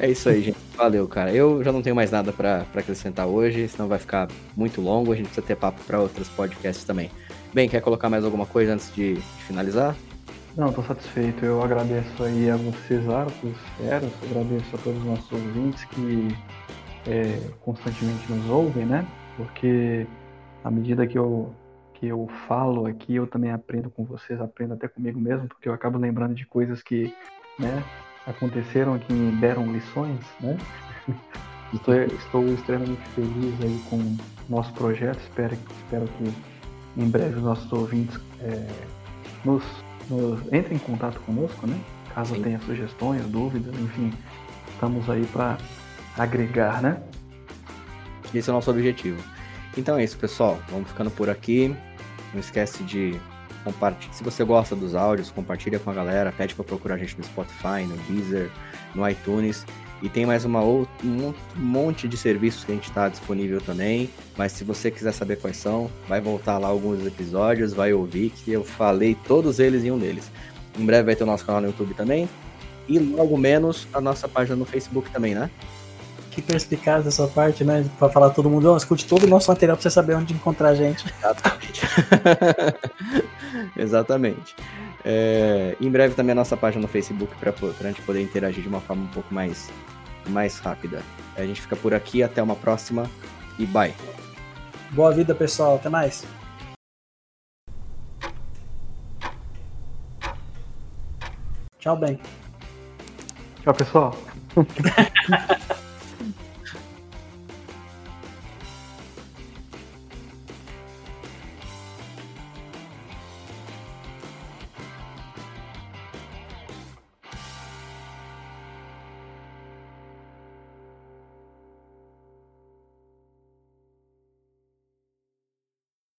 É 0.00 0.08
isso 0.08 0.28
aí, 0.28 0.42
gente. 0.42 0.58
Valeu, 0.76 1.08
cara. 1.08 1.32
Eu 1.32 1.62
já 1.64 1.72
não 1.72 1.82
tenho 1.82 1.94
mais 1.94 2.10
nada 2.10 2.32
para 2.32 2.64
acrescentar 2.74 3.26
hoje, 3.26 3.68
senão 3.68 3.88
vai 3.88 3.98
ficar 3.98 4.28
muito 4.56 4.80
longo. 4.80 5.12
A 5.12 5.16
gente 5.16 5.26
precisa 5.26 5.44
ter 5.44 5.56
papo 5.56 5.80
para 5.84 6.00
outros 6.00 6.28
podcasts 6.28 6.84
também. 6.84 7.10
Bem, 7.52 7.68
quer 7.68 7.80
colocar 7.80 8.08
mais 8.08 8.24
alguma 8.24 8.46
coisa 8.46 8.74
antes 8.74 8.94
de, 8.94 9.14
de 9.14 9.42
finalizar? 9.46 9.96
Não, 10.56 10.70
estou 10.70 10.84
satisfeito. 10.84 11.44
Eu 11.44 11.62
agradeço 11.62 12.22
aí 12.22 12.50
a 12.50 12.56
vocês, 12.56 13.08
Arcos, 13.08 13.56
Eros, 13.80 14.12
agradeço 14.22 14.74
a 14.74 14.78
todos 14.78 14.98
os 14.98 15.04
nossos 15.04 15.32
ouvintes 15.32 15.84
que 15.84 16.36
é, 17.06 17.38
constantemente 17.60 18.30
nos 18.32 18.48
ouvem, 18.48 18.84
né? 18.84 19.06
Porque 19.36 20.06
à 20.64 20.70
medida 20.70 21.06
que 21.06 21.16
eu, 21.16 21.54
que 21.94 22.06
eu 22.08 22.28
falo 22.48 22.86
aqui, 22.86 23.14
eu 23.14 23.26
também 23.26 23.52
aprendo 23.52 23.90
com 23.90 24.04
vocês, 24.04 24.40
aprendo 24.40 24.74
até 24.74 24.88
comigo 24.88 25.20
mesmo, 25.20 25.48
porque 25.48 25.68
eu 25.68 25.72
acabo 25.72 25.98
lembrando 25.98 26.34
de 26.34 26.44
coisas 26.44 26.82
que 26.82 27.14
né, 27.58 27.82
aconteceram 28.26 28.98
que 28.98 29.12
me 29.12 29.32
deram 29.40 29.72
lições, 29.72 30.20
né? 30.40 30.56
Estou, 31.70 31.94
estou 31.94 32.48
extremamente 32.48 33.06
feliz 33.10 33.54
aí 33.60 33.78
com 33.90 33.96
o 33.96 34.16
nosso 34.48 34.72
projeto, 34.72 35.18
espero, 35.18 35.54
espero 35.84 36.08
que 36.16 36.32
em 36.96 37.10
breve 37.10 37.36
os 37.36 37.42
nossos 37.42 37.70
ouvintes 37.70 38.18
é, 38.40 38.66
nos 39.44 39.62
nos, 40.08 40.40
entre 40.52 40.74
em 40.74 40.78
contato 40.78 41.20
conosco, 41.20 41.66
né? 41.66 41.78
Caso 42.14 42.34
Sim. 42.34 42.42
tenha 42.42 42.60
sugestões, 42.60 43.24
dúvidas, 43.26 43.74
enfim, 43.78 44.12
estamos 44.72 45.08
aí 45.08 45.24
para 45.26 45.58
agregar, 46.16 46.82
né? 46.82 47.00
Esse 48.34 48.50
é 48.50 48.52
o 48.52 48.56
nosso 48.56 48.70
objetivo. 48.70 49.22
Então 49.76 49.96
é 49.96 50.04
isso, 50.04 50.18
pessoal. 50.18 50.58
Vamos 50.68 50.88
ficando 50.88 51.10
por 51.10 51.30
aqui. 51.30 51.74
Não 52.32 52.40
esquece 52.40 52.82
de 52.82 53.18
compartilhar. 53.64 54.12
Se 54.12 54.24
você 54.24 54.44
gosta 54.44 54.74
dos 54.74 54.94
áudios, 54.94 55.30
compartilha 55.30 55.78
com 55.78 55.90
a 55.90 55.94
galera. 55.94 56.32
Pede 56.32 56.54
para 56.54 56.64
procurar 56.64 56.96
a 56.96 56.98
gente 56.98 57.16
no 57.16 57.24
Spotify, 57.24 57.84
no 57.86 57.96
Deezer, 58.08 58.50
no 58.94 59.08
iTunes. 59.08 59.64
E 60.00 60.08
tem 60.08 60.24
mais 60.24 60.44
uma 60.44 60.60
outra, 60.62 60.92
um 61.04 61.34
monte 61.56 62.06
de 62.06 62.16
serviços 62.16 62.64
que 62.64 62.70
a 62.70 62.74
gente 62.74 62.88
está 62.88 63.08
disponível 63.08 63.60
também. 63.60 64.08
Mas 64.36 64.52
se 64.52 64.62
você 64.62 64.90
quiser 64.90 65.12
saber 65.12 65.36
quais 65.36 65.56
são, 65.56 65.90
vai 66.08 66.20
voltar 66.20 66.58
lá 66.58 66.68
alguns 66.68 67.04
episódios, 67.04 67.72
vai 67.72 67.92
ouvir 67.92 68.30
que 68.30 68.52
eu 68.52 68.64
falei 68.64 69.16
todos 69.26 69.58
eles 69.58 69.84
em 69.84 69.90
um 69.90 69.98
deles. 69.98 70.30
Em 70.78 70.84
breve 70.86 71.04
vai 71.04 71.16
ter 71.16 71.24
o 71.24 71.26
nosso 71.26 71.44
canal 71.44 71.60
no 71.60 71.66
YouTube 71.66 71.94
também. 71.94 72.28
E 72.88 72.98
logo 72.98 73.36
menos 73.36 73.88
a 73.92 74.00
nossa 74.00 74.28
página 74.28 74.56
no 74.56 74.64
Facebook 74.64 75.10
também, 75.10 75.34
né? 75.34 75.50
Que 76.30 76.40
perspicaz 76.40 77.04
dessa 77.04 77.26
parte, 77.26 77.64
né? 77.64 77.84
Pra 77.98 78.08
falar 78.08 78.30
todo 78.30 78.48
mundo, 78.48 78.72
oh, 78.72 78.76
escute 78.76 79.04
todo 79.04 79.24
o 79.24 79.26
nosso 79.26 79.50
material 79.50 79.76
pra 79.76 79.82
você 79.82 79.90
saber 79.90 80.14
onde 80.14 80.32
encontrar 80.32 80.68
a 80.68 80.74
gente. 80.74 81.04
Exatamente. 81.18 81.82
Exatamente. 83.76 84.54
É, 85.04 85.76
em 85.80 85.90
breve 85.90 86.14
também 86.14 86.32
a 86.32 86.34
nossa 86.34 86.56
página 86.56 86.82
no 86.82 86.88
Facebook 86.88 87.34
para 87.36 87.50
a 87.50 87.88
gente 87.88 88.02
poder 88.02 88.20
interagir 88.20 88.62
de 88.62 88.68
uma 88.68 88.80
forma 88.80 89.04
um 89.04 89.08
pouco 89.08 89.32
mais, 89.32 89.70
mais 90.28 90.58
rápida. 90.58 91.02
A 91.36 91.42
gente 91.44 91.60
fica 91.60 91.76
por 91.76 91.94
aqui, 91.94 92.22
até 92.22 92.42
uma 92.42 92.56
próxima 92.56 93.08
e 93.58 93.66
bye. 93.66 93.94
Boa 94.90 95.12
vida, 95.12 95.34
pessoal. 95.34 95.76
Até 95.76 95.88
mais. 95.88 96.24
Tchau, 101.78 101.96
bem. 101.96 102.18
Tchau, 103.62 103.74
pessoal. 103.74 104.16